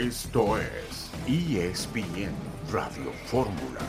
Esto 0.00 0.56
es 0.56 1.10
ESPN 1.26 2.32
Radio 2.72 3.12
Fórmula. 3.26 3.80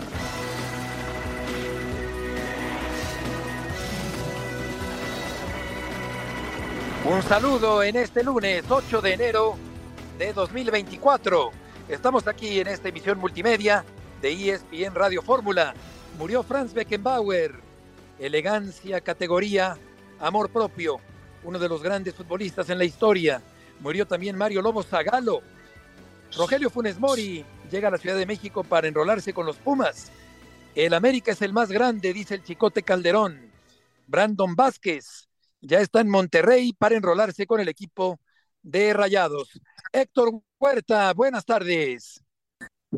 Un 7.06 7.22
saludo 7.24 7.82
en 7.82 7.96
este 7.96 8.26
lunes 8.26 8.66
8 8.68 9.02
de 9.02 9.14
enero 9.14 9.56
de 10.18 10.34
2024. 10.34 11.52
Estamos 11.88 12.28
aquí 12.28 12.60
en 12.60 12.68
esta 12.68 12.90
emisión 12.90 13.18
multimedia 13.18 13.86
de 14.22 14.34
ESPN 14.34 14.94
Radio 14.94 15.22
Fórmula. 15.22 15.74
Murió 16.20 16.44
Franz 16.44 16.74
Beckenbauer. 16.74 17.54
Elegancia, 18.20 19.00
categoría, 19.00 19.78
amor 20.20 20.50
propio. 20.50 21.00
Uno 21.46 21.58
de 21.58 21.70
los 21.70 21.82
grandes 21.82 22.14
futbolistas 22.16 22.70
en 22.70 22.80
la 22.80 22.84
historia. 22.84 23.42
Murió 23.80 24.06
también 24.06 24.36
Mario 24.36 24.62
Lobo 24.62 24.84
Zagalo. 24.84 25.42
Rogelio 26.38 26.70
Funes 26.70 26.98
Mori 26.98 27.44
llega 27.70 27.90
a 27.90 27.92
la 27.92 27.98
Ciudad 27.98 28.16
de 28.16 28.26
México 28.26 28.64
para 28.64 28.88
enrolarse 28.88 29.34
con 29.34 29.46
los 29.46 29.58
Pumas. 29.58 30.12
El 30.76 30.94
América 30.94 31.32
es 31.32 31.42
el 31.42 31.52
más 31.52 31.70
grande, 31.70 32.14
dice 32.14 32.36
el 32.36 32.44
Chicote 32.44 32.84
Calderón. 32.84 33.52
Brandon 34.08 34.56
Vázquez 34.56 35.28
ya 35.60 35.82
está 35.82 36.00
en 36.00 36.10
Monterrey 36.10 36.74
para 36.74 36.96
enrolarse 36.96 37.46
con 37.46 37.60
el 37.60 37.68
equipo 37.68 38.20
de 38.62 38.94
Rayados. 38.94 39.60
Héctor 39.92 40.42
Huerta, 40.58 41.14
buenas 41.14 41.46
tardes. 41.46 42.24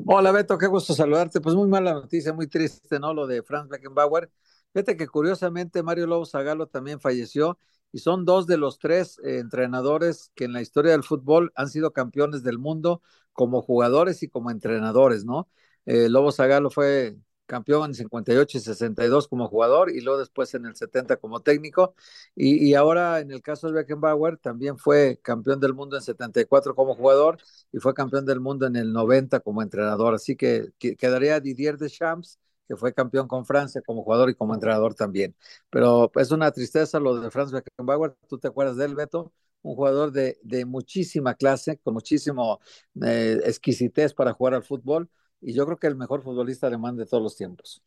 Hola 0.05 0.31
Beto, 0.31 0.57
qué 0.57 0.67
gusto 0.67 0.93
saludarte. 0.93 1.41
Pues 1.41 1.55
muy 1.55 1.67
mala 1.67 1.93
noticia, 1.93 2.33
muy 2.33 2.47
triste, 2.47 2.99
¿no? 2.99 3.13
Lo 3.15 3.25
de 3.25 3.41
Franz 3.41 3.67
Beckenbauer. 3.67 4.29
Fíjate 4.73 4.95
que 4.95 5.07
curiosamente 5.07 5.81
Mario 5.81 6.05
Lobo 6.05 6.25
Zagalo 6.25 6.67
también 6.67 6.99
falleció 6.99 7.57
y 7.93 7.99
son 7.99 8.25
dos 8.25 8.47
de 8.47 8.57
los 8.57 8.79
tres 8.79 9.19
eh, 9.23 9.39
entrenadores 9.39 10.31
que 10.35 10.45
en 10.45 10.53
la 10.53 10.61
historia 10.61 10.91
del 10.91 11.03
fútbol 11.03 11.53
han 11.55 11.69
sido 11.69 11.93
campeones 11.93 12.43
del 12.43 12.57
mundo 12.59 13.01
como 13.33 13.61
jugadores 13.61 14.23
y 14.23 14.29
como 14.29 14.51
entrenadores, 14.51 15.25
¿no? 15.25 15.47
Eh, 15.85 16.09
Lobo 16.09 16.31
Zagalo 16.31 16.69
fue 16.69 17.17
campeón 17.45 17.91
en 17.91 17.93
58 17.95 18.57
y 18.57 18.61
62 18.61 19.27
como 19.27 19.47
jugador 19.47 19.91
y 19.91 20.01
luego 20.01 20.19
después 20.19 20.53
en 20.55 20.65
el 20.65 20.75
70 20.75 21.17
como 21.17 21.41
técnico. 21.41 21.93
Y, 22.35 22.73
ahora 22.73 23.19
en 23.19 23.31
el 23.31 23.41
caso 23.41 23.67
de 23.67 23.73
Beckenbauer 23.73 24.37
también 24.37 24.77
fue 24.77 25.19
campeón 25.21 25.59
del 25.59 25.73
mundo 25.73 25.95
en 25.97 26.01
74 26.01 26.75
como 26.75 26.95
jugador 26.95 27.37
y 27.71 27.79
fue 27.79 27.93
campeón 27.93 28.25
del 28.25 28.39
mundo 28.39 28.65
en 28.65 28.75
el 28.75 28.91
90 28.93 29.39
como 29.41 29.61
entrenador. 29.61 30.13
Así 30.15 30.35
que, 30.35 30.71
que 30.79 30.95
quedaría 30.95 31.39
Didier 31.39 31.77
Deschamps, 31.77 32.39
que 32.67 32.75
fue 32.75 32.93
campeón 32.93 33.27
con 33.27 33.45
Francia 33.45 33.81
como 33.85 34.03
jugador 34.03 34.29
y 34.29 34.35
como 34.35 34.53
entrenador 34.53 34.95
también. 34.95 35.35
Pero 35.69 36.11
es 36.15 36.31
una 36.31 36.51
tristeza 36.51 36.99
lo 36.99 37.19
de 37.19 37.31
Franz 37.31 37.51
Beckenbauer. 37.51 38.15
¿Tú 38.27 38.37
te 38.39 38.47
acuerdas 38.47 38.77
de 38.77 38.87
Beto? 38.87 39.33
un 39.63 39.75
jugador 39.75 40.11
de, 40.11 40.37
de 40.43 40.65
muchísima 40.65 41.33
clase, 41.35 41.79
con 41.79 41.93
muchísimo 41.95 42.59
eh, 43.01 43.39
exquisitez 43.45 44.13
para 44.13 44.33
jugar 44.33 44.53
al 44.53 44.63
fútbol, 44.63 45.09
y 45.41 45.53
yo 45.53 45.65
creo 45.65 45.77
que 45.77 45.87
el 45.87 45.95
mejor 45.95 46.21
futbolista 46.21 46.67
alemán 46.67 46.95
de 46.95 47.05
todos 47.05 47.23
los 47.23 47.35
tiempos. 47.35 47.81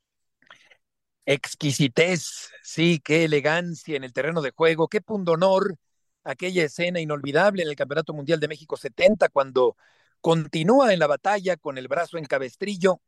Exquisitez, 1.26 2.50
sí, 2.62 3.00
qué 3.04 3.24
elegancia 3.24 3.96
en 3.96 4.04
el 4.04 4.12
terreno 4.12 4.40
de 4.42 4.52
juego, 4.52 4.88
qué 4.88 5.00
pundonor 5.00 5.76
aquella 6.24 6.64
escena 6.64 7.00
inolvidable 7.00 7.62
en 7.62 7.68
el 7.68 7.76
Campeonato 7.76 8.12
Mundial 8.12 8.40
de 8.40 8.48
México 8.48 8.76
70, 8.76 9.28
cuando 9.28 9.76
continúa 10.20 10.92
en 10.92 10.98
la 10.98 11.06
batalla 11.06 11.56
con 11.56 11.78
el 11.78 11.88
brazo 11.88 12.16
en 12.16 12.24
cabestrillo, 12.24 13.00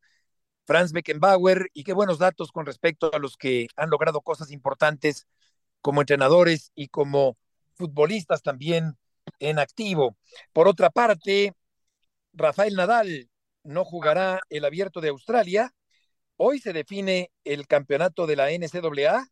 Franz 0.69 0.92
Beckenbauer, 0.92 1.70
y 1.72 1.83
qué 1.83 1.94
buenos 1.94 2.19
datos 2.19 2.52
con 2.52 2.66
respecto 2.66 3.11
a 3.14 3.19
los 3.19 3.38
que 3.38 3.69
han 3.74 3.88
logrado 3.88 4.20
cosas 4.20 4.50
importantes 4.50 5.27
como 5.80 6.02
entrenadores 6.02 6.72
y 6.74 6.88
como 6.88 7.38
futbolistas 7.72 8.42
también 8.42 8.98
en 9.39 9.58
activo. 9.58 10.19
Por 10.52 10.69
otra 10.69 10.91
parte, 10.91 11.55
Rafael 12.34 12.74
Nadal 12.74 13.30
no 13.64 13.86
jugará 13.86 14.42
el 14.50 14.66
abierto 14.66 15.00
de 15.00 15.08
Australia. 15.08 15.74
Hoy 16.36 16.58
se 16.58 16.74
define 16.74 17.33
el 17.45 17.67
campeonato 17.67 18.27
de 18.27 18.36
la 18.36 18.51
NCAA, 18.51 19.27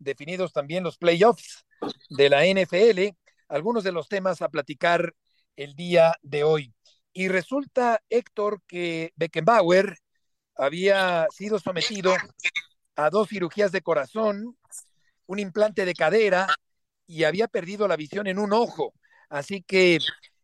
definidos 0.00 0.52
también 0.52 0.82
los 0.82 0.98
playoffs 0.98 1.64
de 2.10 2.28
la 2.28 2.46
NFL, 2.46 3.16
algunos 3.46 3.84
de 3.84 3.92
los 3.92 4.08
temas 4.08 4.42
a 4.42 4.48
platicar 4.48 5.14
el 5.54 5.76
día 5.76 6.16
de 6.22 6.42
hoy. 6.42 6.74
Y 7.12 7.28
resulta, 7.28 8.02
Héctor, 8.08 8.60
que 8.66 9.12
Beckenbauer 9.14 9.98
había 10.56 11.26
sido 11.30 11.58
sometido 11.58 12.14
a 12.96 13.10
dos 13.10 13.28
cirugías 13.28 13.72
de 13.72 13.82
corazón, 13.82 14.56
un 15.26 15.38
implante 15.38 15.84
de 15.84 15.94
cadera 15.94 16.46
y 17.06 17.24
había 17.24 17.48
perdido 17.48 17.88
la 17.88 17.96
visión 17.96 18.26
en 18.26 18.38
un 18.38 18.52
ojo. 18.52 18.94
Así 19.28 19.62
que 19.62 19.98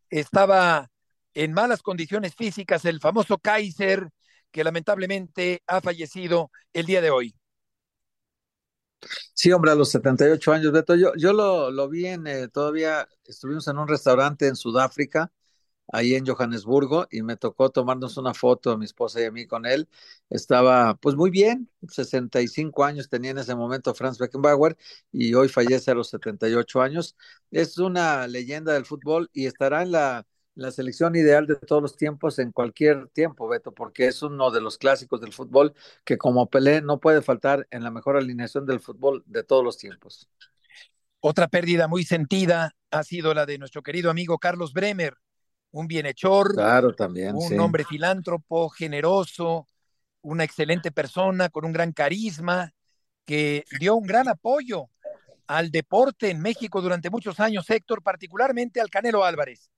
estaba 0.09 0.91
en 1.35 1.53
malas 1.53 1.83
condiciones 1.83 2.35
físicas 2.35 2.85
el 2.85 3.01
famoso 3.01 3.39
Kaiser, 3.39 4.11
que 4.51 4.65
lamentablemente 4.65 5.63
ha 5.67 5.81
fallecido 5.81 6.51
el 6.73 6.87
día 6.87 7.01
de 7.01 7.11
hoy. 7.11 7.35
Sí, 9.33 9.51
hombre, 9.53 9.71
a 9.71 9.75
los 9.75 9.91
78 9.91 10.53
años, 10.53 10.73
Beto. 10.73 10.95
Yo, 10.95 11.13
yo 11.17 11.33
lo, 11.33 11.71
lo 11.71 11.89
vi 11.89 12.07
en, 12.07 12.27
eh, 12.27 12.49
todavía 12.49 13.09
estuvimos 13.25 13.67
en 13.69 13.79
un 13.79 13.89
restaurante 13.89 14.47
en 14.47 14.57
Sudáfrica 14.57 15.33
ahí 15.93 16.15
en 16.15 16.27
Johannesburgo 16.27 17.07
y 17.11 17.23
me 17.23 17.37
tocó 17.37 17.71
tomarnos 17.71 18.17
una 18.17 18.35
foto, 18.35 18.77
mi 18.79 18.85
esposa 18.85 19.21
y 19.21 19.25
a 19.25 19.31
mí 19.33 19.47
con 19.47 19.67
él. 19.67 19.89
Estaba 20.29 20.95
pues 20.97 21.17
muy 21.17 21.31
bien, 21.31 21.69
65 21.89 22.85
años 22.85 23.09
tenía 23.09 23.33
en 23.33 23.39
ese 23.39 23.55
momento 23.55 23.95
Franz 23.95 24.19
Beckenbauer 24.19 24.77
y 25.13 25.35
hoy 25.35 25.49
fallece 25.49 25.91
a 25.91 25.95
los 25.95 26.09
78 26.11 26.81
años. 26.83 27.17
Es 27.51 27.79
una 27.79 28.27
leyenda 28.29 28.73
del 28.75 28.87
fútbol 28.87 29.31
y 29.33 29.47
estará 29.47 29.83
en 29.83 29.93
la, 29.93 30.27
la 30.55 30.71
selección 30.71 31.17
ideal 31.17 31.47
de 31.47 31.57
todos 31.57 31.83
los 31.83 31.97
tiempos 31.97 32.39
en 32.39 32.53
cualquier 32.53 33.09
tiempo, 33.09 33.49
Beto, 33.49 33.73
porque 33.73 34.07
es 34.07 34.23
uno 34.23 34.51
de 34.51 34.61
los 34.61 34.79
clásicos 34.79 35.21
del 35.21 35.33
fútbol 35.33 35.75
que 36.05 36.19
como 36.19 36.49
Pelé 36.49 36.83
no 36.83 37.01
puede 37.01 37.23
faltar 37.23 37.67
en 37.71 37.83
la 37.83 37.91
mejor 37.91 38.17
alineación 38.17 38.67
del 38.67 38.81
fútbol 38.81 39.23
de 39.27 39.43
todos 39.43 39.65
los 39.65 39.79
tiempos. 39.79 40.29
Otra 41.21 41.49
pérdida 41.49 41.87
muy 41.87 42.05
sentida 42.05 42.75
ha 42.91 43.03
sido 43.05 43.35
la 43.35 43.47
de 43.47 43.59
nuestro 43.59 43.83
querido 43.83 44.11
amigo 44.11 44.39
Carlos 44.39 44.73
Bremer, 44.73 45.17
un 45.73 45.87
bienhechor, 45.87 46.55
claro, 46.55 46.95
también, 46.95 47.35
un 47.35 47.59
hombre 47.61 47.85
filántropo, 47.85 48.69
generoso, 48.69 49.67
una 50.23 50.45
excelente 50.45 50.91
persona 50.91 51.49
con 51.49 51.65
un 51.65 51.73
gran 51.73 51.93
carisma, 51.93 52.73
que 53.25 53.65
dio 53.79 53.95
un 53.95 54.07
gran 54.07 54.29
apoyo 54.29 54.91
al 55.47 55.71
deporte 55.71 56.31
en 56.31 56.41
México 56.41 56.81
durante 56.81 57.11
muchos 57.11 57.41
años, 57.41 57.69
Héctor, 57.69 58.03
particularmente 58.03 58.81
al 58.81 58.91
Canelo 58.91 59.25
Álvarez. 59.25 59.71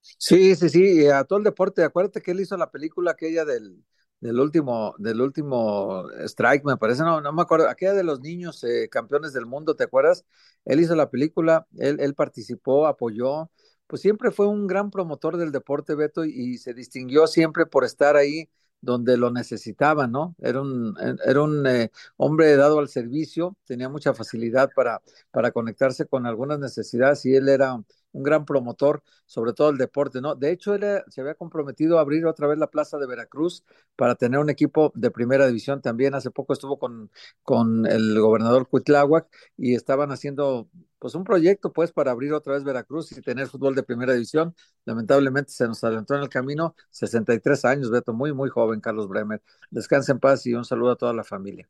Sí, 0.00 0.54
sí, 0.54 0.68
sí, 0.68 1.06
a 1.08 1.24
todo 1.24 1.38
el 1.38 1.44
deporte. 1.44 1.82
Acuérdate 1.82 2.20
que 2.20 2.32
él 2.32 2.40
hizo 2.40 2.56
la 2.56 2.70
película 2.70 3.12
aquella 3.12 3.44
del, 3.44 3.82
del 4.20 4.38
último, 4.38 4.94
del 4.98 5.20
último 5.20 6.04
strike, 6.26 6.64
me 6.64 6.76
parece, 6.76 7.02
no, 7.02 7.20
no 7.20 7.32
me 7.32 7.42
acuerdo, 7.42 7.68
aquella 7.68 7.94
de 7.94 8.04
los 8.04 8.20
niños 8.20 8.62
eh, 8.64 8.88
campeones 8.90 9.32
del 9.32 9.46
mundo, 9.46 9.76
¿te 9.76 9.84
acuerdas? 9.84 10.24
Él 10.64 10.80
hizo 10.80 10.94
la 10.94 11.10
película, 11.10 11.66
él, 11.78 11.98
él 12.00 12.14
participó, 12.14 12.86
apoyó, 12.86 13.50
pues 13.86 14.02
siempre 14.02 14.30
fue 14.30 14.46
un 14.46 14.66
gran 14.66 14.90
promotor 14.90 15.36
del 15.36 15.52
deporte, 15.52 15.94
Beto, 15.94 16.24
y, 16.24 16.58
se 16.58 16.74
distinguió 16.74 17.26
siempre 17.26 17.66
por 17.66 17.84
estar 17.84 18.16
ahí 18.16 18.48
donde 18.80 19.16
lo 19.16 19.30
necesitaba, 19.30 20.06
¿no? 20.06 20.34
Era 20.38 20.60
un, 20.60 20.94
era 21.24 21.42
un 21.42 21.66
eh, 21.66 21.90
hombre 22.16 22.54
dado 22.56 22.78
al 22.78 22.88
servicio, 22.88 23.56
tenía 23.64 23.88
mucha 23.88 24.14
facilidad 24.14 24.70
para, 24.74 25.00
para 25.30 25.52
conectarse 25.52 26.06
con 26.06 26.26
algunas 26.26 26.58
necesidades 26.58 27.24
y 27.26 27.34
él 27.34 27.48
era 27.48 27.82
un 28.14 28.22
gran 28.22 28.46
promotor, 28.46 29.02
sobre 29.26 29.52
todo 29.52 29.70
el 29.70 29.76
deporte, 29.76 30.20
¿no? 30.20 30.34
De 30.34 30.50
hecho, 30.50 30.74
él 30.74 31.02
se 31.08 31.20
había 31.20 31.34
comprometido 31.34 31.98
a 31.98 32.00
abrir 32.00 32.24
otra 32.26 32.46
vez 32.46 32.58
la 32.58 32.68
Plaza 32.68 32.96
de 32.96 33.06
Veracruz 33.06 33.64
para 33.96 34.14
tener 34.14 34.38
un 34.40 34.50
equipo 34.50 34.92
de 34.94 35.10
primera 35.10 35.46
división 35.46 35.82
también. 35.82 36.14
Hace 36.14 36.30
poco 36.30 36.52
estuvo 36.52 36.78
con, 36.78 37.10
con 37.42 37.86
el 37.86 38.18
gobernador 38.20 38.68
Cuitláhuac 38.68 39.28
y 39.58 39.74
estaban 39.74 40.12
haciendo 40.12 40.68
pues 41.00 41.14
un 41.14 41.24
proyecto 41.24 41.72
pues 41.72 41.92
para 41.92 42.12
abrir 42.12 42.32
otra 42.32 42.54
vez 42.54 42.64
Veracruz 42.64 43.12
y 43.12 43.20
tener 43.20 43.48
fútbol 43.48 43.74
de 43.74 43.82
primera 43.82 44.14
división. 44.14 44.54
Lamentablemente 44.84 45.52
se 45.52 45.66
nos 45.66 45.82
adelantó 45.82 46.14
en 46.14 46.22
el 46.22 46.28
camino, 46.28 46.74
63 46.90 47.64
años, 47.64 47.90
Beto, 47.90 48.12
muy, 48.14 48.32
muy 48.32 48.48
joven, 48.48 48.80
Carlos 48.80 49.08
Bremer. 49.08 49.42
Descansa 49.70 50.12
en 50.12 50.20
paz 50.20 50.46
y 50.46 50.54
un 50.54 50.64
saludo 50.64 50.92
a 50.92 50.96
toda 50.96 51.12
la 51.12 51.24
familia. 51.24 51.68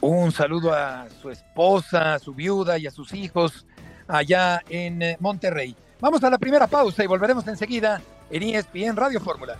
Un 0.00 0.32
saludo 0.32 0.72
a 0.72 1.08
su 1.10 1.30
esposa, 1.30 2.14
a 2.14 2.18
su 2.18 2.34
viuda 2.34 2.78
y 2.78 2.86
a 2.86 2.90
sus 2.90 3.12
hijos 3.12 3.66
allá 4.12 4.62
en 4.68 5.02
eh, 5.02 5.16
Monterrey. 5.20 5.74
Vamos 6.00 6.22
a 6.22 6.30
la 6.30 6.38
primera 6.38 6.66
pausa 6.66 7.02
y 7.02 7.06
volveremos 7.06 7.46
enseguida 7.48 8.00
en 8.30 8.42
ESPN 8.42 8.96
Radio 8.96 9.20
Fórmula. 9.20 9.56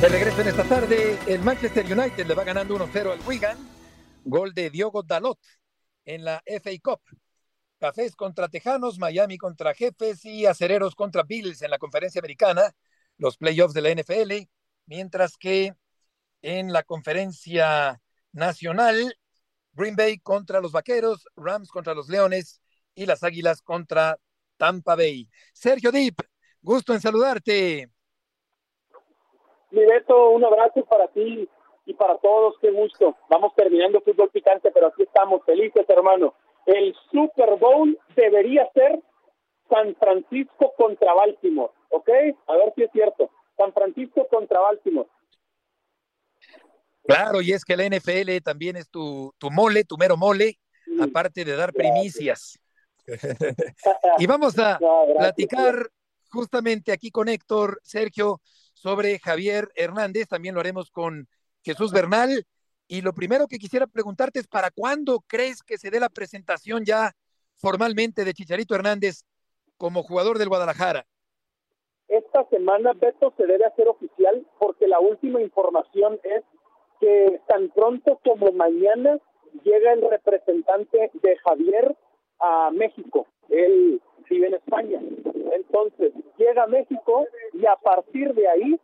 De 0.00 0.08
regreso 0.10 0.42
en 0.42 0.48
esta 0.48 0.64
tarde, 0.64 1.18
el 1.26 1.40
Manchester 1.40 1.86
United 1.86 2.26
le 2.26 2.34
va 2.34 2.44
ganando 2.44 2.76
1-0 2.76 3.12
al 3.12 3.20
Wigan. 3.26 3.56
Gol 4.26 4.52
de 4.52 4.68
Diogo 4.68 5.02
Dalot 5.02 5.38
en 6.04 6.24
la 6.24 6.42
FA 6.44 6.70
Cup. 6.82 7.00
Cafés 7.78 8.16
contra 8.16 8.48
Tejanos, 8.48 8.98
Miami 8.98 9.38
contra 9.38 9.74
Jefes 9.74 10.24
y 10.24 10.46
Acereros 10.46 10.94
contra 10.94 11.22
Bills 11.22 11.62
en 11.62 11.70
la 11.70 11.78
conferencia 11.78 12.20
americana, 12.20 12.74
los 13.18 13.36
playoffs 13.36 13.74
de 13.74 13.82
la 13.82 13.90
NFL, 13.90 14.48
mientras 14.86 15.36
que 15.36 15.74
en 16.42 16.72
la 16.72 16.82
conferencia 16.82 18.00
nacional, 18.32 19.16
Green 19.72 19.96
Bay 19.96 20.18
contra 20.18 20.60
los 20.60 20.72
Vaqueros, 20.72 21.26
Rams 21.36 21.70
contra 21.70 21.94
los 21.94 22.08
Leones 22.08 22.60
y 22.94 23.06
las 23.06 23.22
Águilas 23.22 23.62
contra 23.62 24.18
Tampa 24.56 24.94
Bay. 24.94 25.28
Sergio 25.52 25.90
Dip, 25.90 26.20
gusto 26.62 26.92
en 26.92 27.00
saludarte. 27.00 27.88
Mi 29.70 29.84
Beto, 29.84 30.30
un 30.30 30.44
abrazo 30.44 30.84
para 30.84 31.08
ti 31.08 31.48
y 31.86 31.94
para 31.94 32.16
todos, 32.18 32.54
qué 32.60 32.70
gusto. 32.70 33.16
Vamos 33.28 33.52
terminando 33.56 34.00
fútbol 34.00 34.30
picante, 34.30 34.70
pero 34.70 34.86
aquí 34.88 35.02
estamos 35.02 35.44
felices, 35.44 35.84
hermano. 35.88 36.34
El 36.66 36.94
Super 37.10 37.56
Bowl 37.56 37.98
debería 38.16 38.68
ser 38.72 39.02
San 39.68 39.94
Francisco 39.96 40.72
contra 40.76 41.14
Baltimore, 41.14 41.72
¿ok? 41.90 42.08
A 42.46 42.56
ver 42.56 42.72
si 42.74 42.82
es 42.82 42.90
cierto. 42.92 43.30
San 43.56 43.72
Francisco 43.72 44.26
contra 44.28 44.60
Baltimore. 44.60 45.08
Claro, 47.06 47.42
y 47.42 47.52
es 47.52 47.64
que 47.64 47.76
la 47.76 47.84
NFL 47.84 48.38
también 48.42 48.76
es 48.76 48.88
tu, 48.88 49.32
tu 49.38 49.50
mole, 49.50 49.84
tu 49.84 49.96
mero 49.96 50.16
mole, 50.16 50.58
aparte 51.00 51.44
de 51.44 51.54
dar 51.54 51.72
primicias. 51.72 52.58
y 54.18 54.26
vamos 54.26 54.58
a 54.58 54.78
platicar 55.18 55.90
justamente 56.30 56.92
aquí 56.92 57.10
con 57.10 57.28
Héctor, 57.28 57.78
Sergio, 57.82 58.40
sobre 58.72 59.18
Javier 59.18 59.70
Hernández, 59.76 60.28
también 60.28 60.54
lo 60.54 60.60
haremos 60.60 60.90
con 60.90 61.28
Jesús 61.62 61.92
Bernal. 61.92 62.46
Y 62.94 63.02
lo 63.02 63.12
primero 63.12 63.48
que 63.48 63.58
quisiera 63.58 63.88
preguntarte 63.88 64.38
es, 64.38 64.46
¿para 64.46 64.70
cuándo 64.70 65.18
crees 65.26 65.64
que 65.64 65.78
se 65.78 65.90
dé 65.90 65.98
la 65.98 66.08
presentación 66.08 66.84
ya 66.84 67.10
formalmente 67.56 68.24
de 68.24 68.32
Chicharito 68.32 68.76
Hernández 68.76 69.24
como 69.76 70.04
jugador 70.04 70.38
del 70.38 70.48
Guadalajara? 70.48 71.04
Esta 72.06 72.48
semana, 72.50 72.92
Beto, 72.92 73.34
se 73.36 73.48
debe 73.48 73.64
hacer 73.64 73.88
oficial 73.88 74.46
porque 74.60 74.86
la 74.86 75.00
última 75.00 75.42
información 75.42 76.20
es 76.22 76.44
que 77.00 77.40
tan 77.48 77.68
pronto 77.70 78.20
como 78.22 78.52
mañana 78.52 79.18
llega 79.64 79.92
el 79.92 80.08
representante 80.08 81.10
de 81.14 81.36
Javier 81.38 81.96
a 82.38 82.70
México. 82.70 83.26
Él 83.48 84.00
vive 84.30 84.46
en 84.46 84.54
España. 84.54 85.00
Entonces, 85.52 86.12
llega 86.38 86.62
a 86.62 86.68
México 86.68 87.26
y 87.54 87.66
a 87.66 87.74
partir 87.74 88.34
de 88.34 88.46
ahí 88.46 88.80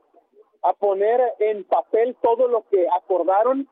a 0.63 0.73
poner 0.73 1.21
en 1.39 1.63
papel 1.63 2.17
todo 2.21 2.49
lo 2.49 2.65
que 2.71 2.89
acordaron, 2.89 3.69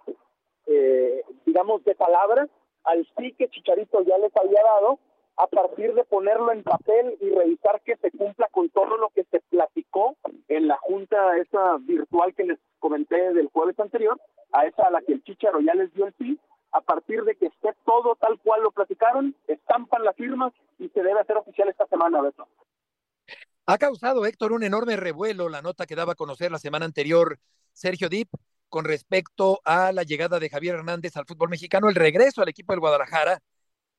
eh, 0.68 1.22
digamos, 1.46 1.82
de 1.84 1.94
palabra, 1.94 2.48
al 2.84 3.06
sí 3.16 3.32
que 3.32 3.48
Chicharito 3.48 4.02
ya 4.02 4.18
les 4.18 4.34
había 4.36 4.62
dado, 4.62 4.98
a 5.36 5.46
partir 5.46 5.94
de 5.94 6.04
ponerlo 6.04 6.52
en 6.52 6.64
papel 6.64 7.16
y 7.20 7.30
revisar 7.30 7.80
que 7.82 7.96
se 7.96 8.10
cumpla 8.10 8.48
con 8.50 8.68
todo 8.70 8.96
lo 8.96 9.08
que 9.10 9.24
se 9.30 9.40
platicó 9.48 10.16
en 10.48 10.66
la 10.66 10.76
junta 10.78 11.36
esa 11.38 11.76
virtual 11.78 12.34
que 12.34 12.44
les 12.44 12.58
comenté 12.80 13.32
del 13.32 13.48
jueves 13.52 13.78
anterior, 13.78 14.20
a 14.52 14.66
esa 14.66 14.82
a 14.84 14.90
la 14.90 15.00
que 15.00 15.12
el 15.12 15.22
Chicharo 15.22 15.60
ya 15.60 15.74
les 15.74 15.92
dio 15.94 16.06
el 16.06 16.14
sí, 16.18 16.38
a 16.72 16.80
partir 16.80 17.22
de 17.22 17.36
que 17.36 17.46
esté 17.46 17.72
todo 17.86 18.16
tal 18.16 18.38
cual 18.40 18.62
lo 18.62 18.72
platicaron, 18.72 19.34
estampan 19.46 20.04
la 20.04 20.12
firma 20.12 20.52
y 20.78 20.88
se 20.88 21.02
debe 21.02 21.20
hacer 21.20 21.36
oficial 21.36 21.68
esta 21.68 21.86
semana, 21.86 22.20
Beto. 22.20 22.46
Ha 23.66 23.78
causado, 23.78 24.26
Héctor, 24.26 24.52
un 24.52 24.64
enorme 24.64 24.96
revuelo 24.96 25.48
la 25.48 25.62
nota 25.62 25.86
que 25.86 25.94
daba 25.94 26.12
a 26.12 26.16
conocer 26.16 26.50
la 26.50 26.58
semana 26.58 26.84
anterior 26.84 27.38
Sergio 27.72 28.08
Dip 28.08 28.28
con 28.68 28.84
respecto 28.84 29.60
a 29.64 29.92
la 29.92 30.02
llegada 30.02 30.38
de 30.38 30.48
Javier 30.48 30.76
Hernández 30.76 31.16
al 31.16 31.26
fútbol 31.26 31.48
mexicano, 31.48 31.88
el 31.88 31.94
regreso 31.94 32.42
al 32.42 32.48
equipo 32.48 32.72
del 32.72 32.80
Guadalajara 32.80 33.40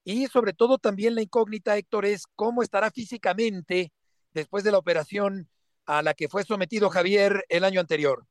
y 0.04 0.27
sobre 0.27 0.54
todo 0.54 0.77
también 0.77 1.16
la 1.16 1.21
incógnita, 1.21 1.77
Héctor, 1.77 2.06
es 2.06 2.25
cómo 2.36 2.63
estará 2.63 2.92
físicamente 2.92 3.92
después 4.33 4.63
de 4.63 4.71
la 4.71 4.77
operación 4.77 5.50
a 5.86 6.01
la 6.01 6.13
que 6.13 6.30
fue 6.30 6.44
sometido 6.44 6.89
Javier 6.89 7.45
el 7.50 7.63
año 7.63 7.80
anterior. 7.80 8.25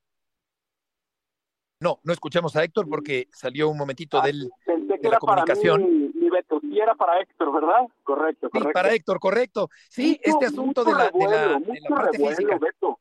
No, 1.81 2.01
no 2.03 2.13
escuchamos 2.13 2.57
a 2.57 2.65
Héctor 2.65 2.89
porque 2.89 3.29
salió 3.33 3.69
un 3.69 3.79
momentito 3.79 4.19
ah, 4.21 4.27
del, 4.27 4.51
de 4.67 5.09
la 5.09 5.19
comunicación. 5.19 5.81
Para 5.81 5.93
mí, 5.93 6.11
mi 6.15 6.31
Beto, 6.31 6.61
sí 6.61 6.79
era 6.79 6.95
para 6.95 7.21
Héctor, 7.21 7.53
¿verdad? 7.53 7.87
Correcto, 8.03 8.51
correcto. 8.51 8.69
Sí, 8.69 8.73
para 8.73 8.95
Héctor, 8.95 9.21
correcto. 9.21 9.69
Sí, 9.89 10.21
este 10.23 10.47
asunto 10.47 10.85
de 10.85 10.93
la, 10.93 11.11
de 11.11 11.25
la, 11.25 11.59
de 11.61 11.81
la 11.81 11.97
parte 11.97 12.19
física. 12.19 12.59
Beto. 12.59 12.99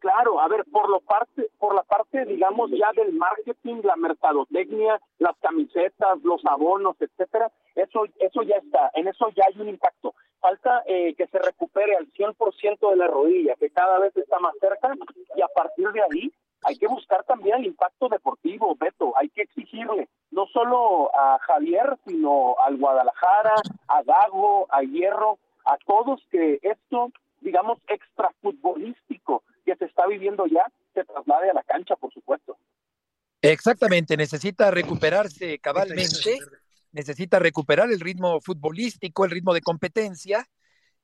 Claro, 0.00 0.40
a 0.40 0.48
ver, 0.48 0.64
por 0.70 0.88
lo 0.88 1.00
parte, 1.00 1.48
por 1.58 1.74
la 1.74 1.82
parte, 1.82 2.24
digamos, 2.24 2.70
ya 2.70 2.90
del 2.94 3.12
marketing, 3.12 3.82
la 3.82 3.96
mercadotecnia, 3.96 5.00
las 5.18 5.36
camisetas, 5.38 6.22
los 6.22 6.44
abonos, 6.46 6.96
etcétera, 7.00 7.50
eso, 7.74 8.04
eso 8.18 8.42
ya 8.42 8.56
está, 8.56 8.90
en 8.94 9.08
eso 9.08 9.28
ya 9.36 9.44
hay 9.46 9.60
un 9.60 9.68
impacto. 9.68 10.14
Falta 10.40 10.82
eh, 10.86 11.14
que 11.14 11.26
se 11.26 11.38
recupere 11.38 11.96
al 11.96 12.10
100% 12.12 12.90
de 12.90 12.96
la 12.96 13.06
rodilla, 13.08 13.54
que 13.56 13.70
cada 13.70 13.98
vez 13.98 14.16
está 14.16 14.38
más 14.38 14.54
cerca, 14.60 14.92
y 15.36 15.42
a 15.42 15.48
partir 15.48 15.90
de 15.92 16.02
ahí 16.02 16.32
hay 16.64 16.76
que 16.76 16.86
buscar 16.86 17.24
también 17.24 17.58
el 17.58 17.66
impacto 17.66 18.08
deportivo, 18.08 18.74
Beto, 18.76 19.12
hay 19.16 19.28
que 19.28 19.42
exigirle 19.42 20.08
no 20.30 20.46
solo 20.46 21.10
a 21.14 21.38
Javier, 21.40 21.96
sino 22.06 22.56
al 22.64 22.76
Guadalajara, 22.76 23.54
a 23.88 24.02
Gago, 24.02 24.66
a 24.70 24.82
Hierro, 24.82 25.38
a 25.64 25.76
todos 25.86 26.20
que 26.30 26.58
esto, 26.62 27.10
digamos, 27.40 27.78
se 27.86 27.94
está 30.04 30.06
viviendo 30.06 30.46
ya, 30.46 30.70
se 30.92 31.04
traslade 31.04 31.50
a 31.50 31.54
la 31.54 31.62
cancha, 31.62 31.96
por 31.96 32.12
supuesto. 32.12 32.56
Exactamente, 33.40 34.16
necesita 34.16 34.70
recuperarse 34.70 35.58
cabalmente, 35.58 36.38
necesita 36.92 37.38
recuperar 37.38 37.90
el 37.90 38.00
ritmo 38.00 38.40
futbolístico, 38.40 39.24
el 39.24 39.30
ritmo 39.30 39.52
de 39.52 39.60
competencia, 39.60 40.46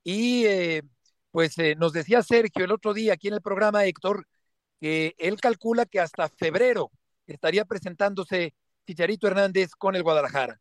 y 0.02 0.44
eh, 0.46 0.82
pues 1.30 1.58
eh, 1.58 1.74
nos 1.76 1.92
decía 1.92 2.22
Sergio 2.22 2.64
el 2.64 2.72
otro 2.72 2.94
día 2.94 3.14
aquí 3.14 3.28
en 3.28 3.34
el 3.34 3.42
programa, 3.42 3.84
Héctor, 3.84 4.26
que 4.80 5.14
él 5.18 5.38
calcula 5.38 5.84
que 5.84 6.00
hasta 6.00 6.28
febrero 6.28 6.90
estaría 7.26 7.64
presentándose 7.66 8.54
Chicharito 8.86 9.26
Hernández 9.26 9.72
con 9.76 9.94
el 9.94 10.02
Guadalajara. 10.02 10.60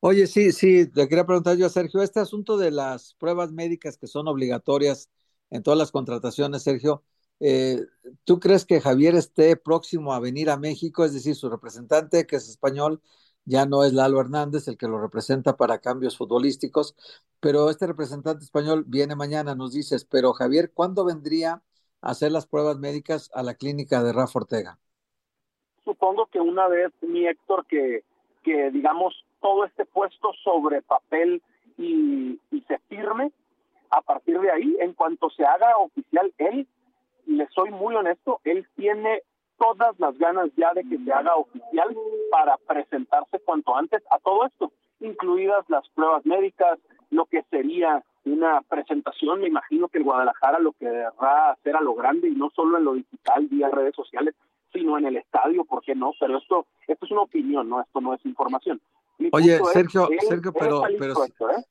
Oye, 0.00 0.26
sí, 0.26 0.52
sí, 0.52 0.90
le 0.94 1.08
quería 1.08 1.26
preguntar 1.26 1.56
yo 1.56 1.66
a 1.66 1.70
Sergio, 1.70 2.02
este 2.02 2.20
asunto 2.20 2.56
de 2.56 2.70
las 2.70 3.14
pruebas 3.14 3.52
médicas 3.52 3.96
que 3.96 4.06
son 4.06 4.28
obligatorias 4.28 5.10
en 5.50 5.62
todas 5.62 5.78
las 5.78 5.90
contrataciones, 5.90 6.62
Sergio, 6.62 7.04
eh, 7.40 7.80
¿tú 8.24 8.38
crees 8.38 8.64
que 8.66 8.80
Javier 8.80 9.14
esté 9.14 9.56
próximo 9.56 10.12
a 10.12 10.20
venir 10.20 10.50
a 10.50 10.56
México? 10.58 11.04
Es 11.04 11.14
decir, 11.14 11.34
su 11.34 11.48
representante, 11.48 12.26
que 12.26 12.36
es 12.36 12.48
español, 12.48 13.00
ya 13.44 13.66
no 13.66 13.84
es 13.84 13.92
Lalo 13.94 14.20
Hernández 14.20 14.68
el 14.68 14.76
que 14.76 14.88
lo 14.88 15.00
representa 15.00 15.56
para 15.56 15.80
cambios 15.80 16.16
futbolísticos, 16.16 16.94
pero 17.40 17.70
este 17.70 17.86
representante 17.86 18.44
español 18.44 18.84
viene 18.86 19.16
mañana, 19.16 19.54
nos 19.54 19.72
dices, 19.72 20.04
pero 20.04 20.32
Javier, 20.34 20.70
¿cuándo 20.72 21.04
vendría 21.04 21.62
hacer 22.02 22.32
las 22.32 22.46
pruebas 22.46 22.78
médicas 22.78 23.30
a 23.34 23.42
la 23.42 23.54
clínica 23.54 24.02
de 24.02 24.12
Rafa 24.12 24.38
Ortega? 24.40 24.78
Supongo 25.84 26.26
que 26.26 26.40
una 26.40 26.68
vez, 26.68 26.92
mi 27.00 27.26
Héctor, 27.26 27.66
que, 27.66 28.04
que 28.42 28.70
digamos 28.70 29.14
todo 29.40 29.64
este 29.64 29.86
puesto 29.86 30.32
sobre 30.44 30.82
papel 30.82 31.42
y, 31.78 32.38
y 32.50 32.60
se 32.68 32.78
firme, 32.88 33.32
a 33.90 34.02
partir 34.02 34.38
de 34.38 34.50
ahí, 34.50 34.76
en 34.80 34.92
cuanto 34.92 35.30
se 35.30 35.44
haga 35.44 35.76
oficial, 35.78 36.32
él, 36.38 36.68
le 37.26 37.46
soy 37.48 37.70
muy 37.70 37.94
honesto, 37.94 38.40
él 38.44 38.66
tiene 38.76 39.22
todas 39.58 39.98
las 39.98 40.16
ganas 40.18 40.48
ya 40.56 40.72
de 40.72 40.82
que 40.84 40.98
se 40.98 41.12
haga 41.12 41.34
oficial 41.36 41.94
para 42.30 42.56
presentarse 42.56 43.38
cuanto 43.40 43.76
antes 43.76 44.02
a 44.10 44.18
todo 44.18 44.46
esto, 44.46 44.72
incluidas 45.00 45.64
las 45.68 45.88
pruebas 45.90 46.24
médicas, 46.24 46.78
lo 47.10 47.26
que 47.26 47.42
sería 47.50 48.02
una 48.24 48.62
presentación, 48.62 49.40
me 49.40 49.48
imagino 49.48 49.88
que 49.88 49.98
el 49.98 50.04
Guadalajara 50.04 50.58
lo 50.58 50.72
querrá 50.72 51.50
hacer 51.50 51.76
a 51.76 51.80
lo 51.80 51.94
grande 51.94 52.28
y 52.28 52.34
no 52.34 52.50
solo 52.50 52.78
en 52.78 52.84
lo 52.84 52.94
digital, 52.94 53.46
vía 53.48 53.68
redes 53.70 53.94
sociales, 53.94 54.34
sino 54.72 54.98
en 54.98 55.06
el 55.06 55.16
estadio, 55.16 55.64
¿por 55.64 55.82
qué 55.82 55.94
no? 55.94 56.12
Pero 56.18 56.38
esto, 56.38 56.66
esto 56.86 57.06
es 57.06 57.12
una 57.12 57.22
opinión, 57.22 57.68
¿no? 57.68 57.80
Esto 57.80 58.00
no 58.00 58.14
es 58.14 58.24
información. 58.24 58.80
Oye, 59.32 59.58
Sergio, 59.72 60.08
Sergio, 60.20 60.52
pero, 60.52 60.82
pero, 60.98 61.24
¿eh? 61.24 61.64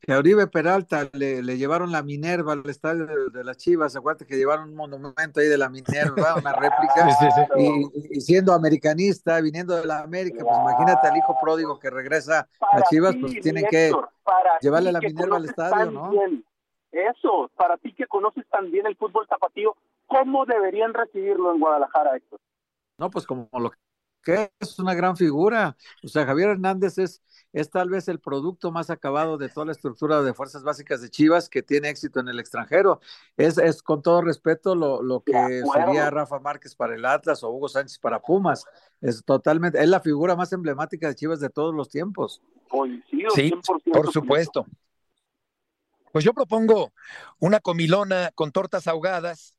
Que 0.00 0.12
a 0.12 0.18
Oribe 0.18 0.46
Peralta 0.46 1.08
le, 1.12 1.42
le, 1.42 1.58
llevaron 1.58 1.92
la 1.92 2.02
Minerva 2.02 2.54
al 2.54 2.68
estadio 2.68 3.06
de, 3.06 3.44
las 3.44 3.56
Chivas, 3.58 3.94
acuérdate 3.94 4.26
que 4.26 4.36
llevaron 4.36 4.70
un 4.70 4.76
monumento 4.76 5.40
ahí 5.40 5.46
de 5.46 5.58
la 5.58 5.68
Minerva, 5.68 6.36
una 6.36 6.52
réplica, 6.52 7.08
Y, 7.58 8.20
siendo 8.20 8.52
americanista, 8.52 9.40
viniendo 9.40 9.76
de 9.76 9.86
la 9.86 10.00
América, 10.00 10.42
pues 10.42 10.58
imagínate 10.58 11.06
al 11.06 11.16
hijo 11.16 11.36
pródigo 11.40 11.78
que 11.78 11.90
regresa 11.90 12.48
a 12.60 12.82
Chivas, 12.88 13.14
pues 13.20 13.40
tienen 13.40 13.66
que 13.70 13.92
llevarle 14.60 14.92
la 14.92 15.00
Minerva 15.00 15.36
al 15.36 15.44
estadio, 15.44 15.90
¿no? 15.90 16.12
Eso, 16.92 17.50
para 17.56 17.76
ti 17.76 17.92
que 17.92 18.06
conoces 18.06 18.44
tan 18.48 18.70
bien 18.70 18.86
el 18.86 18.96
fútbol 18.96 19.26
tapatío, 19.28 19.76
¿cómo 20.06 20.44
deberían 20.44 20.92
recibirlo 20.92 21.52
en 21.52 21.60
Guadalajara, 21.60 22.16
Héctor? 22.16 22.40
No, 22.98 23.10
pues 23.10 23.26
como 23.26 23.48
lo 23.52 23.70
que 24.22 24.50
es 24.58 24.78
una 24.78 24.94
gran 24.94 25.16
figura. 25.16 25.76
O 26.04 26.08
sea, 26.08 26.26
Javier 26.26 26.50
Hernández 26.50 26.98
es 26.98 27.22
es 27.52 27.70
tal 27.70 27.88
vez 27.88 28.08
el 28.08 28.20
producto 28.20 28.70
más 28.70 28.90
acabado 28.90 29.36
de 29.36 29.48
toda 29.48 29.66
la 29.66 29.72
estructura 29.72 30.22
de 30.22 30.34
fuerzas 30.34 30.62
básicas 30.62 31.00
de 31.00 31.10
Chivas 31.10 31.48
que 31.48 31.62
tiene 31.62 31.88
éxito 31.88 32.20
en 32.20 32.28
el 32.28 32.38
extranjero. 32.38 33.00
Es, 33.36 33.58
es 33.58 33.82
con 33.82 34.02
todo 34.02 34.22
respeto 34.22 34.74
lo, 34.74 35.02
lo 35.02 35.22
que 35.22 35.62
sería 35.74 36.10
Rafa 36.10 36.38
Márquez 36.38 36.74
para 36.74 36.94
el 36.94 37.04
Atlas 37.04 37.42
o 37.42 37.50
Hugo 37.50 37.68
Sánchez 37.68 37.98
para 37.98 38.20
Pumas. 38.20 38.64
Es 39.00 39.24
totalmente, 39.24 39.82
es 39.82 39.88
la 39.88 40.00
figura 40.00 40.36
más 40.36 40.52
emblemática 40.52 41.08
de 41.08 41.14
Chivas 41.14 41.40
de 41.40 41.50
todos 41.50 41.74
los 41.74 41.88
tiempos. 41.88 42.40
sí, 43.34 43.52
por 43.92 44.12
supuesto. 44.12 44.66
Pues 46.12 46.24
yo 46.24 46.34
propongo 46.34 46.92
una 47.38 47.60
comilona 47.60 48.30
con 48.34 48.50
tortas 48.50 48.88
ahogadas 48.88 49.56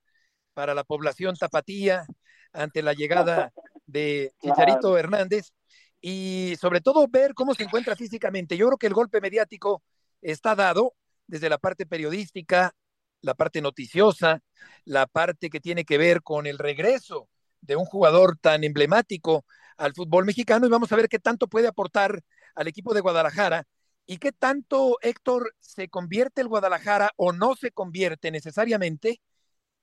para 0.53 0.73
la 0.73 0.83
población 0.83 1.35
tapatía 1.35 2.05
ante 2.51 2.81
la 2.81 2.93
llegada 2.93 3.53
de 3.85 4.33
Chicharito 4.41 4.97
Hernández 4.97 5.53
y 6.01 6.55
sobre 6.59 6.81
todo 6.81 7.07
ver 7.07 7.33
cómo 7.33 7.53
se 7.55 7.63
encuentra 7.63 7.95
físicamente. 7.95 8.57
Yo 8.57 8.67
creo 8.67 8.77
que 8.77 8.87
el 8.87 8.93
golpe 8.93 9.21
mediático 9.21 9.83
está 10.21 10.55
dado 10.55 10.95
desde 11.27 11.49
la 11.49 11.57
parte 11.59 11.85
periodística, 11.85 12.73
la 13.21 13.35
parte 13.35 13.61
noticiosa, 13.61 14.41
la 14.85 15.07
parte 15.07 15.49
que 15.49 15.59
tiene 15.59 15.85
que 15.85 15.97
ver 15.97 16.23
con 16.23 16.47
el 16.47 16.57
regreso 16.57 17.29
de 17.61 17.75
un 17.75 17.85
jugador 17.85 18.37
tan 18.37 18.63
emblemático 18.63 19.45
al 19.77 19.93
fútbol 19.93 20.25
mexicano 20.25 20.65
y 20.65 20.69
vamos 20.69 20.91
a 20.91 20.95
ver 20.95 21.07
qué 21.07 21.19
tanto 21.19 21.47
puede 21.47 21.67
aportar 21.67 22.21
al 22.55 22.67
equipo 22.67 22.93
de 22.93 23.01
Guadalajara 23.01 23.65
y 24.05 24.17
qué 24.17 24.31
tanto, 24.31 24.97
Héctor, 25.01 25.53
se 25.59 25.87
convierte 25.87 26.41
el 26.41 26.47
Guadalajara 26.47 27.11
o 27.15 27.31
no 27.31 27.55
se 27.55 27.71
convierte 27.71 28.31
necesariamente 28.31 29.21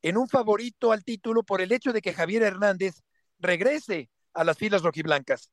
en 0.03 0.17
un 0.17 0.29
favorito 0.29 0.93
al 0.93 1.05
título 1.05 1.43
por 1.45 1.61
el 1.61 1.73
hecho 1.73 1.93
de 1.93 2.03
que 2.03 2.13
Javier 2.13 2.43
Hernández 2.43 3.03
regrese 3.39 4.11
a 4.35 4.45
las 4.45 4.59
filas 4.59 4.83
rojiblancas. 4.83 5.51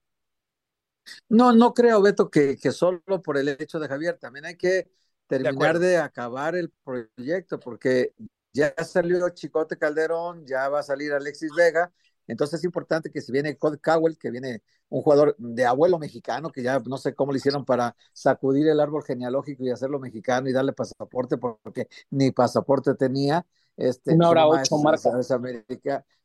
No, 1.30 1.54
no 1.54 1.74
creo, 1.74 2.02
Beto, 2.02 2.30
que, 2.30 2.58
que 2.58 2.72
solo 2.72 3.22
por 3.24 3.38
el 3.38 3.50
hecho 3.50 3.80
de 3.80 3.88
Javier, 3.88 4.18
también 4.18 4.46
hay 4.46 4.56
que 4.56 4.90
terminar 5.28 5.80
de, 5.80 5.98
acabar 5.98 6.56
el 6.56 6.72
proyecto, 6.84 7.60
porque 7.60 8.14
ya 8.54 8.74
salió 8.84 9.28
Chicote 9.30 9.78
Calderón, 9.78 10.46
ya 10.46 10.70
va 10.70 10.80
a 10.80 10.84
salir 10.84 11.14
Alexis 11.14 11.52
Vega, 11.56 11.92
entonces 12.28 12.60
es 12.60 12.64
importante 12.64 13.12
que 13.12 13.22
si 13.22 13.32
viene 13.32 13.58
Cody 13.58 13.78
Cowell, 13.78 14.18
que 14.18 14.32
viene 14.32 14.62
un 14.90 15.02
jugador 15.02 15.36
de 15.38 15.66
abuelo 15.66 16.00
mexicano, 16.00 16.52
que 16.52 16.64
ya 16.64 16.80
no 16.80 16.98
sé 16.98 17.14
cómo 17.16 17.32
le 17.32 17.38
hicieron 17.38 17.66
para 17.66 17.96
sacudir 18.14 18.68
el 18.68 18.80
árbol 18.80 19.04
genealógico 19.04 19.64
y 19.64 19.70
hacerlo 19.70 20.00
mexicano 20.00 20.50
y 20.50 20.54
darle 20.54 20.74
pasaporte, 20.74 21.38
porque 21.38 21.88
ni 22.10 22.32
pasaporte 22.32 22.96
tenía, 22.96 23.46
este, 23.78 24.14
Una 24.14 24.30
hora 24.30 24.48
ocho, 24.48 24.78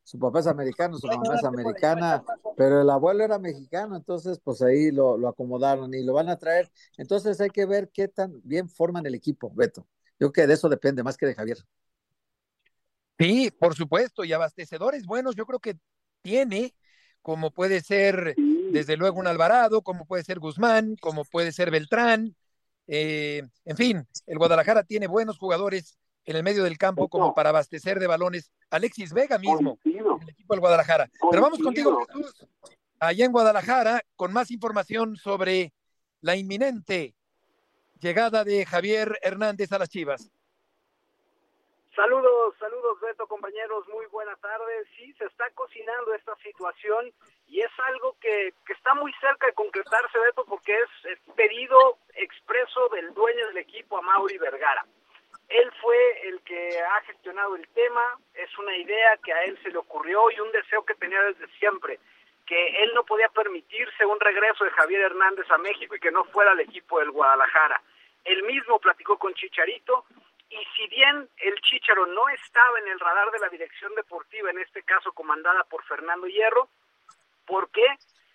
su 0.03 0.19
papá 0.19 0.41
es 0.41 0.47
americano, 0.47 0.99
su 0.99 1.07
mamá 1.07 1.37
es 1.37 1.45
americana, 1.45 2.25
pero 2.57 2.81
el 2.81 2.91
abuelo 2.91 3.23
era 3.23 3.39
mexicano, 3.39 3.97
entonces 3.97 4.41
pues 4.43 4.61
ahí 4.63 4.91
lo, 4.91 5.17
lo, 5.17 5.29
acomodaron 5.29 5.95
y 5.95 6.03
lo 6.03 6.15
van 6.15 6.29
a 6.29 6.37
traer. 6.37 6.71
Entonces 6.97 7.41
hay 7.41 7.51
que 7.51 7.67
ver 7.67 7.91
qué 7.91 8.09
tan 8.09 8.41
bien 8.43 8.69
forman 8.69 9.07
el 9.07 9.15
equipo, 9.15 9.53
Beto. 9.55 9.87
Yo 10.19 10.33
creo 10.33 10.33
que 10.33 10.47
de 10.49 10.55
eso 10.55 10.69
depende 10.69 11.03
más 11.03 11.17
que 11.17 11.27
de 11.27 11.35
Javier. 11.35 11.59
Sí, 13.21 13.51
por 13.51 13.75
supuesto, 13.75 14.25
y 14.25 14.33
abastecedores 14.33 15.05
buenos 15.05 15.37
yo 15.37 15.45
creo 15.45 15.59
que 15.59 15.77
tiene, 16.23 16.75
como 17.21 17.51
puede 17.51 17.83
ser 17.83 18.35
desde 18.73 18.97
luego 18.97 19.21
un 19.21 19.27
Alvarado, 19.27 19.83
como 19.83 20.07
puede 20.07 20.25
ser 20.25 20.39
Guzmán, 20.39 20.97
como 21.03 21.27
puede 21.27 21.53
ser 21.53 21.71
Beltrán, 21.71 22.35
eh, 22.87 23.43
en 23.67 23.77
fin, 23.77 24.09
el 24.27 24.39
Guadalajara 24.39 24.85
tiene 24.85 25.07
buenos 25.07 25.39
jugadores 25.39 25.99
en 26.25 26.35
el 26.35 26.43
medio 26.43 26.65
del 26.65 26.79
campo 26.79 27.09
como 27.11 27.35
para 27.35 27.51
abastecer 27.51 28.01
de 28.01 28.07
balones. 28.07 28.51
Alexis 28.71 29.13
Vega 29.13 29.37
mismo, 29.37 29.79
el 29.85 30.29
equipo 30.31 30.55
del 30.55 30.61
Guadalajara. 30.61 31.11
Pero 31.31 31.43
vamos 31.43 31.59
contigo, 31.59 32.07
Jesús, 32.07 32.47
allá 32.99 33.27
en 33.27 33.33
Guadalajara, 33.33 34.03
con 34.17 34.33
más 34.33 34.51
información 34.51 35.17
sobre 35.17 35.75
la 36.23 36.37
inminente 36.37 37.15
llegada 38.01 38.45
de 38.45 38.65
Javier 38.65 39.19
Hernández 39.21 39.73
a 39.73 39.79
las 39.79 39.91
Chivas. 39.91 40.31
Saludos, 42.01 42.55
saludos 42.59 42.99
Beto, 42.99 43.27
compañeros, 43.27 43.87
muy 43.89 44.07
buenas 44.07 44.41
tardes. 44.41 44.89
Sí, 44.97 45.13
se 45.19 45.27
está 45.27 45.51
cocinando 45.51 46.15
esta 46.15 46.35
situación 46.37 47.13
y 47.47 47.61
es 47.61 47.71
algo 47.77 48.17
que, 48.23 48.55
que 48.65 48.73
está 48.73 48.95
muy 48.95 49.13
cerca 49.21 49.49
de 49.49 49.53
concretarse, 49.53 50.19
Beto, 50.19 50.47
porque 50.47 50.75
es 50.79 51.19
pedido 51.37 51.99
expreso 52.15 52.89
del 52.89 53.13
dueño 53.13 53.47
del 53.49 53.59
equipo, 53.59 53.99
a 53.99 54.01
Mauri 54.01 54.39
Vergara. 54.39 54.87
Él 55.51 55.71
fue 55.83 56.27
el 56.27 56.41
que 56.41 56.81
ha 56.81 57.03
gestionado 57.03 57.55
el 57.55 57.69
tema, 57.69 58.17
es 58.33 58.57
una 58.57 58.75
idea 58.79 59.19
que 59.23 59.35
a 59.35 59.45
él 59.45 59.59
se 59.63 59.69
le 59.69 59.77
ocurrió 59.77 60.31
y 60.31 60.41
un 60.41 60.51
deseo 60.53 60.83
que 60.87 60.95
tenía 60.95 61.21
desde 61.25 61.49
siempre, 61.59 62.01
que 62.47 62.83
él 62.83 62.93
no 62.95 63.05
podía 63.05 63.29
permitirse 63.29 64.07
un 64.07 64.19
regreso 64.19 64.65
de 64.65 64.71
Javier 64.71 65.03
Hernández 65.03 65.51
a 65.51 65.59
México 65.59 65.95
y 65.95 66.01
que 66.01 66.11
no 66.11 66.25
fuera 66.25 66.53
al 66.53 66.61
equipo 66.61 66.99
del 66.99 67.11
Guadalajara. 67.11 67.83
Él 68.25 68.43
mismo 68.45 68.79
platicó 68.79 69.19
con 69.19 69.35
Chicharito 69.35 70.07
y 70.51 70.65
si 70.77 70.89
bien 70.89 71.29
el 71.39 71.61
Chicharo 71.61 72.07
no 72.07 72.29
estaba 72.29 72.79
en 72.81 72.89
el 72.89 72.99
radar 72.99 73.31
de 73.31 73.39
la 73.39 73.49
dirección 73.49 73.95
deportiva, 73.95 74.51
en 74.51 74.59
este 74.59 74.83
caso 74.83 75.13
comandada 75.13 75.63
por 75.65 75.85
Fernando 75.85 76.27
Hierro, 76.27 76.69
¿por 77.47 77.71
qué? 77.71 77.87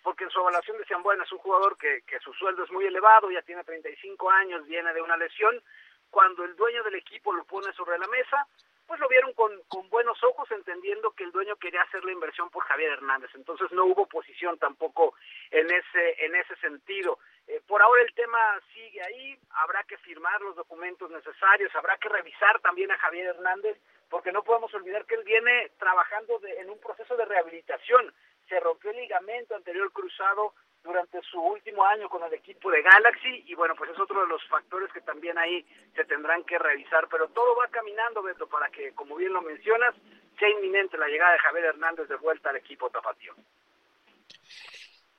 Porque 0.02 0.24
en 0.24 0.30
su 0.30 0.40
evaluación 0.40 0.78
decían, 0.78 1.02
bueno, 1.02 1.24
es 1.24 1.32
un 1.32 1.38
jugador 1.38 1.76
que, 1.76 2.02
que 2.06 2.18
su 2.20 2.32
sueldo 2.32 2.64
es 2.64 2.70
muy 2.70 2.86
elevado, 2.86 3.30
ya 3.30 3.42
tiene 3.42 3.64
35 3.64 4.30
años, 4.30 4.66
viene 4.66 4.94
de 4.94 5.02
una 5.02 5.16
lesión, 5.16 5.62
cuando 6.10 6.44
el 6.44 6.56
dueño 6.56 6.82
del 6.84 6.94
equipo 6.94 7.32
lo 7.34 7.44
pone 7.44 7.70
sobre 7.74 7.98
la 7.98 8.06
mesa, 8.06 8.46
pues 8.86 9.00
lo 9.00 9.08
vieron 9.08 9.32
con, 9.34 9.52
con 9.68 9.88
buenos 9.90 10.22
ojos, 10.24 10.50
entendiendo 10.50 11.10
que 11.12 11.24
el 11.24 11.32
dueño 11.32 11.56
quería 11.56 11.82
hacer 11.82 12.04
la 12.04 12.12
inversión 12.12 12.50
por 12.50 12.64
Javier 12.64 12.92
Hernández. 12.92 13.30
Entonces 13.34 13.70
no 13.72 13.84
hubo 13.84 14.06
posición 14.06 14.58
tampoco 14.58 15.14
en 15.50 15.66
ese, 15.70 16.24
en 16.24 16.34
ese 16.36 16.56
sentido. 16.56 17.18
Eh, 17.48 17.60
por 17.66 17.82
ahora 17.82 18.02
el 18.02 18.14
tema 18.14 18.38
sigue 18.72 19.02
ahí, 19.02 19.38
habrá 19.50 19.82
que 19.84 19.96
firmar 19.98 20.40
los 20.40 20.56
documentos 20.56 21.10
necesarios, 21.10 21.74
habrá 21.74 21.96
que 21.98 22.08
revisar 22.08 22.60
también 22.60 22.90
a 22.90 22.98
Javier 22.98 23.26
Hernández, 23.26 23.78
porque 24.08 24.32
no 24.32 24.42
podemos 24.42 24.72
olvidar 24.74 25.04
que 25.06 25.16
él 25.16 25.24
viene 25.24 25.70
trabajando 25.78 26.40
en 26.44 26.70
un 26.70 26.78
proceso 26.78 27.16
de 27.16 27.24
rehabilitación. 27.24 28.14
Se 28.48 28.60
rompió 28.60 28.90
el 28.90 28.96
ligamento 28.96 29.56
anterior 29.56 29.90
cruzado 29.92 30.54
durante 30.86 31.20
su 31.22 31.40
último 31.40 31.84
año 31.84 32.08
con 32.08 32.22
el 32.22 32.32
equipo 32.32 32.70
de 32.70 32.82
Galaxy 32.82 33.44
y 33.46 33.54
bueno, 33.54 33.74
pues 33.76 33.90
es 33.90 33.98
otro 33.98 34.20
de 34.22 34.28
los 34.28 34.42
factores 34.48 34.90
que 34.92 35.00
también 35.00 35.36
ahí 35.36 35.66
se 35.94 36.04
tendrán 36.04 36.44
que 36.44 36.58
revisar, 36.58 37.08
pero 37.10 37.28
todo 37.28 37.56
va 37.56 37.68
caminando, 37.68 38.22
Beto, 38.22 38.46
para 38.46 38.70
que, 38.70 38.92
como 38.92 39.16
bien 39.16 39.32
lo 39.32 39.42
mencionas, 39.42 39.94
sea 40.38 40.48
inminente 40.48 40.96
la 40.96 41.08
llegada 41.08 41.32
de 41.32 41.38
Javier 41.38 41.64
Hernández 41.66 42.08
de 42.08 42.16
vuelta 42.16 42.50
al 42.50 42.56
equipo 42.56 42.88
tapatío. 42.90 43.34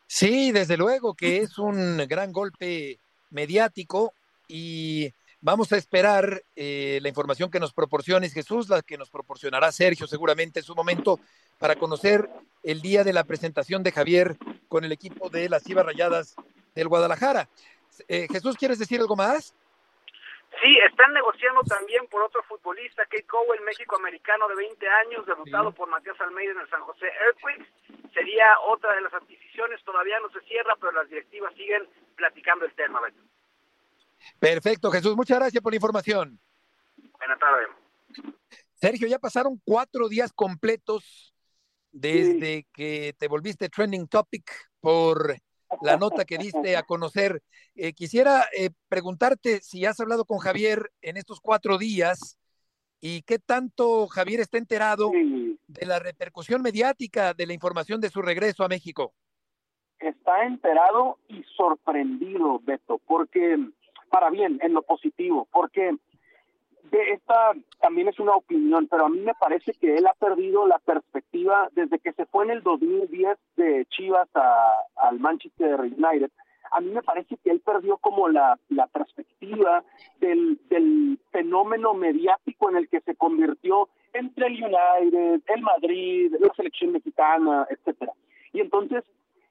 Sí, 0.08 0.52
desde 0.52 0.78
luego 0.78 1.14
que 1.14 1.38
es 1.38 1.58
un 1.58 1.98
gran 2.08 2.32
golpe 2.32 2.98
mediático 3.30 4.14
y 4.48 5.12
vamos 5.42 5.72
a 5.74 5.78
esperar 5.78 6.42
eh, 6.56 7.00
la 7.02 7.10
información 7.10 7.52
que 7.52 7.60
nos 7.60 7.74
proporciones 7.74 8.34
Jesús, 8.34 8.70
la 8.70 8.82
que 8.82 8.98
nos 8.98 9.10
proporcionará 9.10 9.72
Sergio 9.72 10.08
seguramente 10.08 10.60
en 10.60 10.66
su 10.66 10.76
momento 10.76 11.20
para 11.58 11.76
conocer 11.76 12.30
el 12.64 12.82
día 12.82 13.04
de 13.04 13.14
la 13.14 13.24
presentación 13.24 13.84
de 13.84 13.92
Javier 13.92 14.38
con 14.68 14.84
el 14.84 14.92
equipo 14.92 15.30
de 15.30 15.50
las 15.50 15.64
Chivas 15.64 15.86
Rayadas 15.86 16.36
del 16.76 16.88
Guadalajara. 16.88 17.50
Eh, 18.08 18.28
Jesús, 18.32 18.58
¿quieres 18.58 18.80
decir 18.80 19.00
algo 19.00 19.16
más? 19.16 19.56
Sí, 20.62 20.78
están 20.90 21.14
negociando 21.14 21.62
también 21.64 22.08
por 22.08 22.24
otro 22.24 22.42
futbolista, 22.44 23.04
Kate 23.04 23.26
Cowell, 23.26 23.62
México-americano 23.62 24.48
de 24.48 24.56
20 24.56 24.88
años, 24.88 25.26
debutado 25.26 25.72
por 25.72 25.88
Matías 25.88 26.20
Almeida 26.20 26.52
en 26.54 26.60
el 26.60 26.70
San 26.70 26.82
José 26.82 27.06
Earthquakes. 27.06 28.12
Sería 28.14 28.60
otra 28.66 28.96
de 28.96 29.02
las 29.02 29.14
adquisiciones, 29.14 29.84
todavía 29.84 30.20
no 30.20 30.30
se 30.32 30.42
cierra, 30.48 30.76
pero 30.80 30.94
las 30.94 31.08
directivas 31.10 31.54
siguen 31.54 31.88
platicando 32.16 32.66
el 32.66 32.74
tema. 32.74 33.02
Beto. 33.02 33.22
Perfecto, 34.40 34.92
Jesús, 34.92 35.16
muchas 35.16 35.38
gracias 35.38 35.62
por 35.62 35.72
la 35.72 35.78
información. 35.78 36.40
Buenas 37.18 37.40
tardes. 37.40 37.68
Sergio, 38.74 39.08
ya 39.08 39.20
pasaron 39.20 39.62
cuatro 39.64 40.08
días 40.10 40.34
completos 40.34 41.36
desde 41.92 42.66
que 42.74 43.14
te 43.18 43.28
volviste 43.28 43.70
trending 43.70 44.08
topic 44.08 44.52
por 44.80 45.36
la 45.82 45.98
nota 45.98 46.26
que 46.26 46.38
diste 46.38 46.78
a 46.78 46.84
conocer. 46.84 47.42
Eh, 47.76 47.94
quisiera 47.94 48.46
eh, 48.58 48.70
preguntarte 48.88 49.60
si 49.62 49.86
has 49.86 50.00
hablado 50.00 50.26
con 50.26 50.40
Javier 50.40 50.92
en 51.02 51.18
estos 51.18 51.40
cuatro 51.42 51.78
días 51.78 52.38
y 53.00 53.22
qué 53.24 53.40
tanto 53.40 54.08
Javier 54.08 54.40
está 54.40 54.58
enterado 54.58 55.12
de 55.12 55.86
la 55.86 56.00
repercusión 56.00 56.62
mediática 56.62 57.34
de 57.34 57.46
la 57.46 57.54
información 57.54 58.02
de 58.02 58.10
su 58.10 58.22
regreso 58.22 58.64
a 58.64 58.70
México. 58.70 59.14
Está 60.00 60.46
enterado 60.46 61.18
y 61.28 61.44
sorprendido, 61.56 62.60
Beto, 62.64 63.00
porque, 63.06 63.58
para 64.10 64.30
bien, 64.30 64.60
en 64.62 64.74
lo 64.74 64.84
positivo, 64.84 65.48
porque 65.52 65.96
de 66.92 67.12
esta 67.12 67.54
también 67.82 68.08
es 68.08 68.20
una 68.20 68.34
opinión, 68.34 68.88
pero 68.88 69.06
a 69.06 69.10
mí 69.10 69.20
me 69.20 69.34
parece 69.36 69.74
que 69.74 69.98
él 69.98 70.08
ha 70.08 70.14
perdido 70.14 70.68
la 70.68 70.80
perspectiva 70.80 71.70
desde 71.74 72.00
que 72.00 72.14
se 72.14 72.26
fue 72.26 72.46
en 72.46 72.52
el 72.52 72.64
2010 72.64 73.38
de 73.56 73.86
Chivas 73.90 74.28
a, 74.36 74.74
al 74.96 75.20
Manchester 75.20 75.80
United. 75.80 76.32
A 76.72 76.82
mí 76.82 76.92
me 76.92 77.02
parece 77.02 77.38
que 77.38 77.50
él 77.50 77.62
perdió 77.62 77.98
como 77.98 78.28
la, 78.28 78.60
la 78.70 78.88
perspectiva 78.88 79.84
del, 80.20 80.60
del 80.70 81.18
fenómeno 81.32 81.94
mediático 81.94 82.70
en 82.70 82.78
el 82.78 82.90
que 82.90 83.00
se 83.02 83.16
convirtió 83.16 83.88
entre 84.14 84.48
el 84.48 84.64
United, 84.64 85.42
el 85.48 85.62
Madrid, 85.62 86.36
la 86.40 86.54
selección 86.56 86.92
mexicana, 86.92 87.66
etcétera. 87.70 88.12
Y 88.52 88.62
entonces 88.62 89.04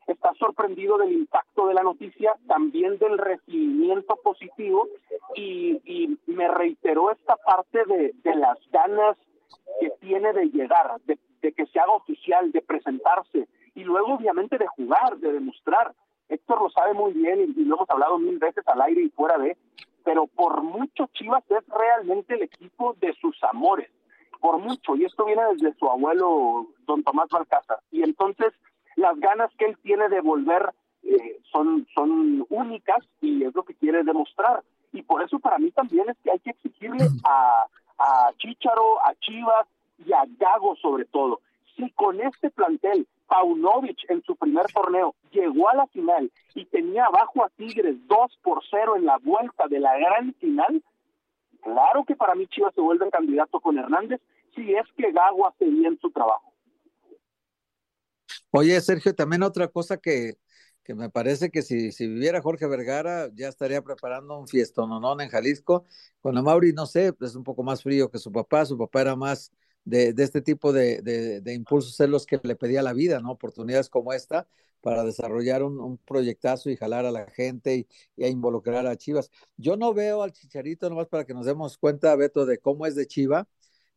está 0.07 0.33
sorprendido 0.35 0.99
del 0.99 1.13
impacto 1.13 1.67
de 1.67 1.75
la 1.75 1.83
noticia, 1.83 2.35
también 2.47 2.99
del 2.99 3.19
recibimiento 3.19 4.17
positivo 4.23 4.89
y, 5.35 5.81
y 5.85 6.19
me 6.27 6.49
reiteró 6.49 7.11
esta 7.11 7.37
parte 7.37 7.85
de, 7.87 8.13
de 8.23 8.35
las 8.35 8.59
ganas 8.71 9.17
que 9.81 9.91
tiene 10.01 10.33
de 10.33 10.47
llegar, 10.47 11.01
de, 11.07 11.19
de 11.43 11.53
que 11.53 11.67
se 11.67 11.79
haga 11.79 11.93
oficial, 11.93 12.53
de 12.53 12.63
presentarse 12.63 13.49
y 13.75 13.85
luego 13.85 14.15
obviamente 14.15 14.59
de 14.59 14.67
jugar, 14.67 15.19
de 15.19 15.33
demostrar. 15.33 15.95
Héctor 16.29 16.63
lo 16.63 16.71
sabe 16.71 16.93
muy 16.95 17.13
bien 17.13 17.41
y, 17.41 17.65
lo 17.65 17.77
hemos 17.77 17.91
hablado 17.91 18.19
mil 18.19 18.39
veces 18.39 18.67
al 18.67 18.81
aire 18.83 19.03
y 19.03 19.11
fuera 19.11 19.39
de, 19.39 19.57
pero 20.05 20.27
por 20.27 20.63
mucho 20.63 21.09
Chivas 21.13 21.45
es 21.51 21.65
realmente 21.69 22.35
el 22.35 22.43
equipo 22.43 22.95
de 23.01 23.13
sus 23.15 23.37
amores, 23.45 23.91
por 24.41 24.59
mucho, 24.59 24.97
y 24.97 25.05
esto 25.05 25.25
viene 25.25 25.43
desde 25.53 25.75
su 25.79 25.89
abuelo 25.89 26.67
don 26.87 27.03
Tomás 27.05 27.29
Balcázar, 27.29 27.79
y 27.91 28.03
entonces 28.03 28.53
las 28.97 29.19
ganas 29.21 29.51
que 29.59 29.67
él 29.67 29.79
tiene 29.83 30.09
de 30.09 30.21
volver 30.21 30.73
eh, 31.03 31.41
son, 31.53 31.87
son 31.95 32.45
únicas 32.49 33.05
y 33.21 33.45
es 33.45 33.55
lo 33.55 33.63
que 33.63 33.75
quiere 33.75 34.03
demostrar. 34.03 34.63
Y 34.93 35.03
por 35.03 35.23
eso 35.23 35.39
para 35.39 35.59
mí 35.59 35.71
también 35.71 36.09
es 36.09 36.17
que 36.25 36.33
hay 36.33 36.39
que 36.41 36.51
exigirle 36.51 37.07
a, 37.25 37.67
a 37.99 38.33
Chicharo, 38.39 38.99
a 39.05 39.15
Chivas 39.21 39.67
y 40.05 40.13
a 40.13 40.25
Gago 40.39 40.77
sobre 40.77 41.05
todo. 41.05 41.41
Si 41.77 41.91
con 41.91 42.21
este 42.21 42.51
plantel 42.51 43.07
Paunovic 43.27 43.99
en 44.09 44.23
su 44.23 44.37
primer 44.37 44.67
torneo 44.73 45.15
llegó 45.31 45.69
a 45.69 45.75
la 45.75 45.87
final 45.89 46.31
y 46.55 46.65
tenía 46.65 47.07
abajo 47.07 47.45
a 47.45 47.51
Tigres 47.51 47.97
2 48.07 48.39
por 48.43 48.63
0 48.71 48.97
en 48.97 49.05
la 49.05 49.19
vuelta 49.19 49.67
de 49.69 49.81
la 49.81 49.97
gran 49.99 50.33
final, 50.35 50.83
claro 51.61 52.05
que 52.05 52.17
para 52.17 52.35
mí 52.35 52.47
Chivas 52.47 52.75
se 52.75 52.81
vuelve 52.81 53.11
candidato 53.11 53.61
con 53.61 53.79
Hernández 53.79 54.21
si 54.55 54.75
es 54.75 54.87
que 54.97 55.13
Gago 55.13 55.47
hace 55.47 55.67
bien 55.67 55.99
su 56.01 56.11
trabajo. 56.11 56.46
Oye, 58.51 58.81
Sergio, 58.81 59.15
también 59.15 59.43
otra 59.43 59.69
cosa 59.69 59.97
que, 59.99 60.39
que 60.83 60.95
me 60.95 61.11
parece 61.11 61.51
que 61.51 61.63
si, 61.63 61.93
si 61.93 62.07
viviera 62.07 62.41
Jorge 62.43 62.67
Vergara 62.67 63.29
ya 63.35 63.49
estaría 63.49 63.83
preparando 63.83 64.39
un 64.39 64.49
fiestononón 64.49 65.21
en 65.21 65.29
Jalisco. 65.29 65.85
Con 66.21 66.43
Mauri, 66.43 66.73
no 66.73 66.87
sé, 66.87 67.13
es 67.21 67.35
un 67.35 67.45
poco 67.45 67.63
más 67.63 67.83
frío 67.83 68.11
que 68.11 68.19
su 68.19 68.33
papá, 68.33 68.65
su 68.67 68.79
papá 68.79 69.03
era 69.03 69.17
más 69.17 69.53
de, 69.85 70.13
de 70.13 70.23
este 70.25 70.43
tipo 70.43 70.73
de, 70.73 71.01
de, 71.03 71.41
de, 71.41 71.55
impulsos 71.55 71.95
ser 71.95 72.09
los 72.09 72.27
que 72.27 72.41
le 72.43 72.57
pedía 72.57 72.83
la 72.83 72.93
vida, 72.93 73.21
¿no? 73.21 73.33
Oportunidades 73.33 73.89
como 73.89 74.13
esta 74.13 74.49
para 74.81 75.05
desarrollar 75.05 75.63
un, 75.63 75.81
un 75.81 75.99
proyectazo 75.99 76.71
y 76.71 76.77
jalar 76.77 77.07
a 77.07 77.11
la 77.11 77.27
gente 77.31 77.77
y, 77.77 77.89
y, 78.17 78.25
a 78.25 78.29
involucrar 78.29 78.87
a 78.87 78.97
Chivas. 78.97 79.31
Yo 79.57 79.77
no 79.77 79.95
veo 79.95 80.23
al 80.23 80.33
Chicharito, 80.33 80.89
nomás 80.89 81.09
para 81.09 81.25
que 81.25 81.35
nos 81.35 81.47
demos 81.47 81.79
cuenta, 81.79 82.15
Beto, 82.17 82.47
de 82.47 82.59
cómo 82.59 82.87
es 82.87 82.95
de 82.95 83.07
Chiva. 83.07 83.49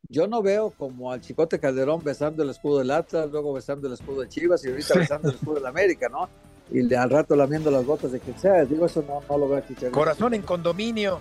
Yo 0.07 0.27
no 0.27 0.41
veo 0.41 0.71
como 0.71 1.11
al 1.11 1.21
Chicote 1.21 1.59
Calderón 1.59 2.03
besando 2.03 2.43
el 2.43 2.49
escudo 2.49 2.79
del 2.79 2.91
Atlas, 2.91 3.29
luego 3.31 3.53
besando 3.53 3.87
el 3.87 3.93
escudo 3.93 4.21
de 4.21 4.29
Chivas 4.29 4.63
y 4.65 4.69
ahorita 4.69 4.95
besando 4.95 5.29
el 5.29 5.35
escudo 5.35 5.55
del 5.55 5.65
América, 5.67 6.07
¿no? 6.09 6.29
Y 6.71 6.93
al 6.93 7.09
rato 7.09 7.35
lamiendo 7.35 7.69
las 7.71 7.85
botas 7.85 8.11
de 8.11 8.19
quien 8.19 8.37
sea. 8.39 8.65
Digo, 8.65 8.85
eso 8.85 9.03
no, 9.07 9.21
no 9.27 9.37
lo 9.37 9.49
veo 9.49 9.61
Chicharito. 9.61 9.91
Corazón 9.91 10.33
en 10.33 10.41
condominio. 10.43 11.19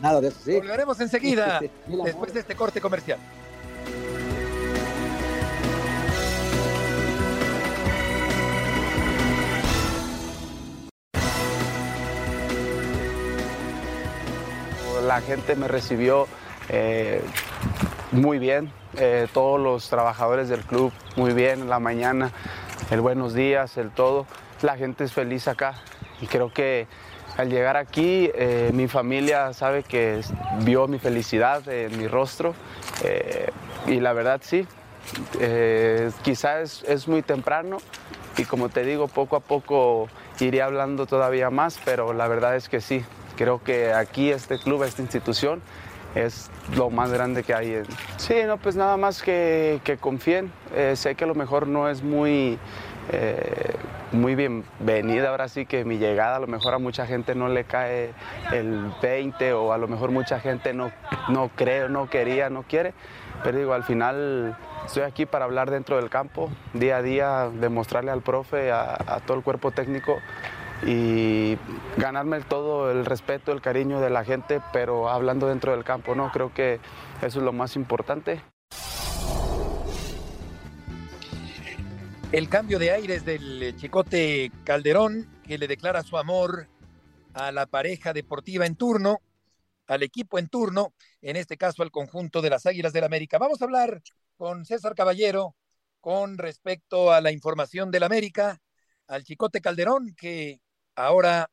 Nada 0.00 0.20
de 0.20 0.28
eso, 0.28 0.38
sí. 0.44 0.54
Volveremos 0.56 1.00
enseguida, 1.00 1.58
sí, 1.60 1.66
sí, 1.66 1.92
sí. 1.92 2.00
después 2.04 2.34
de 2.34 2.40
este 2.40 2.54
corte 2.54 2.80
comercial. 2.80 3.18
la 15.06 15.20
gente 15.20 15.54
me 15.54 15.68
recibió 15.68 16.26
eh, 16.68 17.22
muy 18.12 18.38
bien, 18.38 18.70
eh, 18.96 19.26
todos 19.32 19.60
los 19.60 19.88
trabajadores 19.88 20.48
del 20.48 20.60
club 20.60 20.92
muy 21.16 21.32
bien 21.32 21.62
en 21.62 21.68
la 21.68 21.78
mañana, 21.78 22.30
el 22.90 23.00
buenos 23.00 23.34
días, 23.34 23.76
el 23.76 23.90
todo. 23.90 24.26
La 24.62 24.76
gente 24.76 25.04
es 25.04 25.12
feliz 25.12 25.48
acá 25.48 25.74
y 26.20 26.26
creo 26.26 26.52
que 26.52 26.86
al 27.36 27.50
llegar 27.50 27.76
aquí 27.76 28.30
eh, 28.34 28.70
mi 28.72 28.88
familia 28.88 29.52
sabe 29.52 29.82
que 29.82 30.20
vio 30.60 30.88
mi 30.88 30.98
felicidad 30.98 31.68
en 31.68 31.98
mi 31.98 32.08
rostro 32.08 32.54
eh, 33.02 33.50
y 33.86 34.00
la 34.00 34.12
verdad 34.12 34.40
sí, 34.42 34.66
quizás 36.22 36.82
es, 36.82 36.88
es 36.88 37.08
muy 37.08 37.22
temprano 37.22 37.78
y 38.38 38.44
como 38.44 38.68
te 38.68 38.84
digo, 38.84 39.08
poco 39.08 39.36
a 39.36 39.40
poco 39.40 40.08
iré 40.40 40.62
hablando 40.62 41.06
todavía 41.06 41.50
más, 41.50 41.78
pero 41.84 42.12
la 42.12 42.28
verdad 42.28 42.56
es 42.56 42.68
que 42.68 42.80
sí, 42.80 43.04
Creo 43.36 43.62
que 43.62 43.92
aquí 43.92 44.30
este 44.30 44.58
club, 44.58 44.82
esta 44.82 45.02
institución, 45.02 45.60
es 46.16 46.50
lo 46.74 46.90
más 46.90 47.12
grande 47.12 47.42
que 47.42 47.54
hay. 47.54 47.82
Sí, 48.16 48.34
no, 48.46 48.56
pues 48.56 48.74
nada 48.74 48.96
más 48.96 49.22
que, 49.22 49.80
que 49.84 49.98
confíen. 49.98 50.50
Eh, 50.74 50.94
sé 50.96 51.14
que 51.14 51.24
a 51.24 51.26
lo 51.26 51.34
mejor 51.34 51.68
no 51.68 51.88
es 51.88 52.02
muy, 52.02 52.58
eh, 53.12 53.74
muy 54.12 54.34
bienvenida 54.34 55.28
ahora 55.28 55.48
sí 55.48 55.66
que 55.66 55.84
mi 55.84 55.98
llegada, 55.98 56.36
a 56.36 56.40
lo 56.40 56.46
mejor 56.46 56.74
a 56.74 56.78
mucha 56.78 57.06
gente 57.06 57.34
no 57.34 57.48
le 57.48 57.64
cae 57.64 58.12
el 58.52 58.90
20 59.02 59.52
o 59.52 59.72
a 59.72 59.78
lo 59.78 59.88
mejor 59.88 60.10
mucha 60.10 60.40
gente 60.40 60.72
no, 60.72 60.90
no 61.28 61.50
cree, 61.54 61.88
no 61.88 62.08
quería, 62.08 62.48
no 62.48 62.62
quiere. 62.62 62.94
Pero 63.44 63.58
digo, 63.58 63.74
al 63.74 63.84
final 63.84 64.56
estoy 64.86 65.02
aquí 65.02 65.26
para 65.26 65.44
hablar 65.44 65.70
dentro 65.70 65.96
del 65.96 66.08
campo, 66.08 66.50
día 66.72 66.96
a 66.96 67.02
día, 67.02 67.50
demostrarle 67.52 68.10
al 68.10 68.22
profe, 68.22 68.72
a, 68.72 68.94
a 69.06 69.20
todo 69.20 69.36
el 69.36 69.42
cuerpo 69.42 69.70
técnico 69.70 70.18
y 70.84 71.56
ganarme 71.96 72.40
todo 72.42 72.90
el 72.90 73.06
respeto, 73.06 73.52
el 73.52 73.60
cariño 73.60 74.00
de 74.00 74.10
la 74.10 74.24
gente, 74.24 74.60
pero 74.72 75.08
hablando 75.08 75.48
dentro 75.48 75.72
del 75.72 75.84
campo, 75.84 76.14
¿no? 76.14 76.30
Creo 76.32 76.52
que 76.52 76.80
eso 77.22 77.38
es 77.38 77.44
lo 77.44 77.52
más 77.52 77.76
importante. 77.76 78.42
El 82.32 82.48
cambio 82.48 82.78
de 82.78 82.90
aires 82.90 83.24
del 83.24 83.74
Chicote 83.76 84.50
Calderón, 84.64 85.40
que 85.44 85.58
le 85.58 85.68
declara 85.68 86.02
su 86.02 86.18
amor 86.18 86.68
a 87.34 87.52
la 87.52 87.66
pareja 87.66 88.12
deportiva 88.12 88.66
en 88.66 88.74
turno, 88.74 89.20
al 89.86 90.02
equipo 90.02 90.38
en 90.38 90.48
turno, 90.48 90.92
en 91.22 91.36
este 91.36 91.56
caso 91.56 91.82
al 91.82 91.90
conjunto 91.90 92.42
de 92.42 92.50
las 92.50 92.66
Águilas 92.66 92.92
del 92.92 93.04
América. 93.04 93.38
Vamos 93.38 93.62
a 93.62 93.64
hablar 93.64 94.02
con 94.36 94.64
César 94.64 94.94
Caballero 94.94 95.54
con 96.00 96.36
respecto 96.38 97.12
a 97.12 97.20
la 97.20 97.30
información 97.30 97.90
del 97.90 98.02
América, 98.02 98.60
al 99.06 99.24
Chicote 99.24 99.60
Calderón, 99.60 100.14
que 100.16 100.60
ahora 100.96 101.50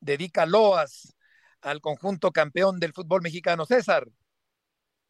dedica 0.00 0.46
loas 0.46 1.14
al 1.60 1.80
conjunto 1.80 2.32
campeón 2.32 2.80
del 2.80 2.92
fútbol 2.92 3.22
mexicano. 3.22 3.66
César. 3.66 4.06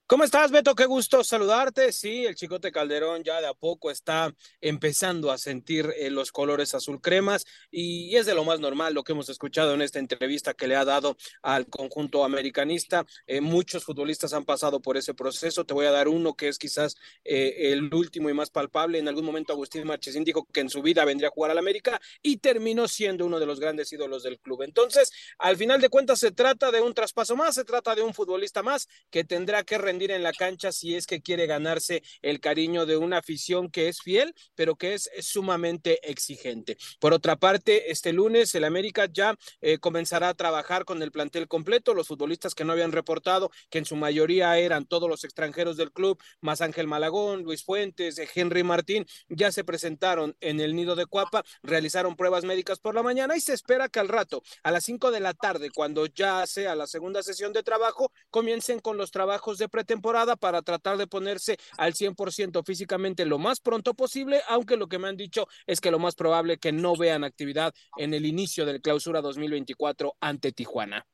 ¿Cómo 0.09 0.23
estás, 0.23 0.53
Beto? 0.53 0.77
Qué 0.77 0.87
gusto 0.87 1.25
saludarte. 1.25 1.93
Sí, 1.93 2.27
el 2.27 2.37
Chicote 2.37 2.71
Calderón 2.71 3.25
ya 3.25 3.41
de 3.41 3.49
a 3.49 3.55
poco 3.55 3.91
está 3.91 4.33
empezando 4.61 5.33
a 5.33 5.37
sentir 5.37 5.93
eh, 5.97 6.11
los 6.11 6.31
colores 6.31 6.75
azul 6.75 7.01
cremas 7.01 7.45
y 7.73 8.15
es 8.15 8.25
de 8.25 8.37
lo 8.37 8.45
más 8.45 8.61
normal 8.61 8.95
lo 8.95 9.03
que 9.03 9.11
hemos 9.11 9.29
escuchado 9.31 9.75
en 9.75 9.83
esta 9.83 9.99
entrevista 9.99 10.55
que 10.55 10.69
le 10.69 10.77
ha 10.77 10.85
dado 10.85 11.17
al 11.43 11.67
conjunto 11.67 12.23
americanista. 12.23 13.05
Eh, 13.27 13.41
muchos 13.41 13.83
futbolistas 13.83 14.33
han 14.33 14.45
pasado 14.45 14.81
por 14.81 14.97
ese 14.97 15.13
proceso. 15.13 15.65
Te 15.65 15.75
voy 15.75 15.87
a 15.87 15.91
dar 15.91 16.07
uno 16.07 16.35
que 16.35 16.47
es 16.47 16.59
quizás 16.59 16.95
eh, 17.25 17.73
el 17.73 17.93
último 17.93 18.31
y 18.31 18.33
más 18.33 18.51
palpable. 18.51 19.01
En 19.01 19.09
algún 19.09 19.25
momento 19.25 19.55
Agustín 19.55 19.89
Marchesín 19.89 20.23
dijo 20.23 20.47
que 20.53 20.61
en 20.61 20.71
su 20.71 20.83
vida 20.83 21.05
vendría 21.05 21.31
a 21.31 21.33
jugar 21.33 21.51
al 21.51 21.59
América 21.59 22.01
y 22.23 22.37
terminó 22.37 22.87
siendo 22.87 23.27
uno 23.27 23.41
de 23.41 23.47
los 23.47 23.59
grandes 23.59 23.93
ídolos 23.93 24.23
del 24.23 24.39
club. 24.39 24.63
Entonces, 24.63 25.11
al 25.37 25.57
final 25.57 25.81
de 25.81 25.89
cuentas, 25.89 26.21
se 26.21 26.31
trata 26.31 26.71
de 26.71 26.81
un 26.81 26.95
traspaso 26.95 27.35
más, 27.35 27.57
se 27.57 27.65
trata 27.65 27.97
de 27.97 28.03
un 28.03 28.15
futbolista 28.15 28.63
más 28.63 28.87
que 29.11 29.25
tendrá 29.25 29.65
que 29.65 29.79
en 30.03 30.23
la 30.23 30.33
cancha 30.33 30.73
si 30.73 30.95
es 30.95 31.07
que 31.07 31.23
quiere 31.23 31.47
ganarse 31.47 32.03
el 32.23 32.41
cariño 32.41 32.87
de 32.87 32.97
una 32.97 33.19
afición 33.19 33.71
que 33.71 33.89
es 33.89 34.01
fiel, 34.01 34.35
pero 34.55 34.77
que 34.77 34.95
es 34.95 35.11
sumamente 35.21 36.09
exigente. 36.09 36.77
Por 37.01 37.13
otra 37.13 37.37
parte, 37.37 37.91
este 37.91 38.13
lunes 38.13 38.55
el 38.55 38.65
América 38.65 39.09
ya 39.11 39.37
eh, 39.61 39.79
comenzará 39.79 40.29
a 40.29 40.35
trabajar 40.35 40.85
con 40.85 41.03
el 41.03 41.11
plantel 41.11 41.49
completo, 41.49 41.95
los 41.95 42.09
futbolistas 42.09 42.55
que 42.55 42.65
no 42.65 42.73
habían 42.73 42.93
reportado, 42.93 43.51
que 43.71 43.79
en 43.79 43.85
su 43.85 43.97
mayoría 43.97 44.59
eran 44.59 44.87
todos 44.87 45.09
los 45.09 45.25
extranjeros 45.25 45.77
del 45.77 45.93
club, 45.93 46.21
más 46.41 46.61
Ángel 46.61 46.87
Malagón, 46.87 47.43
Luis 47.43 47.65
Fuentes, 47.65 48.21
Henry 48.35 48.63
Martín, 48.63 49.07
ya 49.29 49.51
se 49.51 49.65
presentaron 49.65 50.37
en 50.41 50.61
el 50.61 50.77
nido 50.77 50.95
de 50.95 51.07
Cuapa, 51.07 51.45
realizaron 51.63 52.17
pruebas 52.17 52.45
médicas 52.45 52.79
por 52.79 52.95
la 52.95 53.03
mañana 53.03 53.37
y 53.37 53.41
se 53.41 53.53
espera 53.53 53.89
que 53.89 54.01
al 54.01 54.09
rato, 54.09 54.43
a 54.63 54.71
las 54.71 54.85
5 54.85 55.11
de 55.11 55.21
la 55.21 55.35
tarde, 55.35 55.71
cuando 55.71 56.07
ya 56.07 56.47
sea 56.47 56.75
la 56.75 56.87
segunda 56.87 57.23
sesión 57.23 57.53
de 57.53 57.63
trabajo, 57.63 58.13
comiencen 58.31 58.81
con 58.81 58.97
los 58.97 59.11
trabajos 59.11 59.59
de 59.59 59.69
pretemporada 59.69 59.86
temporada 59.87 60.37
para 60.37 60.63
tratar 60.63 60.99
de 60.99 61.07
ponerse 61.07 61.57
al 61.79 61.95
100% 61.95 62.63
físicamente 62.65 63.25
lo 63.25 63.39
más 63.39 63.61
pronto 63.61 63.95
posible, 63.95 64.43
aunque 64.49 64.77
lo 64.77 64.89
que 64.89 64.99
me 64.99 65.09
han 65.09 65.17
dicho 65.17 65.47
es 65.67 65.81
que 65.81 65.91
lo 65.91 65.99
más 65.99 66.15
probable 66.15 66.59
que 66.59 66.73
no 66.73 66.97
vean 66.97 67.25
actividad 67.25 67.73
en 67.97 68.13
el 68.13 68.27
inicio 68.27 68.67
del 68.67 68.83
clausura 68.83 69.21
2024 69.21 70.17
ante 70.21 70.53
Tijuana. 70.53 71.07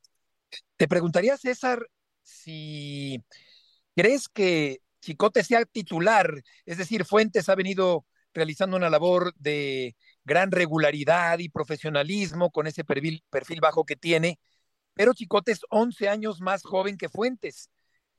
Te 0.76 0.88
preguntaría, 0.88 1.36
César, 1.36 1.86
si 2.22 3.22
crees 3.94 4.28
que 4.28 4.80
Chicote 5.00 5.44
sea 5.44 5.64
titular, 5.64 6.42
es 6.64 6.78
decir, 6.78 7.04
Fuentes 7.04 7.48
ha 7.48 7.54
venido 7.54 8.06
realizando 8.34 8.76
una 8.76 8.90
labor 8.90 9.34
de 9.36 9.96
gran 10.24 10.50
regularidad 10.50 11.38
y 11.38 11.48
profesionalismo 11.48 12.50
con 12.50 12.66
ese 12.66 12.84
perfil, 12.84 13.22
perfil 13.30 13.60
bajo 13.60 13.84
que 13.84 13.96
tiene, 13.96 14.38
pero 14.94 15.14
Chicote 15.14 15.52
es 15.52 15.60
11 15.70 16.08
años 16.08 16.40
más 16.40 16.62
joven 16.62 16.96
que 16.96 17.08
Fuentes. 17.08 17.70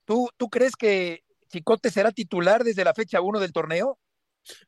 ¿Tú, 0.07 0.29
¿Tú 0.37 0.49
crees 0.49 0.75
que 0.75 1.23
Chicote 1.49 1.89
será 1.89 2.11
titular 2.11 2.63
desde 2.63 2.83
la 2.83 2.93
fecha 2.93 3.21
1 3.21 3.39
del 3.39 3.53
torneo? 3.53 3.97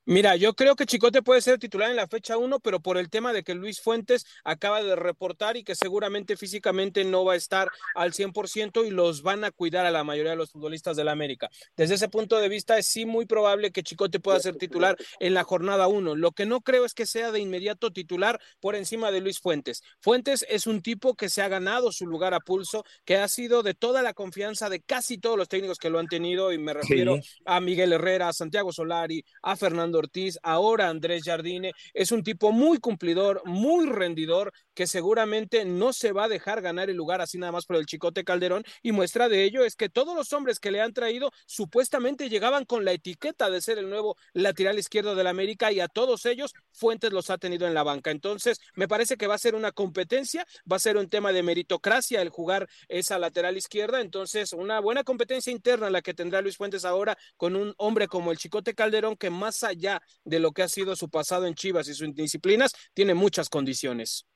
Mira, 0.05 0.35
yo 0.35 0.53
creo 0.53 0.75
que 0.75 0.85
Chicote 0.85 1.21
puede 1.21 1.41
ser 1.41 1.59
titular 1.59 1.89
en 1.89 1.95
la 1.95 2.07
fecha 2.07 2.37
1, 2.37 2.59
pero 2.59 2.79
por 2.79 2.97
el 2.97 3.09
tema 3.09 3.33
de 3.33 3.43
que 3.43 3.55
Luis 3.55 3.81
Fuentes 3.81 4.25
acaba 4.43 4.81
de 4.81 4.95
reportar 4.95 5.57
y 5.57 5.63
que 5.63 5.75
seguramente 5.75 6.37
físicamente 6.37 7.03
no 7.03 7.25
va 7.25 7.33
a 7.33 7.37
estar 7.37 7.69
al 7.95 8.13
100% 8.13 8.85
y 8.85 8.91
los 8.91 9.21
van 9.21 9.43
a 9.43 9.51
cuidar 9.51 9.85
a 9.85 9.91
la 9.91 10.03
mayoría 10.03 10.31
de 10.31 10.37
los 10.37 10.51
futbolistas 10.51 10.95
de 10.95 11.03
la 11.03 11.11
América. 11.11 11.49
Desde 11.75 11.95
ese 11.95 12.09
punto 12.09 12.37
de 12.37 12.49
vista 12.49 12.77
es 12.77 12.87
sí 12.87 13.05
muy 13.05 13.25
probable 13.25 13.71
que 13.71 13.83
Chicote 13.83 14.19
pueda 14.19 14.39
ser 14.39 14.55
titular 14.55 14.95
en 15.19 15.33
la 15.33 15.43
jornada 15.43 15.87
1. 15.87 16.15
Lo 16.15 16.31
que 16.31 16.45
no 16.45 16.61
creo 16.61 16.85
es 16.85 16.93
que 16.93 17.05
sea 17.05 17.31
de 17.31 17.39
inmediato 17.39 17.91
titular 17.91 18.39
por 18.59 18.75
encima 18.75 19.11
de 19.11 19.21
Luis 19.21 19.39
Fuentes. 19.39 19.83
Fuentes 19.99 20.45
es 20.49 20.67
un 20.67 20.81
tipo 20.81 21.15
que 21.15 21.29
se 21.29 21.41
ha 21.41 21.47
ganado 21.47 21.91
su 21.91 22.05
lugar 22.05 22.33
a 22.33 22.39
pulso, 22.39 22.83
que 23.05 23.17
ha 23.17 23.27
sido 23.27 23.63
de 23.63 23.73
toda 23.73 24.01
la 24.01 24.13
confianza 24.13 24.69
de 24.69 24.81
casi 24.81 25.17
todos 25.17 25.37
los 25.37 25.49
técnicos 25.49 25.79
que 25.79 25.89
lo 25.89 25.99
han 25.99 26.07
tenido 26.07 26.51
y 26.51 26.57
me 26.57 26.73
refiero 26.73 27.19
a 27.45 27.59
Miguel 27.59 27.93
Herrera, 27.93 28.29
a 28.29 28.33
Santiago 28.33 28.71
Solari, 28.71 29.23
a 29.41 29.55
Fernando 29.65 29.97
Ortiz, 29.97 30.37
ahora 30.43 30.89
Andrés 30.89 31.23
Jardine, 31.25 31.71
es 31.95 32.11
un 32.11 32.21
tipo 32.21 32.51
muy 32.51 32.77
cumplidor, 32.77 33.41
muy 33.45 33.87
rendidor, 33.87 34.53
que 34.75 34.85
seguramente 34.85 35.65
no 35.65 35.91
se 35.91 36.11
va 36.11 36.25
a 36.25 36.27
dejar 36.27 36.61
ganar 36.61 36.91
el 36.91 36.97
lugar 36.97 37.19
así 37.19 37.39
nada 37.39 37.51
más 37.51 37.65
por 37.65 37.77
el 37.77 37.87
Chicote 37.87 38.23
Calderón 38.23 38.63
y 38.83 38.91
muestra 38.91 39.27
de 39.27 39.43
ello 39.43 39.65
es 39.65 39.75
que 39.75 39.89
todos 39.89 40.15
los 40.15 40.33
hombres 40.33 40.59
que 40.59 40.69
le 40.69 40.81
han 40.81 40.93
traído 40.93 41.31
supuestamente 41.47 42.29
llegaban 42.29 42.65
con 42.65 42.85
la 42.85 42.91
etiqueta 42.91 43.49
de 43.49 43.59
ser 43.59 43.79
el 43.79 43.89
nuevo 43.89 44.17
lateral 44.33 44.77
izquierdo 44.77 45.15
del 45.15 45.25
América 45.25 45.71
y 45.71 45.79
a 45.79 45.87
todos 45.87 46.27
ellos 46.27 46.53
Fuentes 46.71 47.11
los 47.11 47.29
ha 47.29 47.37
tenido 47.39 47.65
en 47.65 47.73
la 47.73 47.83
banca. 47.83 48.11
Entonces, 48.11 48.59
me 48.75 48.87
parece 48.87 49.17
que 49.17 49.27
va 49.27 49.35
a 49.35 49.39
ser 49.39 49.55
una 49.55 49.71
competencia, 49.71 50.45
va 50.71 50.75
a 50.75 50.79
ser 50.79 50.97
un 50.97 51.09
tema 51.09 51.31
de 51.31 51.41
meritocracia 51.41 52.21
el 52.21 52.29
jugar 52.29 52.67
esa 52.89 53.17
lateral 53.17 53.57
izquierda, 53.57 54.01
entonces 54.01 54.53
una 54.53 54.79
buena 54.79 55.03
competencia 55.03 55.51
interna 55.51 55.89
la 55.89 56.01
que 56.01 56.13
tendrá 56.13 56.41
Luis 56.41 56.57
Fuentes 56.57 56.85
ahora 56.85 57.17
con 57.37 57.55
un 57.55 57.73
hombre 57.77 58.07
como 58.07 58.31
el 58.31 58.37
Chicote 58.37 58.75
Calderón 58.75 59.15
que 59.15 59.29
más 59.29 59.54
allá 59.63 60.01
de 60.23 60.39
lo 60.39 60.51
que 60.51 60.63
ha 60.63 60.67
sido 60.67 60.95
su 60.95 61.09
pasado 61.09 61.45
en 61.45 61.55
Chivas 61.55 61.87
y 61.87 61.93
sus 61.93 62.13
disciplinas, 62.13 62.73
tiene 62.93 63.13
muchas 63.13 63.49
condiciones. 63.49 64.27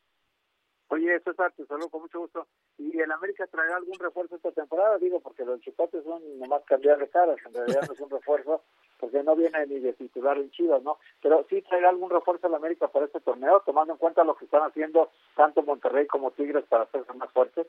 Oye, 0.91 1.19
César, 1.23 1.53
te 1.55 1.65
saludo 1.67 1.89
con 1.89 2.01
mucho 2.01 2.19
gusto. 2.19 2.47
¿Y 2.79 2.99
el 2.99 3.11
América 3.11 3.45
traerá 3.47 3.75
algún 3.75 3.99
refuerzo 3.99 4.35
esta 4.35 4.51
temporada? 4.51 4.97
Digo, 4.97 5.19
porque 5.19 5.45
los 5.45 5.61
chicotes 5.61 6.03
son 6.03 6.39
nomás 6.39 6.63
cambiar 6.65 6.97
de 6.97 7.07
caras, 7.09 7.37
en 7.45 7.53
realidad 7.53 7.81
no 7.85 7.93
es 7.93 7.99
un 7.99 8.09
refuerzo, 8.09 8.63
porque 8.99 9.21
no 9.21 9.35
viene 9.35 9.67
ni 9.67 9.79
de 9.79 9.93
titular 9.93 10.37
en 10.37 10.49
Chivas, 10.49 10.81
¿no? 10.81 10.97
Pero 11.21 11.45
sí 11.47 11.61
traerá 11.61 11.89
algún 11.89 12.09
refuerzo 12.09 12.47
el 12.47 12.55
América 12.55 12.87
para 12.87 13.05
este 13.05 13.19
torneo, 13.19 13.61
tomando 13.65 13.93
en 13.93 13.99
cuenta 13.99 14.23
lo 14.23 14.35
que 14.35 14.45
están 14.45 14.63
haciendo 14.63 15.11
tanto 15.35 15.61
Monterrey 15.61 16.07
como 16.07 16.31
Tigres 16.31 16.65
para 16.67 16.83
hacerse 16.83 17.13
más 17.13 17.31
fuertes. 17.31 17.67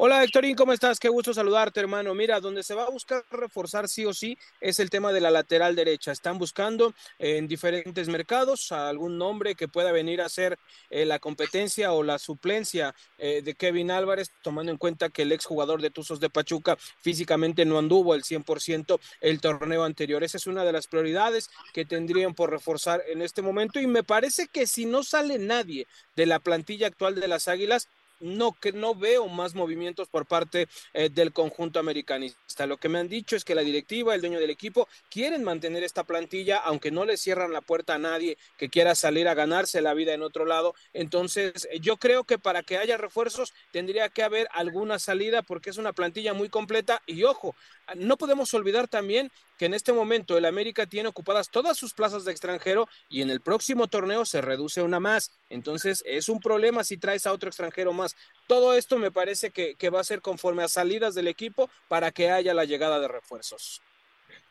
Hola 0.00 0.22
Héctorín, 0.22 0.54
¿cómo 0.54 0.72
estás? 0.72 1.00
Qué 1.00 1.08
gusto 1.08 1.34
saludarte, 1.34 1.80
hermano. 1.80 2.14
Mira, 2.14 2.38
donde 2.38 2.62
se 2.62 2.72
va 2.72 2.84
a 2.84 2.88
buscar 2.90 3.24
reforzar 3.32 3.88
sí 3.88 4.06
o 4.06 4.14
sí 4.14 4.38
es 4.60 4.78
el 4.78 4.90
tema 4.90 5.12
de 5.12 5.20
la 5.20 5.32
lateral 5.32 5.74
derecha. 5.74 6.12
Están 6.12 6.38
buscando 6.38 6.94
en 7.18 7.48
diferentes 7.48 8.06
mercados 8.06 8.70
algún 8.70 9.18
nombre 9.18 9.56
que 9.56 9.66
pueda 9.66 9.90
venir 9.90 10.20
a 10.20 10.26
hacer 10.26 10.56
eh, 10.88 11.04
la 11.04 11.18
competencia 11.18 11.92
o 11.92 12.04
la 12.04 12.20
suplencia 12.20 12.94
eh, 13.18 13.42
de 13.42 13.54
Kevin 13.56 13.90
Álvarez, 13.90 14.30
tomando 14.40 14.70
en 14.70 14.78
cuenta 14.78 15.08
que 15.08 15.22
el 15.22 15.32
exjugador 15.32 15.82
de 15.82 15.90
Tuzos 15.90 16.20
de 16.20 16.30
Pachuca 16.30 16.76
físicamente 17.00 17.64
no 17.64 17.76
anduvo 17.76 18.12
al 18.12 18.22
100% 18.22 19.00
el 19.20 19.40
torneo 19.40 19.82
anterior. 19.82 20.22
Esa 20.22 20.36
es 20.36 20.46
una 20.46 20.62
de 20.62 20.70
las 20.70 20.86
prioridades 20.86 21.50
que 21.72 21.84
tendrían 21.84 22.36
por 22.36 22.50
reforzar 22.50 23.02
en 23.08 23.20
este 23.20 23.42
momento 23.42 23.80
y 23.80 23.88
me 23.88 24.04
parece 24.04 24.46
que 24.46 24.68
si 24.68 24.86
no 24.86 25.02
sale 25.02 25.38
nadie 25.38 25.88
de 26.14 26.26
la 26.26 26.38
plantilla 26.38 26.86
actual 26.86 27.16
de 27.16 27.26
las 27.26 27.48
Águilas, 27.48 27.88
no 28.20 28.52
que 28.52 28.72
no 28.72 28.94
veo 28.94 29.28
más 29.28 29.54
movimientos 29.54 30.08
por 30.08 30.26
parte 30.26 30.68
eh, 30.92 31.08
del 31.08 31.32
conjunto 31.32 31.78
americanista. 31.78 32.66
Lo 32.66 32.76
que 32.76 32.88
me 32.88 32.98
han 32.98 33.08
dicho 33.08 33.36
es 33.36 33.44
que 33.44 33.54
la 33.54 33.62
directiva, 33.62 34.14
el 34.14 34.20
dueño 34.20 34.40
del 34.40 34.50
equipo, 34.50 34.88
quieren 35.10 35.44
mantener 35.44 35.84
esta 35.84 36.04
plantilla, 36.04 36.58
aunque 36.58 36.90
no 36.90 37.04
le 37.04 37.16
cierran 37.16 37.52
la 37.52 37.60
puerta 37.60 37.94
a 37.94 37.98
nadie 37.98 38.38
que 38.56 38.68
quiera 38.68 38.94
salir 38.94 39.28
a 39.28 39.34
ganarse 39.34 39.80
la 39.80 39.94
vida 39.94 40.14
en 40.14 40.22
otro 40.22 40.44
lado. 40.44 40.74
Entonces, 40.92 41.68
yo 41.80 41.96
creo 41.96 42.24
que 42.24 42.38
para 42.38 42.62
que 42.62 42.78
haya 42.78 42.96
refuerzos 42.96 43.54
tendría 43.72 44.08
que 44.08 44.22
haber 44.22 44.48
alguna 44.52 44.98
salida 44.98 45.42
porque 45.42 45.70
es 45.70 45.76
una 45.76 45.92
plantilla 45.92 46.34
muy 46.34 46.48
completa 46.48 47.02
y 47.06 47.24
ojo, 47.24 47.54
no 47.96 48.16
podemos 48.16 48.52
olvidar 48.54 48.88
también 48.88 49.30
que 49.58 49.66
en 49.66 49.74
este 49.74 49.92
momento 49.92 50.36
el 50.36 50.44
América 50.44 50.86
tiene 50.86 51.08
ocupadas 51.08 51.48
todas 51.50 51.76
sus 51.76 51.94
plazas 51.94 52.24
de 52.24 52.32
extranjero 52.32 52.88
y 53.08 53.22
en 53.22 53.30
el 53.30 53.40
próximo 53.40 53.88
torneo 53.88 54.24
se 54.24 54.40
reduce 54.40 54.82
una 54.82 55.00
más. 55.00 55.32
Entonces 55.50 56.02
es 56.06 56.28
un 56.28 56.40
problema 56.40 56.84
si 56.84 56.96
traes 56.96 57.26
a 57.26 57.32
otro 57.32 57.48
extranjero 57.48 57.92
más. 57.92 58.16
Todo 58.46 58.74
esto 58.74 58.98
me 58.98 59.10
parece 59.10 59.50
que, 59.50 59.90
va 59.90 60.00
a 60.00 60.04
ser 60.04 60.20
conforme 60.20 60.62
a 60.62 60.68
salidas 60.68 61.14
del 61.14 61.28
equipo 61.28 61.70
para 61.88 62.10
que 62.10 62.30
haya 62.30 62.54
la 62.54 62.64
llegada 62.64 63.00
de 63.00 63.08
refuerzos. 63.08 63.80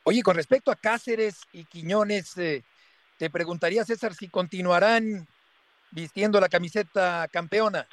Oye, 0.03 0.23
con 0.23 0.35
respecto 0.35 0.71
a 0.71 0.75
Cáceres 0.75 1.35
y 1.53 1.65
Quiñones, 1.65 2.37
eh, 2.37 2.63
te 3.17 3.29
preguntaría, 3.29 3.85
César, 3.85 4.15
si 4.15 4.29
continuarán 4.29 5.27
vistiendo 5.91 6.39
la 6.39 6.49
camiseta 6.49 7.27
campeona. 7.31 7.87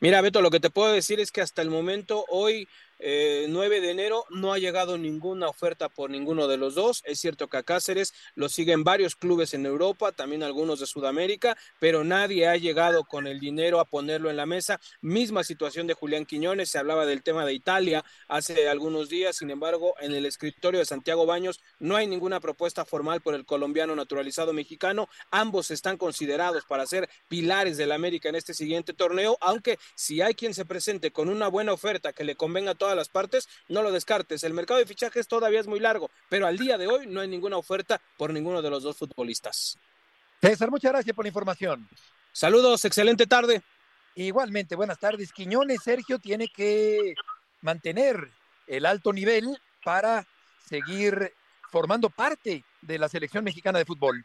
Mira, 0.00 0.20
Beto, 0.20 0.42
lo 0.42 0.50
que 0.50 0.60
te 0.60 0.70
puedo 0.70 0.92
decir 0.92 1.18
es 1.18 1.32
que 1.32 1.40
hasta 1.40 1.60
el 1.60 1.70
momento, 1.70 2.24
hoy, 2.28 2.68
9 3.00 3.76
eh, 3.76 3.80
de 3.80 3.90
enero, 3.90 4.24
no 4.30 4.52
ha 4.52 4.58
llegado 4.58 4.98
ninguna 4.98 5.48
oferta 5.48 5.88
por 5.88 6.10
ninguno 6.10 6.48
de 6.48 6.56
los 6.56 6.74
dos. 6.74 7.02
Es 7.04 7.20
cierto 7.20 7.48
que 7.48 7.58
a 7.58 7.62
Cáceres 7.62 8.12
lo 8.34 8.48
siguen 8.48 8.84
varios 8.84 9.14
clubes 9.14 9.54
en 9.54 9.66
Europa, 9.66 10.12
también 10.12 10.42
algunos 10.42 10.80
de 10.80 10.86
Sudamérica, 10.86 11.56
pero 11.78 12.04
nadie 12.04 12.48
ha 12.48 12.56
llegado 12.56 13.04
con 13.04 13.26
el 13.26 13.40
dinero 13.40 13.80
a 13.80 13.84
ponerlo 13.84 14.30
en 14.30 14.36
la 14.36 14.46
mesa. 14.46 14.80
Misma 15.00 15.44
situación 15.44 15.86
de 15.86 15.94
Julián 15.94 16.26
Quiñones, 16.26 16.70
se 16.70 16.78
hablaba 16.78 17.06
del 17.06 17.22
tema 17.22 17.44
de 17.44 17.52
Italia 17.52 18.04
hace 18.26 18.68
algunos 18.68 19.08
días, 19.08 19.36
sin 19.36 19.50
embargo, 19.50 19.94
en 20.00 20.12
el 20.12 20.26
escritorio 20.26 20.80
de 20.80 20.86
Santiago 20.86 21.26
Baños 21.26 21.60
no 21.78 21.96
hay 21.96 22.06
ninguna 22.06 22.40
propuesta 22.40 22.84
formal 22.84 23.20
por 23.20 23.34
el 23.34 23.44
colombiano 23.44 23.94
naturalizado 23.94 24.52
mexicano. 24.52 25.08
Ambos 25.30 25.70
están 25.70 25.96
considerados 25.96 26.64
para 26.64 26.86
ser 26.86 27.08
pilares 27.28 27.76
del 27.76 27.92
América 27.92 28.28
en 28.28 28.34
este 28.34 28.54
siguiente 28.54 28.92
torneo, 28.92 29.38
aunque 29.40 29.78
si 29.94 30.20
hay 30.20 30.34
quien 30.34 30.54
se 30.54 30.64
presente 30.64 31.10
con 31.10 31.28
una 31.28 31.48
buena 31.48 31.72
oferta 31.72 32.12
que 32.12 32.24
le 32.24 32.36
convenga 32.36 32.72
a 32.72 32.74
todas 32.88 32.96
las 32.96 33.10
partes, 33.10 33.50
no 33.68 33.82
lo 33.82 33.92
descartes. 33.92 34.42
El 34.44 34.54
mercado 34.54 34.80
de 34.80 34.86
fichajes 34.86 35.28
todavía 35.28 35.60
es 35.60 35.66
muy 35.66 35.78
largo, 35.78 36.10
pero 36.30 36.46
al 36.46 36.56
día 36.56 36.78
de 36.78 36.86
hoy 36.86 37.06
no 37.06 37.20
hay 37.20 37.28
ninguna 37.28 37.58
oferta 37.58 38.00
por 38.16 38.32
ninguno 38.32 38.62
de 38.62 38.70
los 38.70 38.82
dos 38.82 38.96
futbolistas. 38.96 39.76
César, 40.40 40.70
muchas 40.70 40.92
gracias 40.92 41.14
por 41.14 41.26
la 41.26 41.28
información. 41.28 41.86
Saludos, 42.32 42.82
excelente 42.86 43.26
tarde. 43.26 43.60
Igualmente, 44.14 44.74
buenas 44.74 44.98
tardes. 44.98 45.34
Quiñones, 45.34 45.82
Sergio, 45.84 46.18
tiene 46.18 46.48
que 46.48 47.14
mantener 47.60 48.30
el 48.66 48.86
alto 48.86 49.12
nivel 49.12 49.60
para 49.84 50.26
seguir 50.66 51.34
formando 51.70 52.08
parte 52.08 52.64
de 52.80 52.98
la 52.98 53.10
selección 53.10 53.44
mexicana 53.44 53.78
de 53.78 53.84
fútbol. 53.84 54.24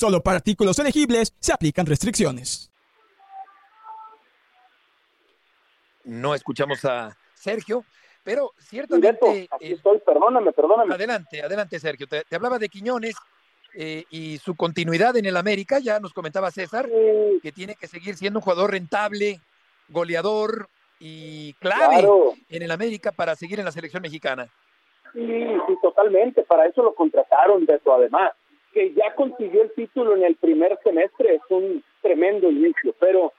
Solo 0.00 0.22
para 0.22 0.38
artículos 0.38 0.78
elegibles 0.78 1.34
se 1.40 1.52
aplican 1.52 1.84
restricciones. 1.84 2.72
No 6.04 6.34
escuchamos 6.34 6.82
a 6.86 7.14
Sergio, 7.34 7.84
pero 8.24 8.52
ciertamente. 8.56 9.46
aquí 9.50 9.74
estoy, 9.74 9.98
perdóname, 9.98 10.52
perdóname. 10.52 10.94
Adelante, 10.94 11.42
adelante, 11.42 11.78
Sergio. 11.78 12.06
Te, 12.06 12.24
hablaba 12.34 12.58
de 12.58 12.70
Quiñones 12.70 13.14
eh, 13.74 14.04
y 14.08 14.38
su 14.38 14.56
continuidad 14.56 15.18
en 15.18 15.26
el 15.26 15.36
América. 15.36 15.80
Ya 15.80 16.00
nos 16.00 16.14
comentaba 16.14 16.50
César 16.50 16.88
que 17.42 17.52
tiene 17.52 17.74
que 17.74 17.86
seguir 17.86 18.16
siendo 18.16 18.38
un 18.38 18.42
jugador 18.42 18.70
rentable, 18.70 19.42
goleador 19.90 20.70
y 20.98 21.52
clave 21.60 22.08
en 22.48 22.62
el 22.62 22.70
América 22.70 23.12
para 23.12 23.36
seguir 23.36 23.58
en 23.58 23.66
la 23.66 23.72
selección 23.72 24.00
mexicana. 24.00 24.48
Sí, 25.12 25.44
sí, 25.66 25.74
totalmente. 25.82 26.42
Para 26.44 26.64
eso 26.64 26.82
lo 26.82 26.94
contrataron, 26.94 27.66
Beto, 27.66 27.92
además 27.92 28.30
que 28.72 28.92
ya 28.92 29.14
consiguió 29.14 29.62
el 29.62 29.72
título 29.72 30.16
en 30.16 30.24
el 30.24 30.36
primer 30.36 30.78
semestre 30.82 31.34
es 31.34 31.42
un 31.50 31.82
tremendo 32.02 32.50
inicio, 32.50 32.94
pero 32.98 33.32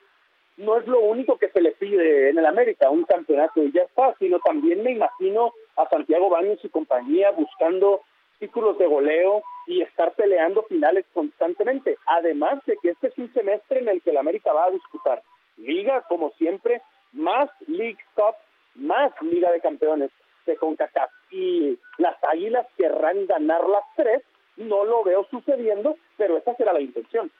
no 0.57 0.77
es 0.77 0.87
lo 0.87 0.99
único 0.99 1.37
que 1.37 1.49
se 1.49 1.61
le 1.61 1.71
pide 1.71 2.29
en 2.29 2.37
el 2.37 2.45
América, 2.45 2.89
un 2.89 3.03
campeonato 3.03 3.63
y 3.63 3.71
ya 3.71 3.83
está, 3.83 4.13
sino 4.19 4.39
también 4.39 4.83
me 4.83 4.91
imagino 4.91 5.53
a 5.77 5.87
Santiago 5.89 6.29
Baños 6.29 6.59
y 6.63 6.69
compañía 6.69 7.31
buscando 7.31 8.01
títulos 8.39 8.77
de 8.77 8.87
goleo 8.87 9.43
y 9.67 9.81
estar 9.81 10.13
peleando 10.13 10.63
finales 10.63 11.05
constantemente. 11.13 11.97
Además 12.07 12.59
de 12.65 12.77
que 12.81 12.89
este 12.89 13.07
es 13.07 13.17
un 13.17 13.31
semestre 13.33 13.79
en 13.79 13.87
el 13.87 14.01
que 14.01 14.09
el 14.09 14.17
América 14.17 14.51
va 14.51 14.65
a 14.65 14.71
disputar 14.71 15.21
liga, 15.57 16.03
como 16.09 16.31
siempre, 16.31 16.81
más 17.13 17.49
League 17.67 17.99
Cup, 18.15 18.35
más 18.75 19.11
Liga 19.21 19.51
de 19.51 19.61
Campeones 19.61 20.11
de 20.45 20.55
CONCACAF. 20.57 21.09
Y 21.31 21.77
las 21.97 22.15
Águilas 22.23 22.67
querrán 22.77 23.25
ganar 23.27 23.61
las 23.67 23.83
tres, 23.95 24.23
no 24.61 24.85
lo 24.85 25.03
veo 25.03 25.27
sucediendo, 25.29 25.97
pero 26.17 26.37
esa 26.37 26.55
será 26.55 26.73
la 26.73 26.81
intención. 26.81 27.31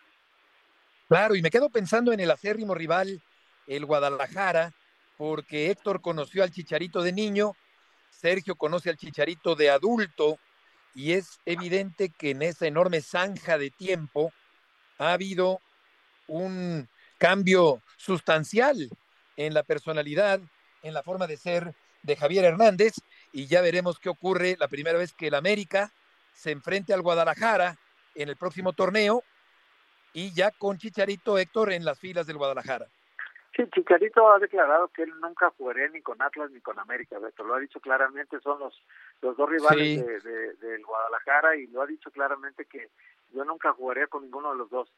Claro, 1.08 1.36
y 1.36 1.42
me 1.42 1.50
quedo 1.50 1.70
pensando 1.70 2.14
en 2.14 2.20
el 2.20 2.32
acérrimo 2.32 2.74
rival, 2.74 3.22
el 3.68 3.86
Guadalajara, 3.86 4.74
porque 5.18 5.70
Héctor 5.70 6.02
conoció 6.02 6.44
al 6.44 6.52
Chicharito 6.52 7.02
de 7.02 7.12
niño, 7.12 7.54
Sergio 8.10 8.56
conoce 8.56 8.90
al 8.90 8.98
Chicharito 8.98 9.56
de 9.56 9.70
adulto, 9.70 10.38
y 10.94 11.14
es 11.14 11.40
evidente 11.46 12.10
que 12.10 12.32
en 12.32 12.42
esa 12.42 12.68
enorme 12.68 13.02
zanja 13.02 13.58
de 13.58 13.70
tiempo 13.72 14.32
ha 14.98 15.14
habido 15.14 15.60
un 16.28 16.88
cambio 17.18 17.82
sustancial 17.98 18.90
en 19.38 19.54
la 19.54 19.64
personalidad, 19.64 20.40
en 20.82 20.94
la 20.94 21.04
forma 21.04 21.28
de 21.28 21.38
ser 21.38 21.74
de 22.04 22.16
Javier 22.16 22.46
Hernández, 22.46 22.94
y 23.32 23.48
ya 23.48 23.62
veremos 23.62 24.00
qué 24.00 24.10
ocurre 24.10 24.56
la 24.60 24.68
primera 24.68 24.98
vez 24.98 25.14
que 25.14 25.28
el 25.28 25.36
América 25.36 25.92
se 26.34 26.52
enfrente 26.52 26.94
al 26.94 27.02
Guadalajara 27.02 27.78
en 28.16 28.30
el 28.30 28.36
próximo 28.36 28.74
torneo 28.74 29.24
y 30.14 30.34
ya 30.34 30.52
con 30.52 30.78
Chicharito 30.78 31.38
Héctor 31.38 31.72
en 31.72 31.86
las 31.86 32.00
filas 32.00 32.28
del 32.28 32.38
Guadalajara. 32.38 32.88
Sí, 33.56 33.64
Chicharito 33.74 34.32
ha 34.32 34.40
declarado 34.40 34.88
que 34.90 35.04
él 35.04 35.12
nunca 35.20 35.52
jugaría 35.58 35.90
ni 35.90 36.02
con 36.02 36.22
Atlas 36.22 36.52
ni 36.52 36.62
con 36.62 36.80
América, 36.80 37.20
Beto. 37.20 37.44
Lo 37.44 37.56
ha 37.56 37.60
dicho 37.60 37.82
claramente, 37.82 38.40
son 38.40 38.60
los, 38.60 38.82
los 39.22 39.36
dos 39.36 39.50
rivales 39.50 40.24
de, 40.24 40.54
del 40.54 40.86
Guadalajara 40.86 41.58
y 41.58 41.68
lo 41.68 41.82
ha 41.82 41.86
dicho 41.86 42.12
claramente 42.12 42.66
que 42.66 42.90
yo 43.34 43.44
nunca 43.44 43.74
jugaría 43.74 44.08
con 44.08 44.24
ninguno 44.24 44.52
de 44.52 44.58
los 44.58 44.70
dos, 44.70 44.90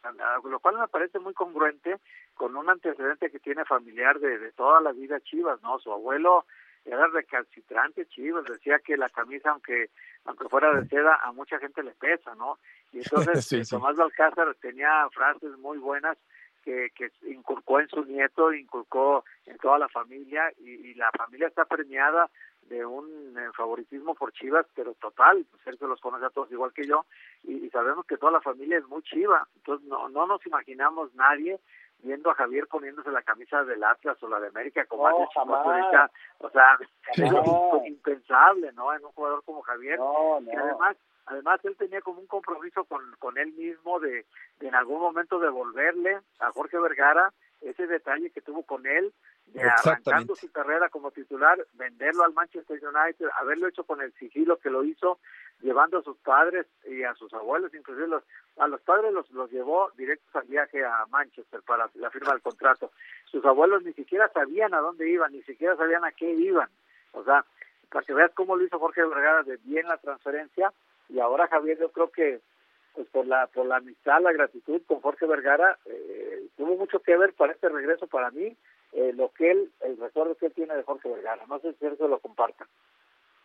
lo 0.44 0.60
cual 0.60 0.78
me 0.78 0.88
parece 0.88 1.20
muy 1.20 1.34
congruente 1.34 2.00
con 2.36 2.56
un 2.56 2.70
antecedente 2.70 3.32
que 3.32 3.40
tiene 3.40 3.66
familiar 3.66 4.20
de, 4.20 4.38
de 4.38 4.52
toda 4.52 4.82
la 4.82 4.92
vida 4.92 5.20
Chivas, 5.22 5.62
¿no? 5.64 5.80
Su 5.80 5.92
abuelo 5.92 6.46
era 6.86 7.08
recalcitrante 7.08 8.06
Chivas, 8.08 8.44
decía 8.46 8.80
que 8.80 8.98
la 8.98 9.10
camisa, 9.10 9.52
aunque 9.52 9.90
aunque 10.26 10.50
fuera 10.50 10.74
de 10.74 10.88
seda, 10.88 11.16
a 11.22 11.32
mucha 11.32 11.60
gente 11.60 11.84
le 11.84 11.92
pesa, 11.92 12.36
¿no? 12.36 12.60
Y 12.92 12.98
entonces 13.04 13.46
sí, 13.46 13.62
Tomás 13.70 13.96
Balcázar 13.96 14.56
tenía 14.62 15.08
frases 15.12 15.58
muy 15.58 15.78
buenas 15.78 16.18
que, 16.64 16.92
que 16.96 17.12
inculcó 17.28 17.80
en 17.80 17.90
su 17.90 18.04
nieto, 18.06 18.54
inculcó 18.54 19.26
en 19.46 19.58
toda 19.58 19.78
la 19.78 19.90
familia 19.90 20.52
y, 20.60 20.94
la 20.94 21.10
familia 21.18 21.48
está 21.48 21.66
premiada 21.66 22.30
de 22.70 22.86
un 22.86 23.38
eh, 23.38 23.50
favoritismo 23.58 24.16
por 24.16 24.32
Chivas, 24.32 24.66
pero 24.74 24.94
total, 24.94 25.46
Sergio 25.66 25.88
los 25.88 26.00
conoce 26.00 26.26
a 26.26 26.30
todos 26.30 26.50
igual 26.52 26.72
que 26.72 26.88
yo 26.88 27.06
y, 27.44 27.70
sabemos 27.70 28.06
que 28.06 28.18
toda 28.18 28.32
la 28.32 28.42
familia 28.42 28.78
es 28.78 28.88
muy 28.88 29.02
chiva, 29.04 29.48
entonces 29.56 29.88
no, 29.88 30.08
no 30.10 30.28
nos 30.28 30.46
imaginamos 30.46 31.14
nadie 31.16 31.60
viendo 32.04 32.30
a 32.30 32.36
Javier 32.36 32.68
poniéndose 32.68 33.10
la 33.12 33.22
camisa 33.22 33.64
del 33.64 33.84
Atlas 33.84 34.22
o 34.22 34.28
la 34.28 34.40
de 34.40 34.48
América 34.50 34.86
como 34.86 35.08
hace 35.08 35.24
ahorita, 35.36 36.12
o 36.40 36.50
sea, 36.50 36.78
es 37.14 37.88
impensable, 37.88 38.72
¿no? 38.74 38.94
En 38.94 39.04
un 39.04 39.12
jugador 39.12 39.44
como 39.44 39.62
Javier, 39.62 40.00
y 40.42 40.56
además 40.56 40.98
además 41.26 41.60
él 41.64 41.76
tenía 41.78 42.02
como 42.02 42.20
un 42.20 42.28
compromiso 42.28 42.84
con, 42.84 43.02
con 43.18 43.38
él 43.38 43.54
mismo 43.54 44.00
de, 44.00 44.26
de 44.60 44.68
en 44.68 44.76
algún 44.76 45.00
momento 45.00 45.40
devolverle 45.40 46.20
a 46.40 46.52
Jorge 46.52 46.78
Vergara 46.78 47.32
ese 47.62 47.88
detalle 47.88 48.30
que 48.32 48.42
tuvo 48.42 48.64
con 48.64 48.86
él 48.86 49.14
de 49.48 49.62
arrancando 49.62 50.36
su 50.36 50.52
carrera 50.52 50.90
como 50.90 51.12
titular, 51.12 51.66
venderlo 51.74 52.24
al 52.24 52.34
Manchester 52.34 52.80
United, 52.84 53.28
haberlo 53.40 53.68
hecho 53.68 53.84
con 53.84 54.02
el 54.02 54.14
sigilo 54.14 54.58
que 54.58 54.70
lo 54.70 54.84
hizo, 54.84 55.20
llevando 55.62 56.00
a 56.00 56.04
sus 56.04 56.18
padres 56.18 56.66
y 56.86 57.04
a 57.04 57.14
sus 57.16 57.34
abuelos, 57.34 57.74
inclusive 57.74 58.08
los, 58.08 58.24
a 58.58 58.68
los 58.68 58.82
padres 58.82 59.14
los, 59.14 59.30
los 59.32 59.52
llevó 59.52 59.92
directos 59.92 60.36
al 60.36 60.48
viaje 60.48 60.84
a 60.84 61.06
Manchester 61.10 61.62
para 61.62 61.90
la 61.96 62.10
firma 62.10 62.32
del 62.32 62.42
contrato. 62.42 62.92
Sus 63.26 63.46
abuelos 63.46 63.84
ni 63.84 63.94
siquiera 63.94 64.30
sabían 64.34 64.74
a 64.74 64.80
dónde 64.80 65.10
iban, 65.10 65.32
ni 65.32 65.44
siquiera 65.44 65.76
sabían 65.76 66.04
a 66.04 66.12
qué 66.12 66.32
iban. 66.32 66.70
O 67.12 67.24
sea, 67.24 67.46
para 67.90 68.06
que 68.06 68.14
veas 68.14 68.32
cómo 68.34 68.56
lo 68.56 68.64
hizo 68.64 68.80
Jorge 68.80 69.06
Vergara 69.06 69.44
de 69.44 69.58
bien 69.58 69.88
la 69.88 69.98
transferencia, 69.98 70.74
y 71.10 71.20
ahora 71.20 71.48
Javier 71.48 71.80
yo 71.80 71.92
creo 71.92 72.12
que 72.12 72.42
pues 72.94 73.08
por 73.08 73.26
la 73.26 73.48
por 73.48 73.66
la 73.66 73.78
amistad, 73.78 74.22
la 74.22 74.32
gratitud 74.32 74.82
con 74.86 75.02
Jorge 75.02 75.26
Vergara, 75.26 75.78
eh, 75.86 76.48
tuvo 76.58 76.76
mucho 76.76 77.00
que 77.00 77.18
ver 77.18 77.34
para 77.34 77.54
este 77.54 77.70
regreso 77.70 78.08
para 78.08 78.32
mí, 78.32 78.56
eh, 78.96 79.14
lo 79.16 79.30
que 79.30 79.52
él, 79.52 79.72
el 79.82 79.98
recuerdo 79.98 80.36
que 80.36 80.48
él 80.48 80.54
tiene 80.54 80.76
de 80.76 80.84
Jorge 80.84 81.10
Vergara. 81.10 81.46
No 81.48 81.60
sé 81.60 81.74
si 81.74 81.86
eso 81.86 82.08
lo 82.08 82.20
comparta. 82.20 82.68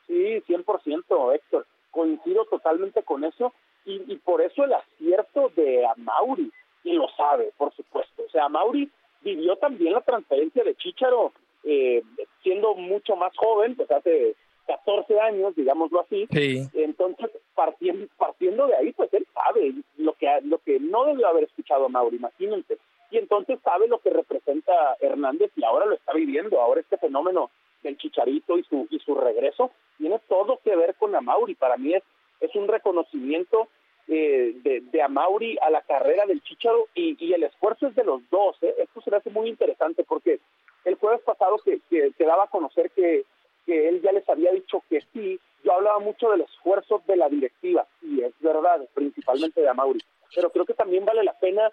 Sí, 0.07 0.43
100%, 0.47 1.35
Héctor. 1.35 1.67
Coincido 1.91 2.45
totalmente 2.47 3.03
con 3.03 3.25
eso 3.25 3.53
y, 3.85 4.13
y 4.13 4.17
por 4.17 4.43
eso 4.43 4.65
el 4.65 4.75
acierto 4.75 5.51
de 5.57 5.87
Amauri, 5.87 6.53
y 6.85 6.93
lo 6.93 7.09
sabe, 7.17 7.53
por 7.57 7.75
supuesto. 7.75 8.23
O 8.27 8.31
sea, 8.31 8.45
Amauri 8.45 8.91
vivió 9.23 9.57
también 9.57 9.95
la 9.95 10.01
transferencia 10.01 10.63
de 10.65 10.75
Chicharo 10.75 11.33
eh, 11.65 12.03
siendo 12.43 12.75
mucho 12.75 13.17
más 13.17 13.37
joven, 13.37 13.75
pues 13.75 13.91
hace 13.91 14.35
14 14.67 15.21
años, 15.21 15.55
digámoslo 15.57 16.01
así. 16.01 16.29
Entonces, 16.75 17.31
partiendo, 17.55 18.07
partiendo 18.17 18.67
de 18.67 18.77
ahí, 18.77 18.93
pues 18.93 19.13
él 19.13 19.27
sabe 19.35 19.75
lo 19.97 20.13
que, 20.15 20.29
lo 20.45 20.59
que 20.59 20.79
no 20.79 21.05
debió 21.07 21.29
haber 21.29 21.45
escuchado 21.45 21.87
a 21.87 21.89
Mauri, 21.89 22.17
imagínense. 22.17 22.79
Y 23.11 23.19
entonces 23.19 23.59
sabe 23.65 23.89
lo 23.89 23.99
que 23.99 24.11
representa 24.11 24.97
Hernández 25.01 25.51
y 25.57 25.65
ahora 25.65 25.87
lo 25.87 25.95
está 25.95 26.13
viviendo. 26.13 26.61
Ahora 26.61 26.81
este 26.81 26.99
fenómeno 26.99 27.51
del 27.83 27.97
Chicharito 27.97 28.59
y 28.59 28.65
su, 28.65 28.87
y 28.91 28.99
su 29.01 29.15
regreso 29.15 29.71
tiene 29.97 30.19
todo 30.29 30.61
que 30.63 30.77
ver 30.77 30.95
con 30.97 31.13
Mauri. 31.25 31.55
Para 31.55 31.77
mí 31.77 31.95
es, 31.95 32.03
es 32.41 32.55
un 32.55 32.69
reconocimiento 32.69 33.69
eh, 34.09 34.55
de, 34.63 34.81
de 34.81 35.03
Amauri 35.03 35.59
a 35.63 35.71
la 35.71 35.83
carrera 35.83 36.27
del 36.27 36.43
Chicharo 36.43 36.89
y, 36.95 37.17
y 37.25 37.33
el 37.33 37.45
esfuerzo 37.45 37.87
es 37.87 37.95
de 37.95 38.05
los 38.05 38.21
dos. 38.31 38.57
¿eh? 38.63 38.75
Esto 38.79 39.01
se 39.01 39.11
me 39.11 39.19
hace 39.19 39.31
muy 39.31 39.49
interesante 39.49 40.05
porque 40.05 40.41
el 40.85 40.95
jueves 40.97 41.21
pasado 41.23 41.59
que, 41.65 41.81
que, 41.91 42.13
que 42.17 42.25
daba 42.25 42.45
a 42.45 42.51
conocer 42.51 42.91
que 42.91 43.25
que 43.69 43.87
él 43.87 44.01
ya 44.01 44.13
les 44.13 44.27
había 44.27 44.51
dicho 44.51 44.83
que 44.89 45.03
sí. 45.13 45.39
Yo 45.63 45.75
hablaba 45.75 45.99
mucho 45.99 46.31
del 46.31 46.41
esfuerzo 46.41 47.03
de 47.07 47.17
la 47.17 47.29
directiva, 47.29 47.87
y 48.01 48.23
es 48.23 48.33
verdad, 48.41 48.89
principalmente 48.95 49.61
de 49.61 49.69
Amauri, 49.69 50.01
pero 50.35 50.51
creo 50.51 50.65
que 50.65 50.73
también 50.73 51.05
vale 51.05 51.23
la 51.23 51.39
pena 51.39 51.71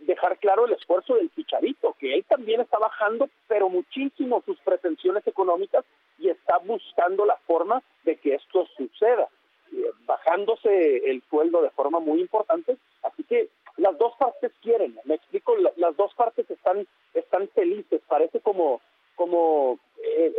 dejar 0.00 0.38
claro 0.38 0.66
el 0.66 0.72
esfuerzo 0.72 1.14
del 1.14 1.30
Chicharito, 1.34 1.94
que 1.98 2.14
él 2.14 2.24
también 2.28 2.60
está 2.60 2.78
bajando, 2.78 3.28
pero 3.46 3.68
muchísimo 3.68 4.42
sus 4.46 4.58
pretensiones 4.60 5.26
económicas 5.26 5.84
y 6.18 6.28
está 6.28 6.58
buscando 6.58 7.26
la 7.26 7.36
forma 7.46 7.82
de 8.04 8.16
que 8.16 8.34
esto 8.34 8.66
suceda, 8.76 9.28
eh, 9.72 9.90
bajándose 10.06 11.10
el 11.10 11.22
sueldo 11.28 11.62
de 11.62 11.70
forma 11.70 12.00
muy 12.00 12.20
importante. 12.20 12.76
Así 13.02 13.24
que 13.24 13.48
las 13.76 13.96
dos 13.98 14.14
partes 14.18 14.52
quieren, 14.62 14.98
me 15.04 15.14
explico, 15.14 15.54
las 15.76 15.96
dos 15.96 16.14
partes 16.14 16.50
están, 16.50 16.86
están 17.14 17.48
felices, 17.48 18.00
parece 18.08 18.40
como 18.40 18.80
como 19.18 19.80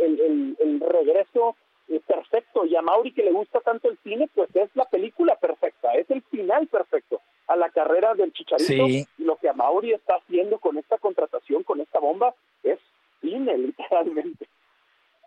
el, 0.00 0.56
el, 0.58 0.80
regreso 0.80 1.54
eh, 1.90 2.00
perfecto. 2.06 2.64
Y 2.64 2.76
a 2.76 2.82
Mauri 2.82 3.12
que 3.12 3.24
le 3.24 3.32
gusta 3.32 3.60
tanto 3.60 3.90
el 3.90 3.98
cine, 4.04 4.30
pues 4.32 4.48
es 4.54 4.70
la 4.74 4.84
película 4.84 5.34
perfecta, 5.36 5.92
es 5.94 6.08
el 6.10 6.22
final 6.22 6.68
perfecto 6.68 7.20
a 7.48 7.56
la 7.56 7.68
carrera 7.70 8.14
del 8.14 8.32
Chicharito. 8.32 8.86
Y 8.86 9.06
lo 9.18 9.36
que 9.36 9.48
a 9.48 9.52
Mauri 9.52 9.92
está 9.92 10.14
haciendo 10.14 10.58
con 10.60 10.78
esta 10.78 10.98
contratación, 10.98 11.64
con 11.64 11.80
esta 11.80 11.98
bomba, 11.98 12.32
es 12.62 12.78
cine, 13.20 13.58
literalmente. 13.58 14.48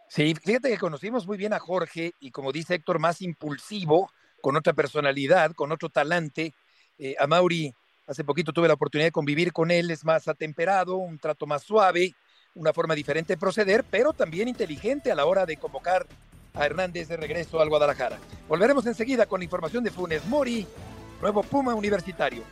Sí, 0.08 0.34
fíjate 0.36 0.69
que 0.69 0.78
conocimos 0.78 1.28
muy 1.28 1.38
bien 1.38 1.54
a 1.54 1.60
Jorge 1.60 2.13
y 2.19 2.32
como 2.32 2.52
dice 2.54 2.76
Héctor, 2.76 2.99
más 2.99 3.21
impulsivo, 3.21 4.10
con 4.41 4.56
otra 4.56 4.71
personalidad, 4.71 5.52
con 5.54 5.71
otro 5.71 5.89
talante. 5.89 6.54
Eh, 6.97 7.15
a 7.19 7.28
Mauri, 7.28 7.73
hace 8.08 8.23
poquito 8.23 8.54
tuve 8.54 8.69
la 8.69 8.76
oportunidad 8.76 9.08
de 9.08 9.12
convivir 9.12 9.52
con 9.52 9.69
él, 9.69 9.91
es 9.91 10.06
más 10.06 10.30
atemperado, 10.30 10.95
un 10.95 11.17
trato 11.17 11.45
más 11.45 11.63
suave, 11.63 12.13
una 12.56 12.71
forma 12.71 12.95
diferente 12.95 13.34
de 13.34 13.39
proceder, 13.39 13.84
pero 13.89 14.13
también 14.13 14.47
inteligente 14.47 15.12
a 15.12 15.15
la 15.15 15.26
hora 15.26 15.45
de 15.45 15.58
convocar 15.58 16.06
a 16.53 16.65
Hernández 16.65 17.07
de 17.07 17.17
regreso 17.17 17.59
al 17.61 17.69
Guadalajara. 17.69 18.19
Volveremos 18.47 18.85
enseguida 18.85 19.25
con 19.25 19.39
la 19.39 19.45
información 19.45 19.83
de 19.83 19.91
Funes 19.91 20.25
Mori, 20.25 20.67
nuevo 21.21 21.41
Puma 21.43 21.73
Universitario. 21.73 22.43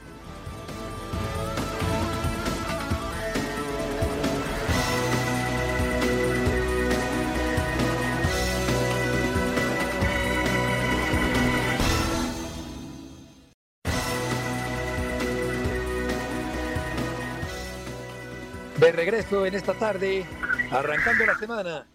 De 18.78 18.92
regreso 18.92 19.46
en 19.46 19.54
esta 19.54 19.76
tarde, 19.76 20.26
arrancando 20.72 21.24
la 21.24 21.38
semana 21.38 21.86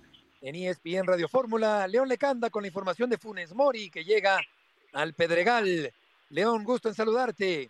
en 0.46 0.54
ESPN 0.54 1.08
Radio 1.08 1.26
Fórmula, 1.26 1.88
León 1.88 2.08
Lecanda 2.08 2.50
con 2.50 2.62
la 2.62 2.68
información 2.68 3.10
de 3.10 3.18
Funes 3.18 3.52
Mori 3.52 3.90
que 3.90 4.04
llega 4.04 4.38
al 4.92 5.12
Pedregal 5.12 5.92
León, 6.30 6.62
gusto 6.62 6.88
en 6.88 6.94
saludarte. 6.94 7.68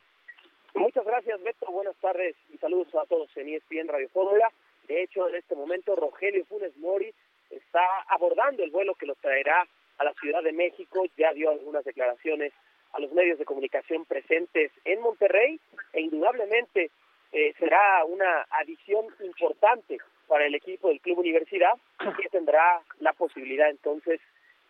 Muchas 0.75 1.07
gracias, 1.07 1.43
Beto. 1.43 1.73
Buenas 1.73 1.97
tardes 1.97 2.37
y 2.53 2.59
saludos 2.59 2.95
a 2.95 3.07
todos 3.07 3.35
en 3.39 3.49
ESPN 3.49 3.89
Radio 3.89 4.11
Fórmula. 4.11 4.53
De 4.89 5.03
hecho, 5.03 5.27
en 5.27 5.37
este 5.37 5.57
momento, 5.57 5.97
Rogelio 5.97 6.45
Funes 6.45 6.77
Mori 6.77 7.15
está 7.49 7.81
abordando 8.09 8.62
el 8.62 8.71
vuelo 8.71 8.95
que 8.95 9.07
lo 9.07 9.15
traerá 9.15 9.67
a 9.97 10.05
la 10.05 10.12
Ciudad 10.21 10.43
de 10.43 10.53
México. 10.53 11.07
Ya 11.17 11.33
dio 11.33 11.51
algunas 11.51 11.83
declaraciones 11.83 12.53
a 12.93 13.01
los 13.01 13.11
medios 13.12 13.39
de 13.39 13.47
comunicación 13.47 14.05
presentes 14.05 14.71
en 14.85 15.01
Monterrey 15.01 15.59
e 15.95 16.03
indudablemente 16.03 16.91
eh, 17.33 17.55
será 17.59 18.05
una 18.05 18.47
adición 18.51 19.07
importante 19.25 19.99
para 20.29 20.47
el 20.47 20.55
equipo 20.55 20.89
del 20.89 21.01
Club 21.01 21.19
Universidad 21.19 21.73
que 22.21 22.29
tendrá 22.29 22.83
la 23.01 23.12
posibilidad 23.12 23.69
entonces 23.71 24.21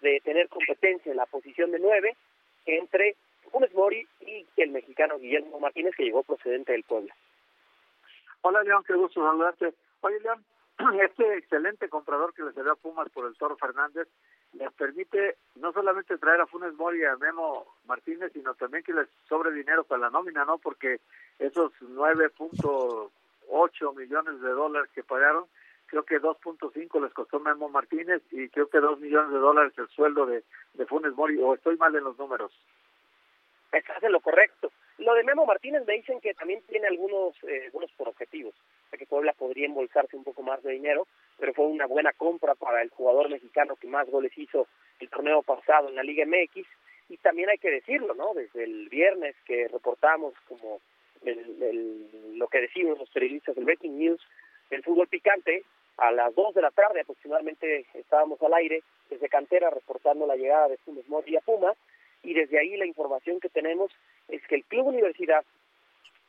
de 0.01 0.21
tener 0.21 0.49
competencia 0.49 1.11
en 1.11 1.17
la 1.17 1.27
posición 1.27 1.71
de 1.71 1.79
nueve 1.79 2.17
entre 2.67 3.17
Funes 3.51 3.73
Mori 3.75 4.07
y 4.21 4.47
el 4.57 4.71
mexicano 4.71 5.19
Guillermo 5.19 5.61
Martínez 5.61 5.95
que 5.97 6.05
llegó 6.05 6.23
procedente 6.23 6.73
del 6.73 6.83
pueblo. 6.85 7.13
Hola 8.43 8.63
León, 8.63 8.85
qué 8.87 8.95
gusto 8.95 9.23
saludarte. 9.23 9.73
Oye 10.03 10.21
León, 10.21 10.45
este 11.03 11.39
excelente 11.39 11.89
comprador 11.89 12.35
que 12.35 12.43
le 12.43 12.53
dio 12.53 12.73
a 12.73 12.77
Pumas 12.77 13.09
por 13.11 13.27
el 13.27 13.37
Toro 13.37 13.57
Fernández 13.57 14.09
les 14.53 14.73
permite 14.73 15.37
no 15.57 15.73
solamente 15.73 16.19
traer 16.19 16.41
a 16.41 16.47
Funes 16.47 16.75
Mori 16.75 17.01
y 17.01 17.05
a 17.05 17.17
Memo 17.17 17.67
Martínez, 17.87 18.33
sino 18.33 18.55
también 18.55 18.83
que 18.83 18.93
les 18.93 19.09
sobre 19.29 19.53
dinero 19.53 19.85
para 19.85 20.03
la 20.03 20.11
nómina, 20.11 20.45
¿no? 20.45 20.59
Porque 20.59 21.01
esos 21.39 21.73
9.8 23.51 23.97
millones 23.97 24.41
de 24.41 24.49
dólares 24.51 24.91
que 24.95 25.03
pagaron, 25.03 25.47
creo 25.87 26.05
que 26.05 26.21
2.5 26.21 27.03
les 27.03 27.13
costó 27.13 27.41
Memo 27.41 27.69
Martínez 27.69 28.23
y 28.31 28.49
creo 28.49 28.69
que 28.69 28.79
2 28.79 29.01
millones 29.01 29.33
de 29.33 29.39
dólares 29.39 29.73
el 29.79 29.89
sueldo 29.89 30.27
de, 30.27 30.43
de 30.75 30.87
Funes 30.87 31.15
Mori, 31.15 31.39
o 31.39 31.55
estoy 31.55 31.77
mal 31.77 31.95
en 31.95 32.05
los 32.05 32.19
números. 32.19 32.53
Estás 33.73 34.03
en 34.03 34.13
lo 34.13 34.21
correcto. 34.21 34.73
Lo 34.99 35.15
de 35.15 35.25
Memo 35.25 35.45
Martínez 35.45 35.85
me 35.87 35.95
dicen 35.95 36.21
que 36.21 36.33
también 36.35 36.63
tiene 36.69 36.87
algunos, 36.87 37.35
eh, 37.45 37.65
algunos 37.67 37.91
por 37.93 38.09
objetivos, 38.09 38.55
o 38.93 38.97
que 38.97 39.07
Puebla 39.07 39.35
podría 39.35 39.67
embolsarse 39.67 40.17
un 40.17 40.25
poco 40.25 40.43
más 40.43 40.63
de 40.63 40.73
dinero, 40.73 41.07
pero 41.39 41.53
fue 41.53 41.67
una 41.67 41.87
buena 41.87 42.13
compra 42.13 42.55
para 42.55 42.81
el 42.81 42.91
jugador 42.91 43.29
mexicano 43.29 43.77
que 43.77 43.89
más 43.89 44.09
goles 44.09 44.33
hizo 44.37 44.67
el 45.01 45.11
torneo 45.11 45.43
pasado 45.43 45.89
en 45.89 45.97
la 45.97 46.03
Liga 46.03 46.25
MX, 46.25 46.67
y 47.09 47.19
también 47.19 47.51
hay 47.51 47.59
que 47.59 47.71
decirlo, 47.71 48.15
¿no? 48.15 48.33
Desde 48.35 48.65
el 48.65 48.89
viernes 48.89 49.37
que 49.45 49.69
reportamos 49.69 50.35
como 50.49 50.81
el, 51.27 52.39
lo 52.39 52.49
que 52.49 52.61
decimos 52.61 52.99
los 52.99 53.11
periodistas 53.11 53.55
del 53.55 53.65
Breaking 53.65 53.99
News, 53.99 54.21
el 54.71 54.83
fútbol 54.83 55.09
picante, 55.09 55.65
a 55.99 56.11
las 56.13 56.35
2 56.35 56.55
de 56.55 56.63
la 56.63 56.71
tarde 56.71 57.01
aproximadamente 57.01 57.87
estábamos 57.95 58.41
al 58.43 58.53
aire 58.55 58.83
desde 59.09 59.29
Cantera 59.29 59.71
reportando 59.71 60.27
la 60.27 60.37
llegada 60.37 60.69
de 60.69 60.77
Funes 60.79 61.09
Mori 61.09 61.37
a 61.37 61.41
Puma, 61.41 61.73
y 62.23 62.35
desde 62.35 62.59
ahí 62.59 62.77
la 62.77 62.87
información 62.87 63.41
que 63.41 63.49
tenemos 63.49 63.91
es 64.29 64.47
que 64.47 64.57
el 64.57 64.65
Club 64.65 64.89
Universidad 64.89 65.45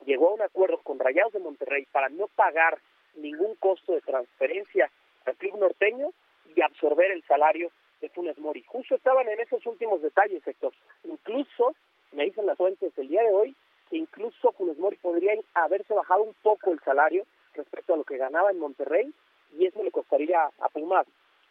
llegó 0.05 0.29
a 0.29 0.33
un 0.35 0.41
acuerdo 0.41 0.77
con 0.83 0.99
Rayados 0.99 1.33
de 1.33 1.39
Monterrey 1.39 1.87
para 1.91 2.09
no 2.09 2.27
pagar 2.27 2.77
ningún 3.15 3.55
costo 3.55 3.93
de 3.93 4.01
transferencia 4.01 4.89
al 5.25 5.35
club 5.35 5.57
norteño 5.57 6.11
y 6.55 6.61
absorber 6.61 7.11
el 7.11 7.23
salario 7.23 7.71
de 7.99 8.09
Funes 8.09 8.37
Mori. 8.37 8.63
Justo 8.67 8.95
estaban 8.95 9.27
en 9.27 9.39
esos 9.39 9.65
últimos 9.65 10.01
detalles, 10.01 10.47
Héctor. 10.47 10.73
Incluso, 11.03 11.75
me 12.11 12.25
dicen 12.25 12.45
las 12.45 12.57
fuentes 12.57 12.95
el 12.97 13.07
día 13.07 13.23
de 13.23 13.33
hoy, 13.33 13.55
que 13.89 13.97
incluso 13.97 14.51
Funes 14.53 14.77
Mori 14.77 14.97
podría 14.97 15.33
haberse 15.53 15.93
bajado 15.93 16.23
un 16.23 16.33
poco 16.41 16.71
el 16.71 16.79
salario 16.81 17.25
respecto 17.53 17.93
a 17.93 17.97
lo 17.97 18.03
que 18.03 18.17
ganaba 18.17 18.51
en 18.51 18.59
Monterrey 18.59 19.13
y 19.57 19.65
eso 19.65 19.83
le 19.83 19.91
costaría 19.91 20.43
a 20.43 20.69
Pumas 20.69 21.07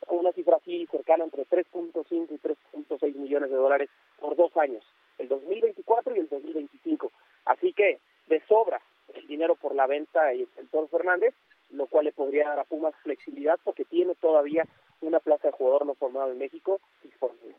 una 0.09 0.33
cifra 0.33 0.57
así 0.57 0.87
cercana 0.91 1.25
entre 1.25 1.47
3.5 1.47 2.29
y 2.31 2.39
3.6 2.39 3.15
millones 3.17 3.51
de 3.51 3.57
dólares 3.57 3.91
por 4.21 4.37
dos 4.37 4.57
años, 4.57 4.85
el 5.19 5.29
2024 5.29 6.15
y 6.15 6.21
el 6.21 6.29
2025. 6.29 7.11
Así 7.47 7.73
que 7.73 7.99
de 8.29 8.43
sobra 8.47 8.81
el 9.15 9.27
dinero 9.27 9.57
por 9.57 9.75
la 9.75 9.87
venta 9.87 10.33
y 10.35 10.47
el 10.57 10.69
Toro 10.69 10.89
Fernández, 10.89 11.35
lo 11.71 11.87
cual 11.87 12.05
le 12.05 12.13
podría 12.13 12.49
dar 12.49 12.61
a 12.61 12.65
Pumas 12.65 12.95
flexibilidad 13.03 13.59
porque 13.65 13.85
tiene 13.85 14.15
todavía 14.17 14.65
una 15.01 15.21
plaza 15.21 15.49
de 15.49 15.53
jugador 15.53 15.87
no 15.87 15.95
formado 15.95 16.33
en 16.33 16.39
México 16.39 16.81
disponible. 17.03 17.57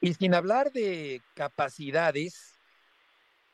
Y 0.00 0.14
sin 0.14 0.34
hablar 0.34 0.70
de 0.72 1.20
capacidades, 1.34 2.57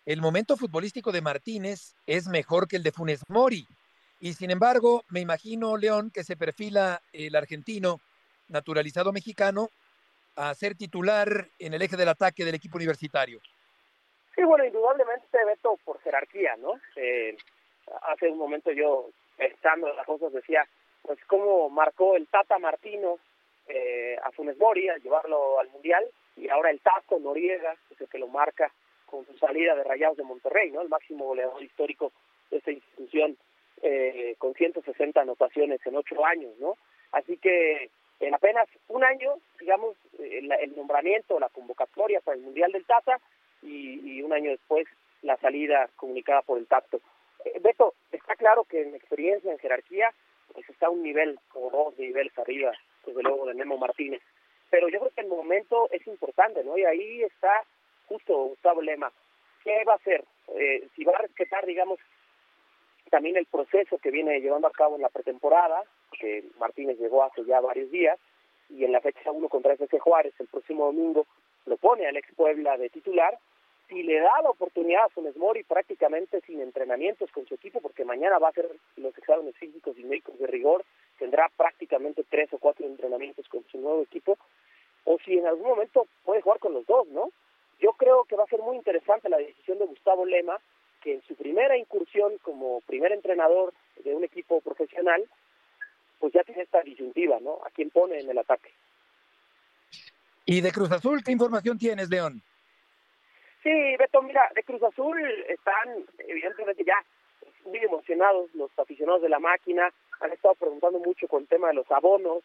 el 0.07 0.21
momento 0.21 0.57
futbolístico 0.57 1.13
de 1.13 1.23
Martínez 1.23 1.95
es 2.07 2.29
mejor 2.29 2.69
que 2.69 2.77
el 2.77 2.83
de 2.83 2.93
Funes 2.93 3.23
Mori. 3.29 3.67
Y 4.21 4.35
sin 4.35 4.51
embargo, 4.51 5.05
me 5.09 5.21
imagino, 5.21 5.77
León, 5.77 6.11
que 6.13 6.25
se 6.25 6.37
perfila 6.37 7.01
el 7.13 7.35
argentino 7.35 8.01
naturalizado 8.49 9.13
mexicano 9.13 9.69
a 10.37 10.55
ser 10.55 10.75
titular 10.75 11.49
en 11.59 11.75
el 11.75 11.83
eje 11.83 11.97
del 11.97 12.09
ataque 12.09 12.45
del 12.45 12.55
equipo 12.55 12.77
universitario. 12.77 13.41
Sí, 14.35 14.43
bueno, 14.43 14.65
indudablemente 14.65 15.45
Beto 15.47 15.79
por 15.85 16.01
jerarquía, 16.01 16.57
¿no? 16.57 16.81
Eh, 16.97 17.37
hace 18.03 18.29
un 18.29 18.39
momento 18.39 18.73
yo, 18.73 19.11
estando 19.39 19.89
en 19.89 19.97
las 19.97 20.07
cosas, 20.07 20.33
decía, 20.33 20.67
pues 21.03 21.19
cómo 21.27 21.71
marcó 21.71 22.17
el 22.17 22.27
Tata 22.27 22.59
Martino 22.59 23.19
eh, 23.69 24.19
a 24.23 24.33
Funes 24.33 24.59
Mori 24.59 24.89
a 24.89 24.97
llevarlo 24.99 25.61
al 25.61 25.71
Mundial, 25.71 26.05
y 26.37 26.49
ahora 26.49 26.71
el 26.71 26.81
Tato 26.81 27.19
Noriega 27.21 27.77
es 27.91 28.01
el 28.01 28.09
que 28.09 28.19
lo 28.19 28.27
marca 28.27 28.73
con 29.15 29.27
su 29.27 29.39
salida 29.39 29.77
de 29.77 29.85
Rayados 29.85 30.17
de 30.17 30.25
Monterrey, 30.25 30.73
¿no? 30.73 30.83
El 30.83 30.89
máximo 30.89 31.27
goleador 31.27 31.63
histórico 31.63 32.11
de 32.51 32.57
esta 32.57 32.73
institución 32.73 33.37
eh, 33.83 34.35
con 34.39 34.55
160 34.55 35.21
anotaciones 35.21 35.81
en 35.87 35.97
ocho 35.97 36.25
años, 36.25 36.53
¿no? 36.59 36.77
Así 37.13 37.37
que 37.37 37.91
en 38.19 38.35
apenas 38.35 38.67
un 38.89 39.05
año, 39.05 39.35
digamos, 39.61 39.97
el, 40.19 40.51
el 40.51 40.77
nombramiento, 40.77 41.39
la 41.39 41.49
convocatoria 41.49 42.21
para 42.23 42.37
el 42.37 42.43
Mundial 42.43 42.73
del 42.73 42.85
Tata 42.87 43.21
y, 43.63 44.21
un 44.21 44.33
año 44.33 44.51
después 44.51 44.87
la 45.23 45.37
salida 45.37 45.89
comunicada 45.95 46.43
por 46.43 46.59
el 46.59 46.67
Tacto. 46.67 47.01
Eh, 47.45 47.61
Beto, 47.61 47.95
está 48.11 48.35
claro 48.35 48.65
que 48.65 48.83
en 48.83 48.97
experiencia, 48.97 49.53
en 49.53 49.59
jerarquía, 49.59 50.11
pues 50.53 50.69
está 50.69 50.91
un 50.91 51.03
nivel 51.03 51.39
o 51.55 51.71
dos 51.71 51.99
niveles 51.99 52.37
arriba, 52.37 52.73
desde 53.07 53.23
luego, 53.23 53.47
de 53.47 53.55
Memo 53.55 53.79
Martínez. 53.79 54.23
Pero 54.71 54.89
yo 54.89 54.99
creo 54.99 55.13
que 55.15 55.21
el 55.21 55.29
momento 55.29 55.89
es 55.93 56.05
importante, 56.09 56.65
¿no? 56.65 56.77
Y 56.77 56.85
ahí 56.85 57.23
está 57.23 57.63
justo 58.07 58.35
Gustavo 58.35 58.83
Lema. 58.83 59.13
¿Qué 59.63 59.85
va 59.85 59.95
a 59.95 59.97
hacer? 59.97 60.25
Eh, 60.57 60.89
si 60.95 61.05
va 61.05 61.13
a 61.13 61.23
respetar, 61.23 61.65
digamos, 61.65 61.99
también 63.11 63.37
el 63.37 63.47
proceso 63.47 63.99
que 63.99 64.11
viene 64.11 64.41
llevando 64.41 64.69
a 64.69 64.73
cabo 64.73 64.97
en 64.97 65.03
la 65.03 65.09
pretemporada, 65.09 65.83
que 66.19 66.45
Martínez 66.59 66.99
llegó 66.99 67.23
hace 67.25 67.45
ya 67.45 67.61
varios 67.61 67.91
días, 67.91 68.19
y 68.71 68.85
en 68.85 68.93
la 68.93 69.01
fecha 69.01 69.31
1 69.31 69.49
contra 69.49 69.75
FC 69.75 69.99
Juárez 69.99 70.35
el 70.39 70.49
próximo 70.49 70.87
domingo 70.87 71.27
lo 71.67 71.77
pone 71.77 72.07
al 72.07 72.17
ex 72.17 72.35
Puebla 72.35 72.77
de 72.77 72.91
titular, 72.91 73.39
si 73.89 74.03
le 74.03 74.19
da 74.21 74.43
la 74.43 74.51
oportunidad 74.51 75.05
a 75.05 75.09
Funes 75.11 75.37
Mori 75.37 75.63
prácticamente 75.63 76.41
sin 76.43 76.61
entrenamientos 76.61 77.31
con 77.31 77.47
su 77.47 77.55
equipo, 77.55 77.81
porque 77.81 78.05
mañana 78.05 78.39
va 78.39 78.49
a 78.49 78.51
hacer 78.51 78.69
los 78.97 79.17
exámenes 79.17 79.57
físicos 79.57 79.99
y 79.99 80.05
médicos 80.05 80.39
de 80.39 80.47
rigor, 80.47 80.85
tendrá 81.19 81.51
prácticamente 81.57 82.25
tres 82.29 82.53
o 82.53 82.59
cuatro 82.59 82.87
entrenamientos 82.87 83.47
con 83.49 83.65
su 83.71 83.79
nuevo 83.79 84.03
equipo, 84.03 84.39
o 85.05 85.19
si 85.25 85.39
en 85.39 85.47
algún 85.47 85.69
momento 85.69 86.07
puede 86.25 86.41
jugar 86.41 86.59
con 86.61 86.73
los 86.73 86.87
dos, 86.87 87.07
¿no? 87.09 87.31
Yo 87.85 87.93
creo 87.93 88.25
que 88.25 88.35
va 88.35 88.45
a 88.45 88.49
ser 88.49 88.61
muy 88.61 88.77
interesante 88.77 89.29
la 89.29 89.37
decisión 89.37 89.79
de 89.79 89.85
Gustavo 89.85 90.25
Lema, 90.25 90.57
que 91.03 91.17
en 91.17 91.23
su 91.29 91.35
primera 91.35 91.77
incursión 91.77 92.39
como 92.41 92.81
primer 92.87 93.13
entrenador 93.13 93.75
de 94.03 94.15
un 94.15 94.25
equipo 94.25 94.63
profesional, 94.63 95.23
pues 96.19 96.33
ya 96.33 96.43
tiene 96.45 96.63
esta 96.63 96.81
disyuntiva, 96.81 97.41
¿no? 97.41 97.59
A 97.63 97.69
quién 97.69 97.91
pone 97.91 98.19
en 98.19 98.31
el 98.31 98.39
ataque. 98.39 98.71
¿Y 100.47 100.63
de 100.63 100.73
Cruz 100.73 100.93
Azul 100.93 101.23
qué 101.23 101.33
información 101.33 101.77
tienes, 101.77 102.09
León? 102.09 102.41
Sí, 103.63 103.97
Beto, 103.99 104.23
mira, 104.23 104.49
de 104.55 104.63
Cruz 104.63 104.83
Azul 104.83 105.21
están 105.47 106.07
evidentemente 106.27 106.85
ya 106.85 106.97
muy 107.67 107.81
emocionados 107.81 108.49
los 108.55 108.71
aficionados 108.79 109.21
de 109.21 109.29
la 109.29 109.41
máquina, 109.41 109.93
han 110.21 110.33
estado 110.33 110.55
preguntando 110.55 111.01
mucho 111.01 111.29
con 111.29 111.43
el 111.43 111.49
tema 111.49 111.69
de 111.69 111.75
los 111.75 111.91
abonos, 111.91 112.45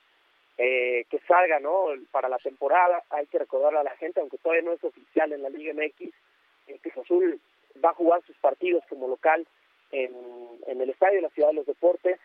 eh, 0.62 1.06
que 1.10 1.20
salga, 1.20 1.62
¿no? 1.62 1.86
Para 2.12 2.28
la 2.28 2.38
temporada, 2.38 3.02
hay 3.12 3.26
que 3.28 3.40
recordarle 3.40 3.80
a 3.80 3.84
la 3.84 3.96
gente, 3.96 4.20
aunque 4.20 4.38
todavía 4.40 4.64
no 4.64 4.74
es 4.74 4.84
oficial 4.84 5.32
en 5.32 5.42
la 5.42 5.50
Liga 5.50 5.74
MX, 5.74 6.14
eh, 6.68 6.80
Cruz 6.82 6.98
Azul 6.98 7.40
va 7.84 7.92
a 7.92 7.94
jugar 7.94 8.22
sus 8.28 8.36
partidos 8.40 8.84
como 8.90 9.08
local 9.08 9.48
en, 9.94 10.14
el 10.68 10.90
Estadio 10.90 11.16
de 11.16 11.22
la 11.22 11.30
Ciudad 11.30 11.50
de 11.50 11.56
los 11.56 11.66
Deportes 11.66 12.20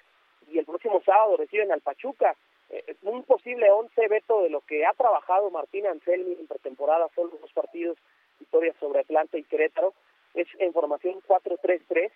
y 0.50 0.58
el 0.58 0.64
próximo 0.64 1.00
sábado 1.06 1.36
reciben 1.36 1.70
al 1.70 1.80
Pachuca. 1.80 2.34
Eh, 2.70 2.96
un 3.02 3.22
posible 3.22 3.70
once 3.70 4.08
veto 4.08 4.42
de 4.42 4.50
lo 4.50 4.62
que 4.62 4.84
ha 4.84 4.92
trabajado 4.94 5.48
Martín 5.50 5.86
Anselmi 5.86 6.32
en 6.32 6.48
pretemporada, 6.48 7.08
son 7.14 7.30
los 7.30 7.40
dos 7.40 7.52
partidos, 7.52 7.96
victorias 8.40 8.74
sobre 8.80 8.98
Atlanta 8.98 9.38
y 9.38 9.44
Querétaro, 9.44 9.94
es 10.34 10.48
en 10.58 10.72
formación 10.72 11.22
4-3-3 11.22 12.10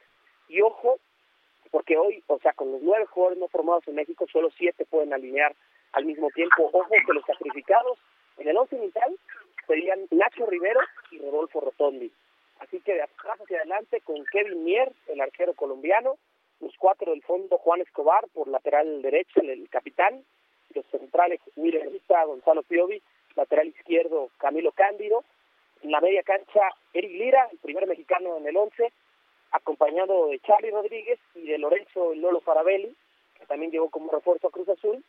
y 0.49 0.63
ojo, 0.63 0.99
porque 1.71 1.97
hoy, 1.97 2.25
o 2.27 2.41
sea, 2.41 2.55
con 2.55 2.73
los 2.73 2.83
nueve 2.83 3.07
jugadores 3.07 3.39
no 3.39 3.47
formados 3.47 3.87
en 3.87 3.95
México, 3.95 4.27
solo 4.33 4.51
siete 4.59 4.85
pueden 4.85 5.13
alinear 5.13 5.55
al 5.93 6.05
mismo 6.05 6.29
tiempo. 6.31 6.71
Ojo 6.73 6.95
que 7.07 7.13
los 7.13 7.25
sacrificados 7.25 7.99
en 8.39 8.49
el 8.49 8.57
once 8.57 8.77
inicial 8.77 9.15
serían 9.67 10.07
Nacho 10.11 10.47
Rivero 10.47 10.81
y 11.11 11.19
Rodolfo 11.19 11.61
Rotondi. 11.61 12.11
Así 12.61 12.81
que 12.81 12.95
de 12.95 13.03
atrás 13.03 13.41
hacia 13.41 13.59
adelante 13.59 14.01
con 14.01 14.25
Kevin 14.27 14.65
Mier, 14.65 14.93
el 15.09 15.21
arquero 15.21 15.55
colombiano, 15.55 16.17
los 16.61 16.75
cuatro 16.77 17.13
del 17.13 17.23
fondo 17.23 17.59
Juan 17.59 17.81
Escobar 17.81 18.27
por 18.33 18.49
lateral 18.49 19.03
derecho, 19.03 19.41
el, 19.41 19.69
capitán, 19.69 20.25
los 20.75 20.85
centrales 20.87 21.41
William 21.57 21.89
Rita, 21.91 22.25
Gonzalo 22.25 22.63
Piovi, 22.63 23.01
lateral 23.37 23.69
izquierdo 23.69 24.31
Camilo 24.39 24.73
Cándido, 24.73 25.25
En 25.83 25.93
la 25.93 26.01
media 26.01 26.25
cancha, 26.25 26.61
Eric 26.93 27.13
Lira, 27.13 27.49
el 27.53 27.59
primer 27.59 27.87
mexicano 27.87 28.37
en 28.39 28.47
el 28.49 28.57
11, 28.57 28.93
acompañado 29.53 30.27
de 30.27 30.41
Charlie 30.41 30.73
Rodríguez 30.73 31.21
y 31.37 31.47
de 31.47 31.59
Lorenzo 31.59 32.15
Lolo 32.15 32.41
Farabelli, 32.41 32.97
que 33.39 33.47
también 33.47 33.71
llegó 33.71 33.89
como 33.89 34.11
refuerzo 34.11 34.49
a 34.49 34.51
Cruz 34.51 34.69
Azul. 34.69 35.05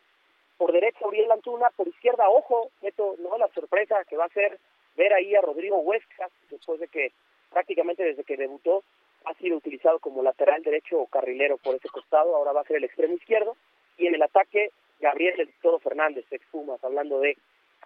Por 0.60 0.74
derecha, 0.74 1.08
Uriel 1.08 1.32
Antuna, 1.32 1.70
por 1.70 1.88
izquierda, 1.88 2.30
ojo, 2.30 2.70
Neto, 2.82 3.16
no 3.20 3.38
la 3.38 3.48
sorpresa 3.54 4.04
que 4.04 4.18
va 4.18 4.26
a 4.26 4.34
ser 4.34 4.60
ver 4.98 5.14
ahí 5.14 5.34
a 5.34 5.40
Rodrigo 5.40 5.80
Huesca, 5.80 6.28
después 6.50 6.82
de 6.82 6.90
que 6.90 7.14
prácticamente 7.50 8.04
desde 8.04 8.26
que 8.26 8.36
debutó 8.36 8.84
ha 9.24 9.34
sido 9.36 9.56
utilizado 9.56 10.00
como 10.00 10.22
lateral 10.22 10.62
derecho 10.62 11.00
o 11.00 11.08
carrilero 11.08 11.56
por 11.58 11.76
ese 11.76 11.88
costado, 11.88 12.36
ahora 12.36 12.52
va 12.52 12.60
a 12.60 12.66
ser 12.66 12.76
el 12.76 12.84
extremo 12.84 13.14
izquierdo, 13.14 13.56
y 13.98 14.08
en 14.08 14.16
el 14.16 14.22
ataque 14.22 14.72
Gabriel 15.00 15.40
El 15.40 15.54
Todo 15.62 15.80
Fernández, 15.80 16.26
ex 16.30 16.46
Pumas, 16.52 16.84
hablando 16.84 17.22
de... 17.22 17.38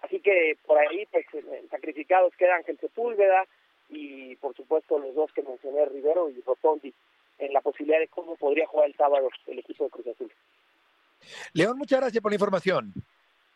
Así 0.02 0.18
que 0.18 0.58
por 0.66 0.76
ahí, 0.76 1.06
pues, 1.06 1.26
sacrificados 1.70 2.34
queda 2.34 2.56
Ángel 2.56 2.78
Sepúlveda 2.78 3.46
y, 3.88 4.34
por 4.36 4.56
supuesto, 4.56 4.98
los 4.98 5.14
dos 5.14 5.32
que 5.32 5.42
mencioné, 5.42 5.84
Rivero 5.84 6.28
y 6.28 6.40
Rotondi, 6.40 6.92
en 7.38 7.52
la 7.52 7.60
posibilidad 7.60 8.00
de 8.00 8.08
cómo 8.08 8.34
podría 8.34 8.66
jugar 8.66 8.88
el 8.88 8.96
sábado 8.96 9.28
el 9.46 9.60
equipo 9.60 9.84
de 9.84 9.90
Cruz 9.90 10.08
Azul. 10.08 10.32
León, 11.52 11.78
muchas 11.78 12.00
gracias 12.00 12.22
por 12.22 12.30
la 12.30 12.36
información. 12.36 12.92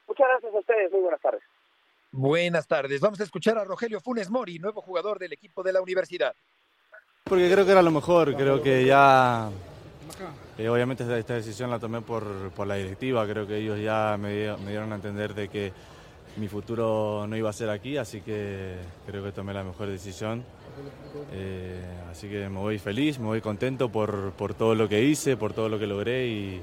Muchas 0.06 0.26
gracias 0.28 0.54
a 0.54 0.58
ustedes, 0.58 0.90
muy 0.90 1.00
buenas 1.00 1.20
tardes. 1.20 1.42
Buenas 2.10 2.66
tardes. 2.66 3.00
Vamos 3.00 3.20
a 3.20 3.24
escuchar 3.24 3.58
a 3.58 3.64
Rogelio 3.64 4.00
Funes 4.00 4.30
Mori, 4.30 4.58
nuevo 4.58 4.80
jugador 4.80 5.18
del 5.18 5.32
equipo 5.34 5.62
de 5.62 5.72
la 5.72 5.82
universidad. 5.82 6.34
Porque 7.24 7.50
creo 7.50 7.66
que 7.66 7.72
era 7.72 7.82
lo 7.82 7.90
mejor, 7.90 8.34
creo 8.34 8.62
que 8.62 8.84
ya... 8.84 9.50
Eh, 10.56 10.68
obviamente 10.70 11.04
esta, 11.18 11.34
decisión 11.34 11.70
la 11.70 11.78
tomé 11.78 12.00
por, 12.00 12.50
por, 12.52 12.66
la 12.66 12.76
directiva, 12.76 13.26
creo 13.26 13.46
que 13.46 13.58
ellos 13.58 13.78
ya 13.78 14.16
me, 14.18 14.56
me, 14.56 14.70
dieron 14.70 14.90
a 14.92 14.94
entender 14.94 15.34
de 15.34 15.48
que 15.48 15.70
mi 16.38 16.48
futuro 16.48 17.26
no 17.28 17.36
iba 17.36 17.50
a 17.50 17.52
ser 17.52 17.68
aquí, 17.68 17.98
así 17.98 18.22
que 18.22 18.76
creo 19.06 19.22
que 19.22 19.32
tomé 19.32 19.52
la 19.52 19.62
mejor 19.62 19.88
decisión. 19.88 20.42
Eh, 21.32 21.82
así 22.10 22.28
que 22.28 22.48
me 22.48 22.58
voy 22.58 22.78
feliz, 22.78 23.18
me 23.18 23.26
voy 23.26 23.42
contento 23.42 23.90
por, 23.90 24.32
por 24.32 24.54
todo 24.54 24.74
lo 24.74 24.88
que 24.88 25.02
hice, 25.02 25.36
por 25.36 25.52
todo 25.52 25.68
lo 25.68 25.78
que 25.78 25.86
logré 25.86 26.26
y, 26.26 26.62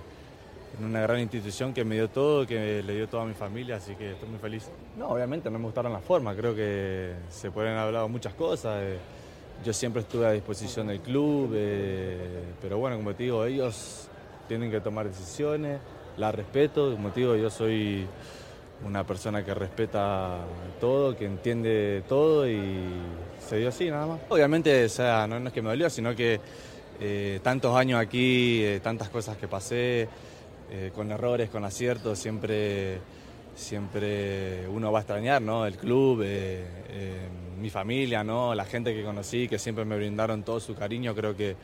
en 0.77 0.85
una 0.85 1.01
gran 1.01 1.19
institución 1.19 1.73
que 1.73 1.83
me 1.83 1.95
dio 1.95 2.09
todo, 2.09 2.45
que 2.45 2.83
le 2.83 2.95
dio 2.95 3.07
toda 3.07 3.23
a 3.23 3.25
mi 3.25 3.33
familia, 3.33 3.77
así 3.77 3.95
que 3.95 4.11
estoy 4.11 4.29
muy 4.29 4.39
feliz. 4.39 4.69
No, 4.97 5.09
obviamente 5.09 5.49
no 5.49 5.57
me 5.59 5.65
gustaron 5.65 5.93
las 5.93 6.03
formas, 6.03 6.35
creo 6.35 6.55
que 6.55 7.13
se 7.29 7.51
pueden 7.51 7.77
haber 7.77 8.07
muchas 8.09 8.33
cosas. 8.33 8.81
Eh, 8.81 8.97
yo 9.63 9.71
siempre 9.73 10.01
estuve 10.01 10.25
a 10.25 10.31
disposición 10.31 10.87
del 10.87 10.99
club, 10.99 11.51
eh, 11.55 12.43
pero 12.61 12.77
bueno, 12.77 12.97
como 12.97 13.13
te 13.13 13.23
digo, 13.23 13.45
ellos 13.45 14.09
tienen 14.47 14.69
que 14.69 14.81
tomar 14.81 15.07
decisiones, 15.07 15.79
las 16.17 16.35
respeto, 16.35 16.91
como 16.91 17.09
te 17.09 17.21
digo, 17.21 17.35
yo 17.35 17.49
soy 17.49 18.05
una 18.85 19.05
persona 19.05 19.43
que 19.45 19.53
respeta 19.53 20.39
todo, 20.81 21.15
que 21.15 21.25
entiende 21.25 22.03
todo 22.09 22.49
y 22.49 22.83
se 23.39 23.57
dio 23.57 23.69
así 23.69 23.89
nada 23.89 24.07
más. 24.07 24.19
Obviamente, 24.29 24.85
o 24.85 24.89
sea, 24.89 25.25
no, 25.25 25.37
es 25.37 25.53
que 25.53 25.61
me 25.61 25.69
dolió, 25.69 25.89
sino 25.89 26.13
que 26.13 26.39
eh, 26.99 27.39
tantos 27.41 27.75
años 27.75 27.99
aquí, 27.99 28.63
tantas 28.83 29.09
cosas 29.09 29.37
que 29.37 29.47
pasé, 29.47 30.09
eh, 30.71 30.91
con 30.95 31.11
errores, 31.11 31.49
con 31.51 31.63
aciertos, 31.63 32.17
siempre, 32.17 32.97
siempre 33.55 34.67
uno 34.67 34.91
va 34.91 34.99
a 34.99 35.01
extrañar, 35.03 35.39
¿no? 35.39 35.65
El 35.65 35.77
club, 35.77 36.23
eh, 36.23 36.65
eh, 36.89 37.27
mi 37.59 37.69
familia, 37.69 38.23
¿no? 38.23 38.55
La 38.55 38.65
gente 38.65 38.93
que 38.95 39.03
conocí, 39.03 39.47
que 39.47 39.59
siempre 39.59 39.85
me 39.85 39.95
brindaron 39.95 40.41
todo 40.41 40.59
su 40.59 40.73
cariño, 40.73 41.13
creo 41.13 41.35
que, 41.37 41.55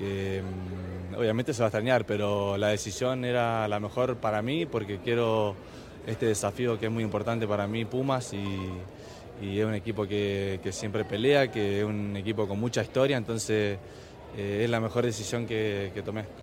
mm, 0.00 1.14
obviamente 1.16 1.52
se 1.52 1.60
va 1.60 1.66
a 1.66 1.68
extrañar, 1.68 2.06
pero 2.06 2.56
la 2.56 2.68
decisión 2.68 3.24
era 3.26 3.68
la 3.68 3.78
mejor 3.78 4.16
para 4.16 4.40
mí 4.40 4.64
porque 4.64 4.98
quiero 4.98 5.54
este 6.06 6.26
desafío 6.26 6.80
que 6.80 6.86
es 6.86 6.92
muy 6.92 7.04
importante 7.04 7.46
para 7.46 7.66
mí, 7.66 7.84
Pumas, 7.84 8.32
y, 8.32 8.46
es 9.42 9.64
un 9.64 9.74
equipo 9.74 10.06
que, 10.06 10.60
siempre 10.70 11.04
pelea, 11.04 11.50
que 11.50 11.80
es 11.80 11.84
un 11.84 12.16
equipo 12.16 12.48
con 12.48 12.58
mucha 12.60 12.82
historia, 12.82 13.16
entonces 13.16 13.78
es 14.36 14.70
la 14.70 14.80
mejor 14.80 15.04
decisión 15.04 15.46
que 15.46 16.02
tomé. 16.04 16.41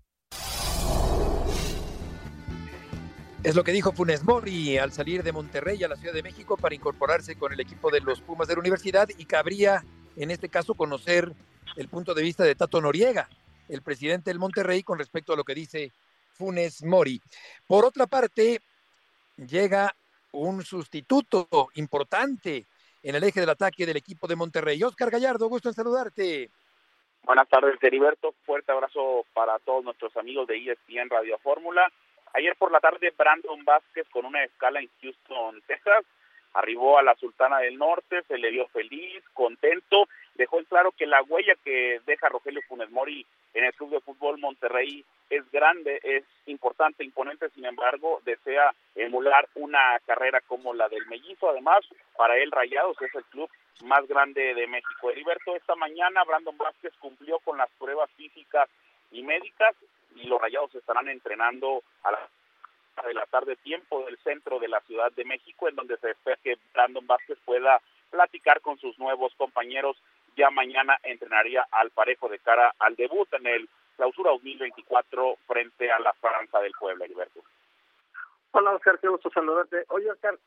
Es 3.42 3.56
lo 3.56 3.64
que 3.64 3.72
dijo 3.72 3.94
Funes 3.94 4.26
Mori 4.26 4.78
al 4.78 4.92
salir 4.92 5.24
de 5.24 5.32
Monterrey 5.32 5.82
a 5.84 5.88
la 5.88 5.96
Ciudad 5.96 6.14
de 6.14 6.24
México 6.24 6.58
para 6.58 6.76
incorporarse 6.76 7.38
con 7.38 7.54
el 7.54 7.60
equipo 7.62 7.90
de 7.90 8.02
los 8.02 8.20
Pumas 8.20 8.50
de 8.50 8.56
la 8.56 8.60
universidad 8.60 9.08
y 9.18 9.24
cabría 9.24 9.82
en 10.18 10.30
este 10.30 10.50
caso 10.50 10.74
conocer 10.74 11.32
el 11.78 11.88
punto 11.88 12.14
de 12.14 12.22
vista 12.22 12.44
de 12.44 12.56
Tato 12.56 12.82
Noriega, 12.82 13.30
el 13.70 13.82
presidente 13.82 14.30
del 14.30 14.40
Monterrey, 14.40 14.84
con 14.84 15.00
respecto 15.00 15.32
a 15.32 15.38
lo 15.38 15.46
que 15.46 15.56
dice 15.56 15.94
Funes 16.34 16.84
Mori. 16.84 17.22
Por 17.66 17.86
otra 17.86 18.08
parte, 18.08 18.60
llega 19.38 19.96
un 20.34 20.62
sustituto 20.64 21.48
importante 21.76 22.66
en 23.02 23.16
el 23.16 23.24
eje 23.24 23.40
del 23.40 23.52
ataque 23.52 23.86
del 23.86 23.96
equipo 23.96 24.28
de 24.28 24.36
Monterrey. 24.36 24.84
Oscar 24.84 25.10
Gallardo, 25.10 25.48
gusto 25.48 25.70
en 25.70 25.76
saludarte. 25.76 26.50
Buenas 27.24 27.48
tardes, 27.48 27.82
Heriberto. 27.82 28.34
Fuerte 28.46 28.74
abrazo 28.74 29.26
para 29.34 29.60
todos 29.60 29.86
nuestros 29.86 30.16
amigos 30.18 30.46
de 30.48 30.58
ESPN 30.58 31.10
Radio 31.10 31.38
Fórmula. 31.38 31.90
Ayer 32.34 32.56
por 32.58 32.72
la 32.72 32.80
tarde, 32.80 33.14
Brandon 33.18 33.64
Vázquez, 33.66 34.08
con 34.10 34.26
una 34.26 34.44
escala 34.44 34.80
en 34.80 34.90
Houston, 35.02 35.62
Texas, 35.68 36.06
arribó 36.54 36.98
a 36.98 37.04
la 37.04 37.16
Sultana 37.16 37.60
del 37.60 37.78
Norte, 37.78 38.24
se 38.28 38.38
le 38.38 38.52
vio 38.52 38.68
feliz, 38.68 39.24
contento, 39.34 40.08
dejó 40.36 40.60
en 40.60 40.66
claro 40.66 40.92
que 40.92 41.06
la 41.06 41.22
huella 41.24 41.54
que 41.64 42.02
deja 42.06 42.30
Rogelio 42.30 42.62
Funes 42.68 42.90
Mori 42.92 43.26
en 43.54 43.66
el 43.66 43.74
Club 43.74 43.92
de 43.92 44.02
Fútbol 44.02 44.40
Monterrey 44.40 45.04
es 45.30 45.50
grande, 45.52 46.00
es 46.04 46.24
importante, 46.48 47.04
imponente, 47.04 47.50
sin 47.50 47.66
embargo, 47.66 48.22
desea 48.26 48.74
emular 48.96 49.48
una 49.56 50.00
carrera 50.06 50.42
como 50.42 50.74
la 50.74 50.90
del 50.90 51.06
Mellizo. 51.08 51.50
Además, 51.50 51.80
para 52.18 52.38
él 52.38 52.52
Rayados 52.52 53.00
es 53.02 53.14
el 53.14 53.24
club 53.26 53.50
más 53.84 54.08
grande 54.08 54.54
de 54.54 54.68
México. 54.68 55.12
Heriberto, 55.12 55.56
esta 55.56 55.76
mañana 55.76 56.24
Brandon 56.24 56.58
Vázquez 56.58 56.94
cumplió 57.00 57.40
con 57.40 57.58
las 57.58 57.70
pruebas 57.78 58.10
físicas 58.12 58.70
y 59.12 59.24
médicas 59.24 59.76
y 60.16 60.28
los 60.28 60.42
Rayados 60.42 60.74
estarán 60.76 61.08
entrenando 61.10 61.84
a 62.04 62.12
la 62.12 62.20
de 63.08 63.14
la 63.14 63.26
tarde 63.28 63.56
tiempo 63.56 64.04
del 64.06 64.18
centro 64.18 64.60
de 64.60 64.68
la 64.68 64.82
Ciudad 64.82 65.12
de 65.14 65.24
México 65.24 65.70
en 65.70 65.76
donde 65.76 65.98
se 65.98 66.12
espera 66.12 66.38
que 66.44 66.58
Brandon 66.74 67.08
Vázquez 67.08 67.38
pueda 67.46 67.80
platicar 68.10 68.60
con 68.62 68.78
sus 68.78 68.98
nuevos 69.00 69.34
compañeros 69.36 69.96
ya 70.36 70.50
mañana 70.50 70.98
entrenaría 71.04 71.66
al 71.72 71.92
parejo 71.92 72.28
de 72.28 72.40
cara 72.40 72.74
al 72.80 72.96
debut 72.96 73.32
en 73.34 73.48
el 73.48 73.70
clausura 73.96 74.32
2024 74.32 75.38
frente 75.48 75.92
a 75.92 76.00
la 76.00 76.14
Franza 76.14 76.60
del 76.60 76.72
Puebla, 76.72 77.06
Heriberto. 77.06 77.42
Hola 78.52 78.72
Oscar, 78.72 78.98
qué 79.00 79.08
gusto 79.10 79.30
saludarte. 79.30 79.84
Oye 79.90 80.10
Oscar, 80.10 80.40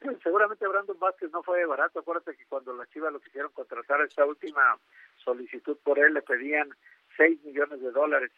seguramente 0.22 0.66
Brandon 0.66 0.98
Vázquez 0.98 1.30
no 1.30 1.42
fue 1.42 1.64
barato, 1.66 2.00
acuérdate 2.00 2.36
que 2.36 2.46
cuando 2.46 2.74
la 2.74 2.86
Chivas 2.86 3.12
lo 3.12 3.20
quisieron 3.20 3.52
contratar 3.52 4.00
esta 4.00 4.24
última 4.24 4.78
solicitud 5.16 5.76
por 5.82 5.98
él 5.98 6.14
le 6.14 6.22
pedían 6.22 6.70
6 7.16 7.44
millones 7.44 7.80
de 7.80 7.90
dólares. 7.90 8.30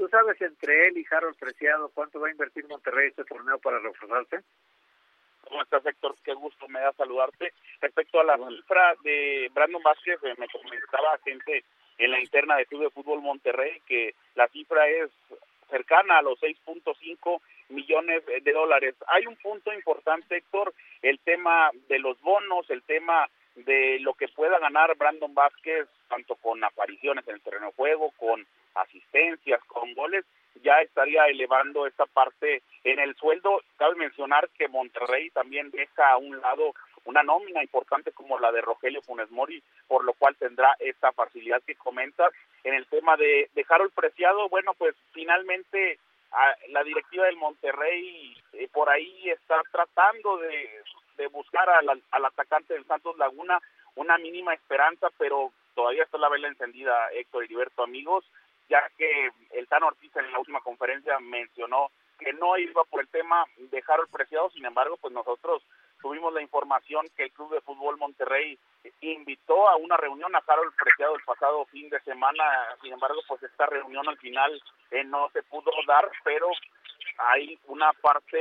¿Tú 0.00 0.08
sabes 0.08 0.40
entre 0.40 0.88
él 0.88 0.96
y 0.96 1.04
Harold 1.10 1.36
Preciado 1.36 1.90
cuánto 1.92 2.18
va 2.18 2.28
a 2.28 2.30
invertir 2.30 2.66
Monterrey 2.66 3.08
este 3.08 3.22
torneo 3.24 3.58
para 3.58 3.80
reforzarse? 3.80 4.42
¿Cómo 5.42 5.60
estás, 5.60 5.84
Héctor? 5.84 6.14
Qué 6.24 6.32
gusto 6.32 6.66
me 6.68 6.80
da 6.80 6.90
saludarte. 6.94 7.52
Respecto 7.82 8.18
a 8.18 8.24
la 8.24 8.38
cifra 8.38 8.94
de 9.04 9.50
Brandon 9.52 9.82
Vázquez, 9.82 10.18
eh, 10.22 10.34
me 10.38 10.48
comentaba 10.48 11.18
gente 11.22 11.64
en 11.98 12.12
la 12.12 12.18
interna 12.18 12.56
de 12.56 12.64
Club 12.64 12.84
de 12.84 12.90
Fútbol 12.92 13.20
Monterrey 13.20 13.82
que 13.86 14.14
la 14.36 14.48
cifra 14.48 14.88
es 14.88 15.10
cercana 15.68 16.16
a 16.16 16.22
los 16.22 16.40
6.5 16.40 17.42
millones 17.68 18.24
de 18.24 18.52
dólares. 18.52 18.94
Hay 19.06 19.26
un 19.26 19.36
punto 19.36 19.70
importante, 19.70 20.38
Héctor, 20.38 20.72
el 21.02 21.18
tema 21.18 21.70
de 21.90 21.98
los 21.98 22.18
bonos, 22.22 22.70
el 22.70 22.82
tema 22.84 23.28
de 23.64 23.98
lo 24.00 24.14
que 24.14 24.28
pueda 24.28 24.58
ganar 24.58 24.96
Brandon 24.96 25.34
Vázquez, 25.34 25.88
tanto 26.08 26.36
con 26.36 26.62
apariciones 26.64 27.26
en 27.28 27.34
el 27.34 27.42
terreno 27.42 27.66
de 27.66 27.72
juego, 27.72 28.12
con 28.18 28.46
asistencias, 28.74 29.62
con 29.64 29.94
goles, 29.94 30.24
ya 30.62 30.80
estaría 30.80 31.26
elevando 31.26 31.86
esta 31.86 32.06
parte 32.06 32.62
en 32.84 32.98
el 32.98 33.14
sueldo. 33.16 33.62
Cabe 33.76 33.94
mencionar 33.96 34.48
que 34.50 34.68
Monterrey 34.68 35.30
también 35.30 35.70
deja 35.70 36.10
a 36.10 36.18
un 36.18 36.40
lado 36.40 36.74
una 37.04 37.22
nómina 37.22 37.62
importante 37.62 38.12
como 38.12 38.38
la 38.38 38.52
de 38.52 38.60
Rogelio 38.60 39.00
Funes 39.02 39.30
Mori, 39.30 39.62
por 39.88 40.04
lo 40.04 40.12
cual 40.12 40.36
tendrá 40.36 40.74
esta 40.78 41.12
facilidad 41.12 41.62
que 41.62 41.74
comentas. 41.74 42.32
En 42.62 42.74
el 42.74 42.86
tema 42.86 43.16
de, 43.16 43.48
de 43.54 43.66
Harold 43.68 43.92
Preciado, 43.92 44.48
bueno, 44.48 44.74
pues 44.74 44.94
finalmente 45.12 45.98
la 46.68 46.84
directiva 46.84 47.26
del 47.26 47.36
Monterrey 47.36 48.36
eh, 48.52 48.68
por 48.72 48.88
ahí 48.88 49.30
está 49.30 49.60
tratando 49.72 50.36
de, 50.38 50.82
de 51.20 51.28
buscar 51.28 51.68
al, 51.68 52.02
al 52.10 52.24
atacante 52.24 52.74
del 52.74 52.86
Santos 52.86 53.16
Laguna 53.18 53.58
una 53.96 54.18
mínima 54.18 54.54
esperanza, 54.54 55.08
pero 55.18 55.52
todavía 55.74 56.04
está 56.04 56.18
la 56.18 56.28
vela 56.28 56.48
encendida, 56.48 57.10
Héctor 57.12 57.44
Heriberto, 57.44 57.82
amigos 57.82 58.24
ya 58.70 58.88
que 58.96 59.30
el 59.50 59.66
Tano 59.66 59.88
Ortiz 59.88 60.14
en 60.16 60.30
la 60.32 60.38
última 60.38 60.60
conferencia 60.60 61.18
mencionó 61.18 61.90
que 62.18 62.32
no 62.34 62.56
iba 62.56 62.84
por 62.84 63.00
el 63.00 63.08
tema 63.08 63.44
de 63.56 63.82
Harold 63.86 64.10
Preciado, 64.10 64.48
sin 64.50 64.64
embargo, 64.64 64.96
pues 64.98 65.12
nosotros 65.12 65.62
tuvimos 66.00 66.32
la 66.32 66.40
información 66.40 67.06
que 67.16 67.24
el 67.24 67.32
Club 67.32 67.52
de 67.52 67.60
Fútbol 67.62 67.98
Monterrey 67.98 68.58
invitó 69.00 69.68
a 69.68 69.76
una 69.76 69.96
reunión 69.96 70.34
a 70.36 70.42
Harold 70.46 70.72
Preciado 70.76 71.16
el 71.16 71.24
pasado 71.24 71.64
fin 71.66 71.88
de 71.90 72.00
semana, 72.00 72.44
sin 72.80 72.92
embargo, 72.92 73.20
pues 73.26 73.42
esta 73.42 73.66
reunión 73.66 74.08
al 74.08 74.18
final 74.18 74.62
eh, 74.90 75.02
no 75.02 75.30
se 75.30 75.42
pudo 75.42 75.70
dar, 75.86 76.08
pero 76.22 76.48
hay 77.28 77.58
una 77.66 77.92
parte 77.94 78.38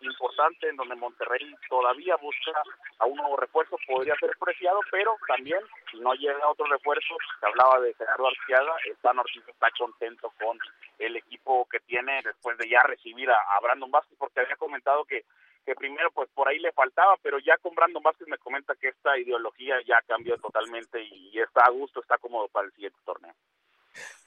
importante 0.00 0.68
en 0.68 0.76
donde 0.76 0.94
Monterrey 0.96 1.54
todavía 1.68 2.16
busca 2.16 2.52
a 2.98 3.06
un 3.06 3.16
nuevo 3.16 3.36
refuerzo, 3.36 3.76
podría 3.86 4.14
ser 4.16 4.30
preciado, 4.38 4.80
pero 4.90 5.16
también 5.26 5.60
si 5.90 5.98
no 6.00 6.14
llega 6.14 6.48
otro 6.48 6.66
refuerzo, 6.66 7.16
se 7.40 7.46
hablaba 7.46 7.80
de 7.80 7.94
Gerardo 7.94 8.28
Arciaga, 8.28 8.74
Stan 8.96 9.18
Ortiz 9.18 9.42
está 9.46 9.68
contento 9.78 10.32
con 10.40 10.58
el 10.98 11.16
equipo 11.16 11.66
que 11.70 11.80
tiene 11.80 12.20
después 12.24 12.56
de 12.58 12.68
ya 12.68 12.82
recibir 12.82 13.30
a, 13.30 13.60
Brandon 13.62 13.90
Vázquez, 13.90 14.16
porque 14.18 14.40
había 14.40 14.56
comentado 14.56 15.04
que 15.04 15.24
que 15.64 15.76
primero 15.76 16.10
pues 16.10 16.28
por 16.34 16.48
ahí 16.48 16.58
le 16.58 16.72
faltaba, 16.72 17.14
pero 17.22 17.38
ya 17.38 17.56
con 17.58 17.72
Brandon 17.76 18.02
Vázquez 18.02 18.26
me 18.26 18.36
comenta 18.38 18.74
que 18.74 18.88
esta 18.88 19.16
ideología 19.16 19.76
ya 19.86 20.02
cambió 20.08 20.36
totalmente 20.38 21.00
y 21.00 21.38
está 21.38 21.62
a 21.64 21.70
gusto, 21.70 22.00
está 22.00 22.18
cómodo 22.18 22.48
para 22.48 22.66
el 22.66 22.72
siguiente 22.72 22.98
torneo. 23.04 23.32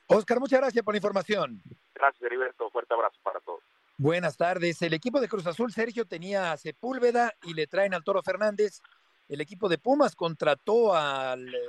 Oscar, 0.07 0.39
muchas 0.39 0.61
gracias 0.61 0.85
por 0.85 0.93
la 0.93 0.99
información. 0.99 1.61
Gracias, 1.93 2.23
Heriberto. 2.23 2.69
Fuerte 2.69 2.93
abrazo 2.93 3.17
para 3.23 3.41
todos. 3.41 3.63
Buenas 3.97 4.35
tardes. 4.35 4.81
El 4.81 4.93
equipo 4.93 5.21
de 5.21 5.29
Cruz 5.29 5.47
Azul, 5.47 5.71
Sergio, 5.71 6.05
tenía 6.05 6.51
a 6.51 6.57
Sepúlveda 6.57 7.31
y 7.43 7.53
le 7.53 7.65
traen 7.65 7.93
al 7.93 8.03
Toro 8.03 8.21
Fernández. 8.21 8.81
El 9.29 9.39
equipo 9.39 9.69
de 9.69 9.77
Pumas 9.77 10.17
contrató 10.17 10.93
al 10.93 11.47
eh, 11.47 11.59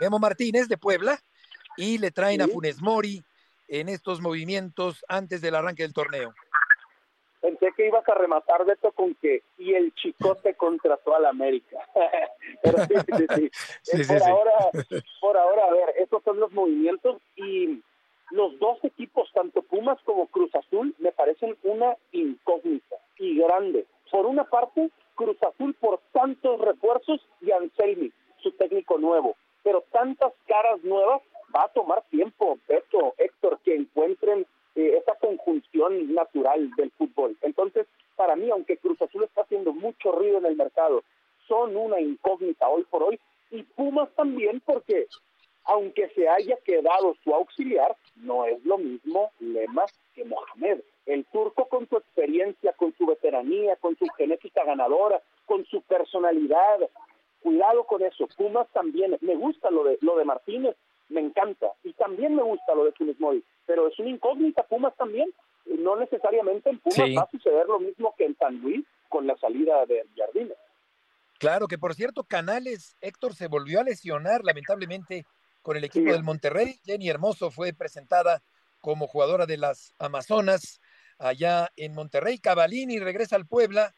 Memo 0.00 0.18
Martínez 0.18 0.66
de 0.66 0.76
Puebla 0.76 1.16
y 1.76 1.98
le 1.98 2.10
traen 2.10 2.42
a 2.42 2.48
Funes 2.48 2.82
Mori 2.82 3.22
en 3.68 3.88
estos 3.88 4.20
movimientos 4.20 5.04
antes 5.06 5.40
del 5.40 5.54
arranque 5.54 5.84
del 5.84 5.92
torneo. 5.92 6.34
Pensé 7.40 7.72
que 7.76 7.86
ibas 7.86 8.06
a 8.08 8.14
rematar, 8.14 8.64
Beto, 8.64 8.90
con 8.90 9.14
que 9.14 9.44
y 9.58 9.74
el 9.74 9.94
chicote 9.94 10.54
contrató 10.54 11.14
al 11.14 11.26
América. 11.26 11.78
Pero 12.62 12.78
sí, 12.86 12.94
sí, 13.16 13.50
sí. 13.84 14.02
por, 14.08 14.22
Ahora, 14.24 14.52
por 15.20 15.36
ahora, 15.36 15.62
a 15.66 15.70
ver, 15.70 15.94
esos 16.00 16.24
son 16.24 16.40
los 16.40 16.50
movimientos 16.50 17.22
y 17.36 17.80
los 18.30 18.58
dos 18.58 18.78
equipos, 18.84 19.30
tanto 19.32 19.62
Pumas 19.62 19.98
como 20.04 20.26
Cruz 20.26 20.54
Azul, 20.54 20.94
me 20.98 21.12
parecen 21.12 21.56
una 21.62 21.96
incógnita 22.12 22.96
y 23.18 23.38
grande. 23.38 23.86
Por 24.10 24.26
una 24.26 24.44
parte, 24.44 24.90
Cruz 25.14 25.36
Azul 25.42 25.74
por 25.74 26.00
tantos 26.12 26.60
refuerzos 26.60 27.20
y 27.40 27.50
Anselmi, 27.50 28.12
su 28.42 28.52
técnico 28.52 28.98
nuevo. 28.98 29.36
Pero 29.62 29.82
tantas 29.92 30.32
caras 30.46 30.82
nuevas 30.84 31.22
va 31.54 31.64
a 31.64 31.68
tomar 31.68 32.02
tiempo, 32.10 32.58
Beto, 32.68 33.14
Héctor, 33.18 33.58
que 33.64 33.74
encuentren 33.74 34.46
eh, 34.74 34.98
esa 35.02 35.14
conjunción 35.16 36.14
natural 36.14 36.70
del 36.76 36.90
fútbol. 36.92 37.36
Entonces, 37.42 37.86
para 38.16 38.36
mí, 38.36 38.50
aunque 38.50 38.76
Cruz 38.76 39.00
Azul 39.02 39.24
está 39.24 39.42
haciendo 39.42 39.72
mucho 39.72 40.12
ruido 40.12 40.38
en 40.38 40.46
el 40.46 40.56
mercado, 40.56 41.02
son 41.46 41.76
una 41.76 42.00
incógnita 42.00 42.68
hoy 42.68 42.84
por 42.84 43.02
hoy. 43.02 43.18
Y 43.50 43.62
Pumas 43.62 44.10
también, 44.14 44.60
porque 44.60 45.06
aunque 45.68 46.08
se 46.14 46.26
haya 46.26 46.56
quedado 46.64 47.14
su 47.22 47.34
auxiliar, 47.34 47.94
no 48.16 48.46
es 48.46 48.64
lo 48.64 48.78
mismo 48.78 49.30
Lema 49.38 49.84
que 50.14 50.24
Mohamed. 50.24 50.80
El 51.04 51.26
turco 51.26 51.68
con 51.68 51.86
su 51.88 51.98
experiencia, 51.98 52.72
con 52.72 52.94
su 52.96 53.04
veteranía, 53.04 53.76
con 53.76 53.96
su 53.96 54.06
genética 54.16 54.64
ganadora, 54.64 55.22
con 55.44 55.66
su 55.66 55.82
personalidad. 55.82 56.80
Cuidado 57.40 57.84
con 57.84 58.02
eso. 58.02 58.26
Pumas 58.36 58.66
también. 58.72 59.16
Me 59.20 59.36
gusta 59.36 59.70
lo 59.70 59.84
de 59.84 59.98
lo 60.00 60.16
de 60.16 60.24
Martínez, 60.24 60.74
me 61.10 61.20
encanta. 61.20 61.72
Y 61.84 61.92
también 61.92 62.34
me 62.34 62.42
gusta 62.42 62.74
lo 62.74 62.84
de 62.84 62.92
Funes 62.92 63.20
Mori. 63.20 63.44
Pero 63.66 63.88
es 63.88 63.98
una 63.98 64.08
incógnita 64.08 64.62
Pumas 64.62 64.96
también. 64.96 65.30
No 65.66 65.96
necesariamente 65.96 66.70
en 66.70 66.78
Pumas 66.78 67.10
va 67.14 67.22
a 67.22 67.30
suceder 67.30 67.66
lo 67.66 67.78
mismo 67.78 68.14
que 68.16 68.24
en 68.24 68.36
San 68.36 68.58
Luis 68.62 68.86
con 69.10 69.26
la 69.26 69.36
salida 69.36 69.84
de 69.84 70.02
Jardines. 70.16 70.56
Claro, 71.38 71.68
que 71.68 71.78
por 71.78 71.94
cierto, 71.94 72.24
Canales, 72.24 72.96
Héctor 73.02 73.34
se 73.34 73.48
volvió 73.48 73.80
a 73.80 73.84
lesionar 73.84 74.42
lamentablemente 74.44 75.24
con 75.68 75.76
el 75.76 75.84
equipo 75.84 76.12
del 76.12 76.22
Monterrey. 76.22 76.80
Jenny 76.86 77.10
Hermoso 77.10 77.50
fue 77.50 77.74
presentada 77.74 78.42
como 78.80 79.06
jugadora 79.06 79.44
de 79.44 79.58
las 79.58 79.92
Amazonas 79.98 80.80
allá 81.18 81.70
en 81.76 81.92
Monterrey. 81.92 82.38
Cavalini 82.38 82.98
regresa 82.98 83.36
al 83.36 83.46
Puebla. 83.46 83.94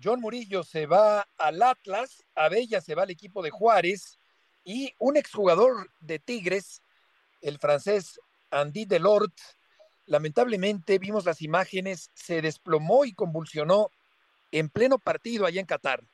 John 0.00 0.20
Murillo 0.20 0.62
se 0.62 0.86
va 0.86 1.26
al 1.38 1.60
Atlas. 1.60 2.22
Abella 2.36 2.80
se 2.80 2.94
va 2.94 3.02
al 3.02 3.10
equipo 3.10 3.42
de 3.42 3.50
Juárez. 3.50 4.20
Y 4.62 4.94
un 5.00 5.16
exjugador 5.16 5.90
de 5.98 6.20
Tigres, 6.20 6.82
el 7.40 7.58
francés 7.58 8.20
Andy 8.52 8.84
Delort, 8.84 9.34
lamentablemente 10.06 11.00
vimos 11.00 11.24
las 11.24 11.42
imágenes, 11.42 12.10
se 12.14 12.40
desplomó 12.40 13.04
y 13.04 13.12
convulsionó 13.12 13.90
en 14.52 14.68
pleno 14.68 15.00
partido 15.00 15.46
allá 15.46 15.58
en 15.58 15.66
Qatar 15.66 16.04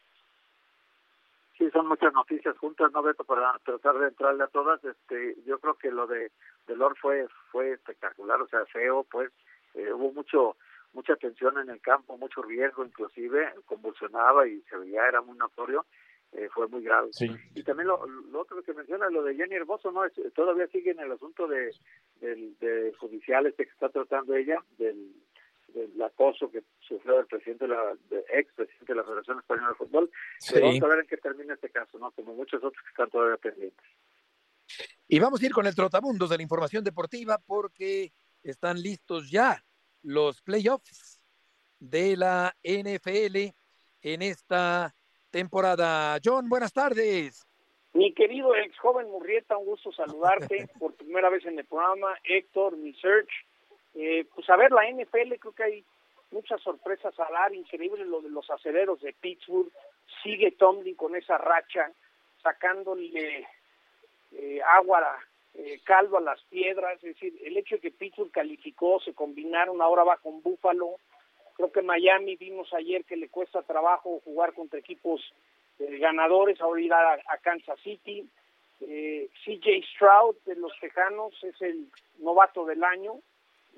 sí 1.59 1.69
son 1.71 1.89
muchas 1.89 2.13
noticias 2.15 2.57
juntas, 2.59 2.91
no 2.93 3.03
Beto, 3.03 3.25
para 3.25 3.59
tratar 3.65 3.99
de 3.99 4.09
entrarle 4.09 4.45
a 4.45 4.49
todas. 4.49 4.83
Este, 4.85 5.37
yo 5.45 5.59
creo 5.59 5.75
que 5.75 5.91
lo 5.91 6.07
de, 6.07 6.31
de 6.67 6.77
Lord 6.77 6.97
fue 7.01 7.27
fue 7.51 7.73
espectacular, 7.73 8.41
o 8.41 8.49
sea, 8.49 8.65
feo, 8.67 9.05
pues 9.11 9.31
eh, 9.75 9.93
hubo 9.93 10.13
mucho 10.13 10.57
mucha 10.93 11.17
tensión 11.17 11.59
en 11.59 11.69
el 11.69 11.81
campo, 11.81 12.17
mucho 12.17 12.43
riesgo, 12.43 12.85
inclusive 12.85 13.53
convulsionaba 13.67 14.49
y 14.49 14.61
se 14.63 14.77
veía 14.77 15.07
era 15.07 15.21
muy 15.21 15.37
notorio. 15.37 15.85
Eh, 16.33 16.51
fue 16.53 16.69
muy 16.69 16.83
grave. 16.83 17.09
Y 17.55 17.63
también 17.63 17.89
lo, 17.89 18.07
lo, 18.07 18.41
otro 18.41 18.63
que 18.63 18.75
menciona, 18.75 19.09
lo 19.09 19.23
de 19.23 19.35
Jenny 19.35 19.55
Hermoso, 19.55 19.91
no 19.91 20.03
todavía 20.35 20.67
sigue 20.67 20.91
en 20.91 21.01
el 21.01 21.13
asunto 21.13 21.47
de, 21.47 21.71
del 22.21 22.55
de 22.59 22.93
judicial 22.99 23.47
este 23.47 23.65
que 23.65 23.71
está 23.71 23.89
tratando 23.89 24.35
ella, 24.35 24.63
del 24.77 25.11
del 25.69 26.03
acoso 26.03 26.51
que 26.51 26.63
sufrió 26.81 27.21
el 27.21 27.27
presidente 27.27 27.67
de 27.67 27.75
la 27.75 27.97
ex 28.33 28.53
presidente 28.53 28.93
de 28.93 28.95
la 28.95 29.05
Federación 29.05 29.39
Española 29.39 29.69
de 29.69 29.75
Fútbol. 29.75 30.11
vamos 30.55 30.83
a 30.83 30.87
ver 30.87 30.99
en 31.01 31.07
qué 31.07 31.17
termina 31.17 31.55
este 31.55 31.71
caso, 31.71 31.99
¿no? 31.99 32.11
Como 32.13 32.35
muchos 32.35 32.63
otros 32.63 32.83
que 32.83 32.91
están 32.91 33.11
todavía 33.11 33.37
pendientes. 33.37 33.87
Y 35.07 35.19
vamos 35.19 35.43
a 35.43 35.47
ir 35.47 35.53
con 35.53 35.67
el 35.67 35.75
trotabundos 35.75 36.31
de 36.31 36.37
la 36.37 36.43
información 36.43 36.85
deportiva 36.85 37.39
porque 37.47 38.13
están 38.43 38.81
listos 38.81 39.31
ya 39.31 39.65
los 40.03 40.43
playoffs 40.43 41.21
de 41.79 42.17
la 42.17 42.55
NFL 42.63 43.55
en 44.03 44.23
esta 44.23 44.95
temporada. 45.31 46.19
John, 46.25 46.49
buenas 46.49 46.73
tardes. 46.73 47.47
Mi 47.95 48.13
querido 48.13 48.55
ex 48.55 48.79
joven 48.79 49.09
Murrieta, 49.09 49.57
un 49.57 49.67
gusto 49.67 49.91
saludarte 49.93 50.69
por 50.79 50.95
primera 50.95 51.31
vez 51.31 51.45
en 51.47 51.59
el 51.59 51.65
programa. 51.65 52.15
Héctor, 52.25 52.77
mi 52.77 52.93
search, 52.95 53.31
eh, 53.99 54.25
pues 54.35 54.49
a 54.49 54.57
ver, 54.57 54.71
la 54.71 54.89
NFL 54.89 55.35
creo 55.39 55.53
que 55.53 55.63
hay 55.65 55.85
muchas 56.31 56.61
sorpresas 56.63 57.19
a 57.19 57.31
dar, 57.31 57.55
increíble 57.55 58.05
lo 58.05 58.21
de 58.21 58.31
los 58.31 58.49
aceleros 58.51 59.01
de 59.01 59.13
Pittsburgh, 59.13 59.71
sigue 60.23 60.53
Tomlin 60.53 60.95
con 60.95 61.17
esa 61.17 61.37
racha, 61.37 61.91
sacándole 62.43 63.47
eh, 64.33 64.61
agua, 64.63 65.19
eh, 65.55 65.81
caldo 65.85 66.19
a 66.19 66.21
las 66.21 66.41
piedras, 66.45 66.95
es 67.03 67.15
decir, 67.15 67.35
el 67.45 67.57
hecho 67.57 67.75
de 67.75 67.81
que 67.81 67.91
Pittsburgh 67.91 68.31
calificó, 68.31 69.01
se 69.01 69.15
combinaron, 69.15 69.83
ahora 69.83 70.05
va 70.05 70.17
con 70.19 70.43
Buffalo, 70.43 70.97
creo 71.57 71.73
que 71.73 71.83
Miami 71.83 72.37
vimos 72.37 72.73
ayer 72.75 73.05
que 73.05 73.17
le 73.17 73.29
cuesta 73.29 73.63
trabajo 73.63 74.21
jugar 74.25 74.55
contra 74.55 74.79
equipos 74.79 75.21
eh, 75.81 75.99
ganadores, 75.99 76.61
ahora 76.61 76.81
ir 76.81 76.93
a, 76.93 77.15
a 77.15 77.39
Kansas 77.43 77.81
City, 77.81 78.29
eh, 78.81 79.29
CJ 79.45 79.83
Stroud 79.95 80.37
de 80.47 80.55
los 80.55 80.73
Tejanos 80.81 81.35
es 81.43 81.61
el 81.63 81.89
novato 82.19 82.65
del 82.65 82.85
año, 82.85 83.15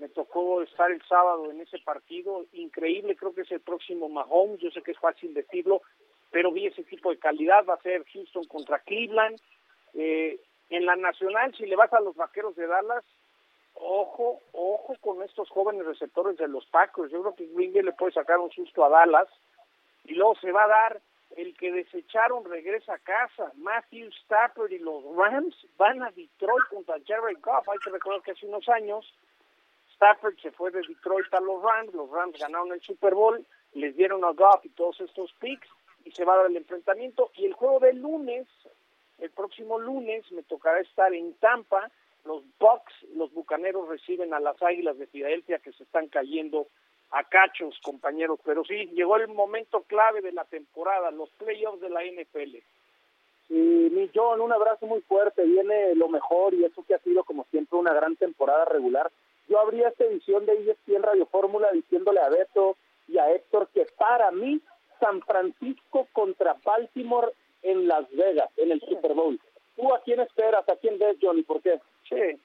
me 0.01 0.09
tocó 0.09 0.62
estar 0.62 0.90
el 0.90 1.03
sábado 1.03 1.51
en 1.51 1.61
ese 1.61 1.78
partido, 1.78 2.46
increíble, 2.53 3.16
creo 3.16 3.34
que 3.34 3.42
es 3.42 3.53
el 3.53 3.61
próximo 3.61 4.09
Mahomes, 4.09 4.61
yo 4.61 4.70
sé 4.70 4.82
que 4.82 4.92
es 4.92 4.98
fácil 4.98 5.34
decirlo, 5.34 5.82
pero 6.30 6.51
vi 6.51 6.66
ese 6.66 6.82
tipo 6.84 7.11
de 7.11 7.18
calidad, 7.18 7.66
va 7.68 7.74
a 7.74 7.82
ser 7.82 8.05
Houston 8.12 8.44
contra 8.44 8.78
Cleveland. 8.78 9.38
Eh, 9.94 10.40
en 10.70 10.86
la 10.86 10.96
nacional, 10.96 11.55
si 11.57 11.66
le 11.66 11.76
vas 11.76 11.92
a 11.92 12.01
los 12.01 12.16
vaqueros 12.16 12.57
de 12.57 12.66
Dallas, 12.66 13.05
ojo, 13.74 14.40
ojo 14.53 14.96
con 15.01 15.22
estos 15.22 15.51
jóvenes 15.51 15.84
receptores 15.84 16.38
de 16.38 16.48
los 16.48 16.64
Packers, 16.66 17.11
yo 17.11 17.20
creo 17.20 17.34
que 17.34 17.46
Green 17.46 17.84
le 17.84 17.92
puede 17.92 18.12
sacar 18.12 18.38
un 18.38 18.51
susto 18.53 18.84
a 18.84 18.88
Dallas, 18.88 19.28
y 20.05 20.14
luego 20.14 20.34
se 20.36 20.51
va 20.51 20.64
a 20.64 20.68
dar 20.68 21.01
el 21.36 21.57
que 21.57 21.72
desecharon 21.72 22.44
regresa 22.44 22.94
a 22.94 22.98
casa. 22.98 23.53
Matthew 23.57 24.09
Stafford 24.24 24.72
y 24.72 24.78
los 24.78 25.05
Rams 25.14 25.55
van 25.76 26.03
a 26.03 26.11
Detroit 26.11 26.64
contra 26.70 26.96
Jared 27.07 27.38
Goff. 27.40 27.68
Hay 27.68 27.78
que 27.78 27.90
recordar 27.90 28.22
que 28.22 28.32
hace 28.32 28.46
unos 28.46 28.68
años 28.68 29.07
Stafford 30.01 30.38
se 30.40 30.51
fue 30.53 30.70
de 30.70 30.80
Detroit 30.80 31.32
a 31.34 31.40
los 31.40 31.62
Rams, 31.62 31.92
los 31.92 32.11
Rams 32.11 32.38
ganaron 32.38 32.72
el 32.72 32.80
Super 32.80 33.14
Bowl, 33.14 33.44
les 33.74 33.94
dieron 33.96 34.24
a 34.24 34.32
Goff 34.32 34.64
y 34.64 34.70
todos 34.70 34.98
estos 35.03 35.30
picks 35.34 35.68
y 36.07 36.11
se 36.12 36.24
va 36.24 36.32
a 36.32 36.36
dar 36.38 36.46
el 36.46 36.57
enfrentamiento. 36.57 37.30
Y 37.34 37.44
el 37.44 37.53
juego 37.53 37.80
del 37.80 37.98
lunes, 37.98 38.46
el 39.18 39.30
próximo 39.30 39.78
lunes, 39.78 40.24
me 40.32 40.42
tocará 40.42 40.80
estar 40.80 41.12
en 41.12 41.34
Tampa. 41.34 41.90
Los 42.24 42.42
Bucks, 42.59 42.94
los 43.14 43.30
Bucaneros 43.34 43.88
reciben 43.90 44.32
a 44.32 44.40
las 44.40 44.61
Águilas 44.62 44.96
de 44.96 45.07
Filadelfia 45.07 45.59
que 45.59 45.72
se 45.72 45.82
están 45.82 46.09
cayendo 46.09 46.68
a 47.11 47.24
cachos, 47.24 47.78
compañeros. 47.82 48.40
Pero 48.42 48.64
sí, 48.64 48.86
llegó 48.94 49.16
el 49.16 49.28
momento 49.28 49.82
clave 49.82 50.22
de 50.22 50.32
la 50.32 50.46
temporada, 50.46 51.11
los 51.11 51.28
playoffs 51.32 51.82
de 51.82 51.90
la 51.90 52.03
NFL. 52.05 52.57
Y 53.51 53.90
mi 53.90 54.11
John, 54.14 54.40
un 54.40 54.53
abrazo 54.53 54.86
muy 54.86 55.03
fuerte, 55.03 55.44
viene 55.44 55.94
lo 55.94 56.09
mejor 56.09 56.55
y 56.55 56.64
eso 56.64 56.82
que 56.86 56.94
ha 56.94 56.98
sido 57.01 57.22
como 57.24 57.44
siempre 57.51 57.78
una 57.78 57.92
gran 57.92 58.16
temporada 58.16 58.64
regular 58.64 59.11
yo 59.51 59.59
abría 59.59 59.88
esta 59.88 60.05
edición 60.05 60.46
de 60.46 60.55
ESPN 60.55 61.03
Radio 61.03 61.26
Fórmula 61.26 61.68
diciéndole 61.72 62.20
a 62.20 62.28
Beto 62.28 62.76
y 63.09 63.18
a 63.18 63.32
Héctor 63.32 63.68
que 63.74 63.84
para 63.98 64.30
mí 64.30 64.61
San 65.01 65.20
Francisco 65.22 66.07
contra 66.12 66.57
Baltimore 66.64 67.32
en 67.62 67.88
Las 67.88 68.09
Vegas, 68.12 68.48
en 68.57 68.70
el 68.70 68.80
Super 68.80 69.12
Bowl. 69.12 69.38
¿Tú 69.74 69.92
a 69.92 70.01
quién 70.03 70.20
esperas? 70.20 70.68
¿A 70.68 70.76
quién 70.76 70.98
ves, 70.98 71.16
Johnny? 71.20 71.42
¿Por 71.42 71.61
qué? 71.61 71.80
Sí. 72.09 72.40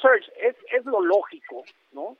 Search, 0.00 0.28
es, 0.36 0.56
es 0.72 0.84
lo 0.84 1.00
lógico, 1.00 1.62
¿no? 1.92 2.16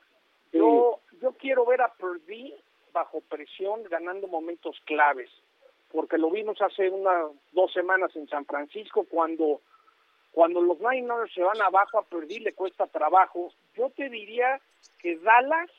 Yo, 0.53 1.01
yo 1.21 1.33
quiero 1.33 1.67
ver 1.67 1.83
a 1.83 1.93
Purdy 1.95 2.55
bajo 2.93 3.21
presión 3.23 3.83
ganando 3.91 4.29
momentos 4.29 4.81
claves, 4.85 5.31
porque 5.91 6.17
lo 6.17 6.31
vimos 6.31 6.63
hace 6.63 6.89
unas 6.89 7.33
dos 7.53 7.73
semanas 7.73 8.15
en 8.15 8.29
San 8.29 8.47
Francisco 8.47 9.05
cuando 9.11 9.61
cuando 10.37 10.61
los 10.61 10.79
Niners 10.81 11.33
se 11.33 11.41
van 11.41 11.63
abajo 11.63 11.99
a 11.99 12.03
Purdy 12.03 12.41
le 12.41 12.53
cuesta 12.53 12.87
trabajo. 12.87 13.55
Yo 13.75 13.89
te 13.89 14.11
diría 14.11 14.61
que 14.99 15.17
Dallas 15.17 15.71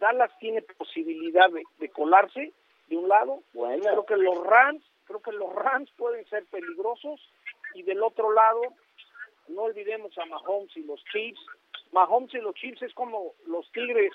Dallas 0.00 0.32
tiene 0.40 0.62
posibilidad 0.62 1.48
de, 1.78 1.88
colarse 1.90 2.52
de 2.88 2.96
un 2.96 3.08
lado. 3.08 3.44
Bueno, 3.54 3.84
creo 3.84 4.04
que 4.04 4.16
los 4.16 4.44
Rams, 4.44 4.82
creo 5.04 5.22
que 5.22 5.30
los 5.30 5.54
Rams 5.54 5.88
pueden 5.92 6.28
ser 6.28 6.44
peligrosos 6.46 7.20
y 7.74 7.84
del 7.84 8.02
otro 8.02 8.32
lado 8.32 8.62
no 9.46 9.62
olvidemos 9.62 10.18
a 10.18 10.24
Mahomes 10.24 10.76
y 10.76 10.82
los 10.82 11.00
Chiefs. 11.04 11.40
Mahomes 11.92 12.34
y 12.34 12.38
los 12.38 12.56
Chiefs 12.56 12.82
es 12.82 12.94
como 12.94 13.34
los 13.46 13.70
Tigres 13.70 14.12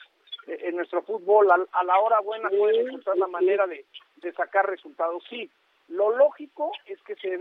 eh, 0.48 0.60
en 0.64 0.76
nuestro 0.76 1.04
fútbol. 1.04 1.50
A, 1.52 1.84
la 1.86 2.00
hora 2.00 2.20
buena 2.20 2.50
pueden 2.50 2.86
encontrar 2.86 3.18
la 3.18 3.28
manera 3.28 3.66
de, 3.66 3.86
de 4.18 4.34
sacar 4.34 4.70
resultados. 4.70 5.24
Sí, 5.30 5.50
lo 5.88 6.18
lógico 6.18 6.74
es 6.86 7.02
que 7.04 7.16
se 7.16 7.38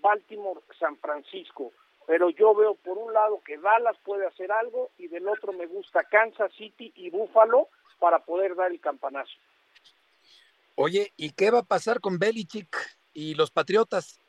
ve 0.00 0.08
Baltimore-San 0.08 0.96
Francisco 0.98 1.72
pero 2.10 2.28
yo 2.30 2.52
veo 2.56 2.74
por 2.74 2.98
un 2.98 3.12
lado 3.12 3.40
que 3.44 3.56
Dallas 3.56 3.96
puede 4.02 4.26
hacer 4.26 4.50
algo 4.50 4.90
y 4.98 5.06
del 5.06 5.28
otro 5.28 5.52
me 5.52 5.66
gusta 5.66 6.02
Kansas 6.02 6.52
City 6.54 6.92
y 6.96 7.08
Buffalo 7.08 7.68
para 8.00 8.18
poder 8.24 8.56
dar 8.56 8.72
el 8.72 8.80
campanazo. 8.80 9.30
Oye, 10.74 11.12
¿y 11.16 11.30
qué 11.30 11.52
va 11.52 11.60
a 11.60 11.62
pasar 11.62 12.00
con 12.00 12.18
Belichick 12.18 12.76
y 13.14 13.34
los 13.34 13.52
Patriotas? 13.52 14.20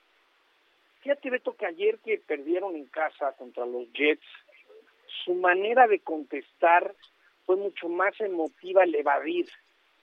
Fíjate, 1.02 1.32
Beto, 1.32 1.56
que 1.56 1.66
ayer 1.66 1.98
que 2.06 2.20
perdieron 2.20 2.76
en 2.76 2.86
casa 2.86 3.32
contra 3.32 3.66
los 3.66 3.92
Jets, 3.94 4.28
su 5.26 5.34
manera 5.34 5.88
de 5.88 6.02
contestar 6.02 6.94
fue 7.48 7.56
mucho 7.56 7.90
más 7.90 8.14
emotiva 8.22 8.84
al 8.84 8.94
evadir. 8.94 9.50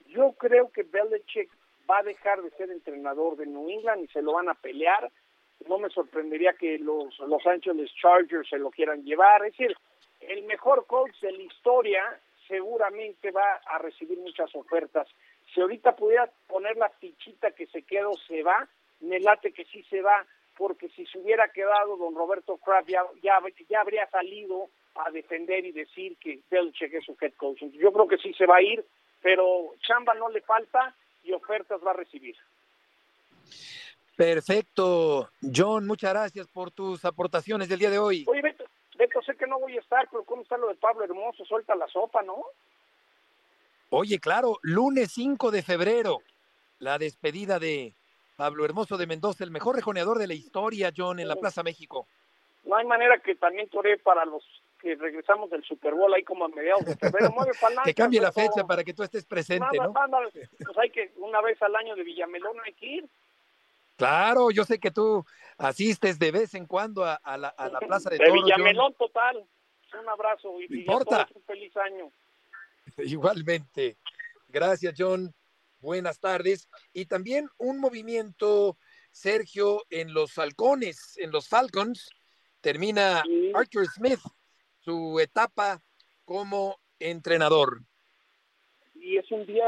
Yo 0.07 0.33
creo 0.33 0.69
que 0.69 0.83
Belichick 0.83 1.49
va 1.89 1.99
a 1.99 2.03
dejar 2.03 2.41
de 2.41 2.49
ser 2.51 2.71
entrenador 2.71 3.37
de 3.37 3.45
New 3.45 3.69
England 3.69 4.03
y 4.03 4.07
se 4.07 4.21
lo 4.21 4.33
van 4.33 4.49
a 4.49 4.55
pelear 4.55 5.09
no 5.67 5.77
me 5.77 5.89
sorprendería 5.89 6.53
que 6.53 6.79
los 6.79 7.17
Los 7.19 7.45
Angeles 7.45 7.91
Chargers 8.01 8.49
se 8.49 8.57
lo 8.57 8.69
quieran 8.69 9.03
llevar. 9.03 9.45
Es 9.45 9.57
decir, 9.57 9.75
el 10.21 10.43
mejor 10.43 10.85
coach 10.85 11.15
de 11.21 11.31
la 11.31 11.43
historia 11.43 12.19
seguramente 12.47 13.31
va 13.31 13.61
a 13.65 13.77
recibir 13.77 14.17
muchas 14.17 14.53
ofertas. 14.55 15.07
Si 15.53 15.61
ahorita 15.61 15.95
pudiera 15.95 16.29
poner 16.47 16.77
la 16.77 16.89
fichita 16.89 17.51
que 17.51 17.67
se 17.67 17.83
quedó, 17.83 18.13
se 18.27 18.43
va, 18.43 18.67
me 19.01 19.19
late 19.19 19.51
que 19.51 19.65
sí 19.65 19.83
se 19.83 20.01
va, 20.01 20.25
porque 20.57 20.89
si 20.89 21.05
se 21.05 21.19
hubiera 21.19 21.47
quedado 21.49 21.95
don 21.95 22.15
Roberto 22.15 22.57
Kraft 22.57 22.89
ya, 22.89 23.03
ya, 23.21 23.39
habría 23.79 24.09
salido 24.09 24.69
a 24.95 25.09
defender 25.11 25.65
y 25.65 25.71
decir 25.71 26.17
que 26.17 26.39
Belichick 26.49 26.93
es 26.93 27.05
su 27.05 27.15
head 27.21 27.33
coach. 27.33 27.61
Yo 27.73 27.93
creo 27.93 28.07
que 28.07 28.17
sí 28.17 28.33
se 28.33 28.45
va 28.45 28.57
a 28.57 28.61
ir, 28.61 28.83
pero 29.21 29.73
chamba 29.79 30.13
no 30.15 30.29
le 30.29 30.41
falta 30.41 30.93
y 31.23 31.31
ofertas 31.31 31.79
va 31.85 31.91
a 31.91 31.95
recibir. 31.95 32.35
Perfecto. 34.19 35.29
John, 35.41 35.87
muchas 35.87 36.11
gracias 36.11 36.45
por 36.49 36.71
tus 36.71 37.05
aportaciones 37.05 37.69
del 37.69 37.79
día 37.79 37.89
de 37.89 37.99
hoy. 37.99 38.25
Oye, 38.27 38.41
Beto, 38.41 38.65
Beto, 38.97 39.21
sé 39.21 39.33
que 39.37 39.47
no 39.47 39.57
voy 39.61 39.77
a 39.77 39.79
estar, 39.79 40.09
pero 40.11 40.25
¿cómo 40.25 40.41
está 40.41 40.57
lo 40.57 40.67
de 40.67 40.75
Pablo 40.75 41.05
Hermoso? 41.05 41.45
Suelta 41.45 41.73
la 41.73 41.87
sopa, 41.87 42.21
¿no? 42.23 42.43
Oye, 43.91 44.19
claro, 44.19 44.59
lunes 44.61 45.13
5 45.13 45.51
de 45.51 45.63
febrero, 45.63 46.17
la 46.79 46.97
despedida 46.97 47.59
de 47.59 47.93
Pablo 48.35 48.65
Hermoso 48.65 48.97
de 48.97 49.07
Mendoza, 49.07 49.45
el 49.45 49.51
mejor 49.51 49.77
rejoneador 49.77 50.17
de 50.17 50.27
la 50.27 50.33
historia, 50.33 50.91
John, 50.95 51.21
en 51.21 51.29
la 51.29 51.37
Plaza 51.37 51.63
México. 51.63 52.05
No 52.65 52.75
hay 52.75 52.85
manera 52.85 53.19
que 53.19 53.35
también 53.35 53.69
toré 53.69 53.99
para 53.99 54.25
los 54.25 54.43
que 54.81 54.95
regresamos 54.95 55.49
del 55.49 55.63
Super 55.63 55.93
Bowl 55.93 56.13
ahí 56.13 56.23
como 56.23 56.43
a 56.43 56.49
mediados 56.49 56.83
de 56.85 56.97
febrero. 56.97 57.31
Mueve 57.31 57.53
que 57.85 57.93
cambie 57.93 58.19
la 58.19 58.33
fecha 58.33 58.65
para 58.67 58.83
que 58.83 58.93
tú 58.93 59.01
estés 59.01 59.25
presente, 59.25 59.77
¿no? 59.77 59.93
pues 59.93 60.77
hay 60.77 60.89
que 60.89 61.13
una 61.19 61.39
vez 61.41 61.61
al 61.61 61.73
año 61.77 61.95
de 61.95 62.03
Villamelón 62.03 62.57
hay 62.65 62.73
que 62.73 62.85
ir. 62.85 63.09
Claro, 63.99 64.49
yo 64.49 64.63
sé 64.63 64.79
que 64.79 64.91
tú 64.91 65.25
asistes 65.57 66.17
de 66.17 66.31
vez 66.31 66.53
en 66.53 66.65
cuando 66.65 67.03
a, 67.03 67.19
la, 67.37 67.53
Plaza 67.85 68.09
de, 68.09 68.17
de 68.17 68.31
Villamelón 68.31 68.93
total. 68.93 69.45
Un 69.99 70.07
abrazo 70.07 70.59
y, 70.61 70.79
importa. 70.79 71.27
un 71.35 71.43
feliz 71.43 71.75
año. 71.77 72.11
Igualmente. 72.97 73.97
Gracias, 74.47 74.95
John. 74.97 75.33
Buenas 75.81 76.19
tardes. 76.19 76.69
Y 76.93 77.05
también 77.07 77.49
un 77.57 77.79
movimiento, 77.79 78.77
Sergio, 79.11 79.83
en 79.89 80.13
los 80.13 80.37
halcones, 80.37 81.17
en 81.17 81.31
los 81.31 81.49
Falcons, 81.49 82.09
termina 82.61 83.23
Arthur 83.53 83.85
Smith 83.87 84.19
su 84.79 85.19
etapa 85.19 85.83
como 86.23 86.79
entrenador. 86.99 87.81
Y 88.95 89.17
es 89.17 89.29
un 89.31 89.45
día 89.45 89.65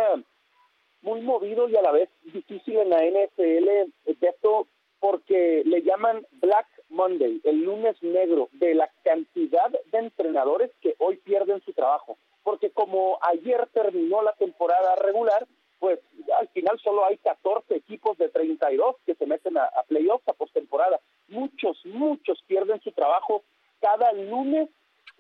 muy 1.01 1.21
movido 1.21 1.67
y 1.67 1.75
a 1.75 1.81
la 1.81 1.91
vez 1.91 2.09
difícil 2.23 2.77
en 2.77 2.89
la 2.89 3.03
NFL, 3.03 3.91
esto 4.21 4.67
porque 4.99 5.63
le 5.65 5.81
llaman 5.81 6.25
Black 6.33 6.67
Monday, 6.89 7.41
el 7.43 7.63
lunes 7.63 8.01
negro, 8.01 8.49
de 8.53 8.75
la 8.75 8.89
cantidad 9.03 9.69
de 9.69 9.97
entrenadores 9.97 10.71
que 10.79 10.95
hoy 10.99 11.17
pierden 11.17 11.61
su 11.61 11.73
trabajo. 11.73 12.17
Porque 12.43 12.71
como 12.71 13.17
ayer 13.21 13.67
terminó 13.73 14.21
la 14.21 14.33
temporada 14.33 14.95
regular, 14.95 15.47
pues 15.79 15.99
al 16.39 16.47
final 16.49 16.79
solo 16.79 17.05
hay 17.05 17.17
14 17.17 17.75
equipos 17.75 18.17
de 18.19 18.29
32 18.29 18.97
que 19.05 19.15
se 19.15 19.25
meten 19.25 19.57
a, 19.57 19.69
playoffs, 19.87 20.27
a 20.27 20.33
postemporada. 20.33 20.99
Muchos, 21.27 21.83
muchos 21.85 22.43
pierden 22.45 22.79
su 22.81 22.91
trabajo 22.91 23.43
cada 23.79 24.11
lunes 24.13 24.69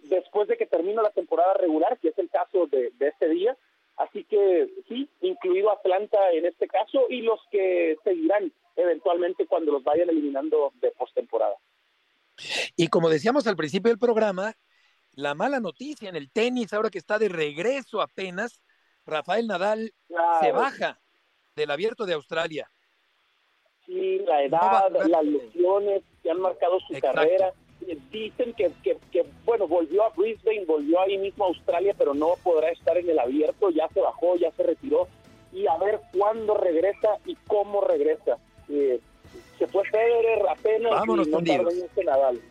después 0.03 0.47
de 0.47 0.57
que 0.57 0.67
termina 0.67 1.01
la 1.01 1.09
temporada 1.09 1.55
regular, 1.55 1.97
que 1.97 2.09
es 2.09 2.19
el 2.19 2.29
caso 2.29 2.67
de, 2.67 2.91
de 2.91 3.07
este 3.07 3.29
día, 3.29 3.57
Así 4.01 4.23
que 4.23 4.67
sí, 4.87 5.07
incluido 5.21 5.71
Atlanta 5.71 6.31
en 6.31 6.45
este 6.45 6.67
caso 6.67 7.05
y 7.09 7.21
los 7.21 7.39
que 7.51 7.97
seguirán 8.03 8.51
eventualmente 8.75 9.45
cuando 9.45 9.71
los 9.71 9.83
vayan 9.83 10.09
eliminando 10.09 10.73
de 10.81 10.91
postemporada. 10.91 11.55
Y 12.75 12.87
como 12.87 13.09
decíamos 13.09 13.45
al 13.45 13.55
principio 13.55 13.89
del 13.89 13.99
programa, 13.99 14.53
la 15.13 15.35
mala 15.35 15.59
noticia 15.59 16.09
en 16.09 16.15
el 16.15 16.31
tenis, 16.31 16.73
ahora 16.73 16.89
que 16.89 16.97
está 16.97 17.19
de 17.19 17.29
regreso 17.29 18.01
apenas, 18.01 18.63
Rafael 19.05 19.45
Nadal 19.45 19.93
se 20.41 20.51
baja 20.51 20.99
del 21.55 21.69
abierto 21.69 22.05
de 22.05 22.13
Australia. 22.13 22.71
Sí, 23.85 24.19
la 24.19 24.43
edad, 24.43 24.89
las 25.07 25.23
lesiones 25.23 26.01
que 26.23 26.31
han 26.31 26.39
marcado 26.39 26.79
su 26.79 26.99
carrera 26.99 27.53
dicen 28.11 28.53
que, 28.53 28.71
que, 28.83 29.25
bueno, 29.45 29.67
volvió 29.67 30.03
a 30.03 30.09
Brisbane, 30.09 30.65
volvió 30.65 30.99
ahí 31.01 31.17
mismo 31.17 31.45
a 31.45 31.47
Australia, 31.47 31.95
pero 31.97 32.13
no 32.13 32.35
podrá 32.43 32.69
estar 32.69 32.97
en 32.97 33.09
el 33.09 33.19
abierto, 33.19 33.69
ya 33.69 33.87
se 33.89 34.01
bajó, 34.01 34.35
ya 34.35 34.51
se 34.51 34.63
retiró, 34.63 35.07
y 35.51 35.67
a 35.67 35.77
ver 35.77 35.99
cuándo 36.17 36.55
regresa 36.55 37.17
y 37.25 37.35
cómo 37.47 37.81
regresa. 37.81 38.37
Eh, 38.69 38.99
se 39.57 39.67
fue 39.67 39.83
Federer 39.85 40.43
apenas 40.49 40.91
Vámonos 40.91 41.27
y 41.27 41.31
no 41.31 41.39
este 41.39 42.03
Nadal. 42.03 42.41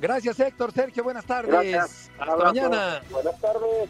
Gracias 0.00 0.38
Héctor, 0.38 0.72
Sergio, 0.72 1.02
buenas 1.02 1.24
tardes. 1.24 2.10
Hasta 2.18 2.36
mañana. 2.36 3.02
Buenas 3.10 3.40
tardes. 3.40 3.88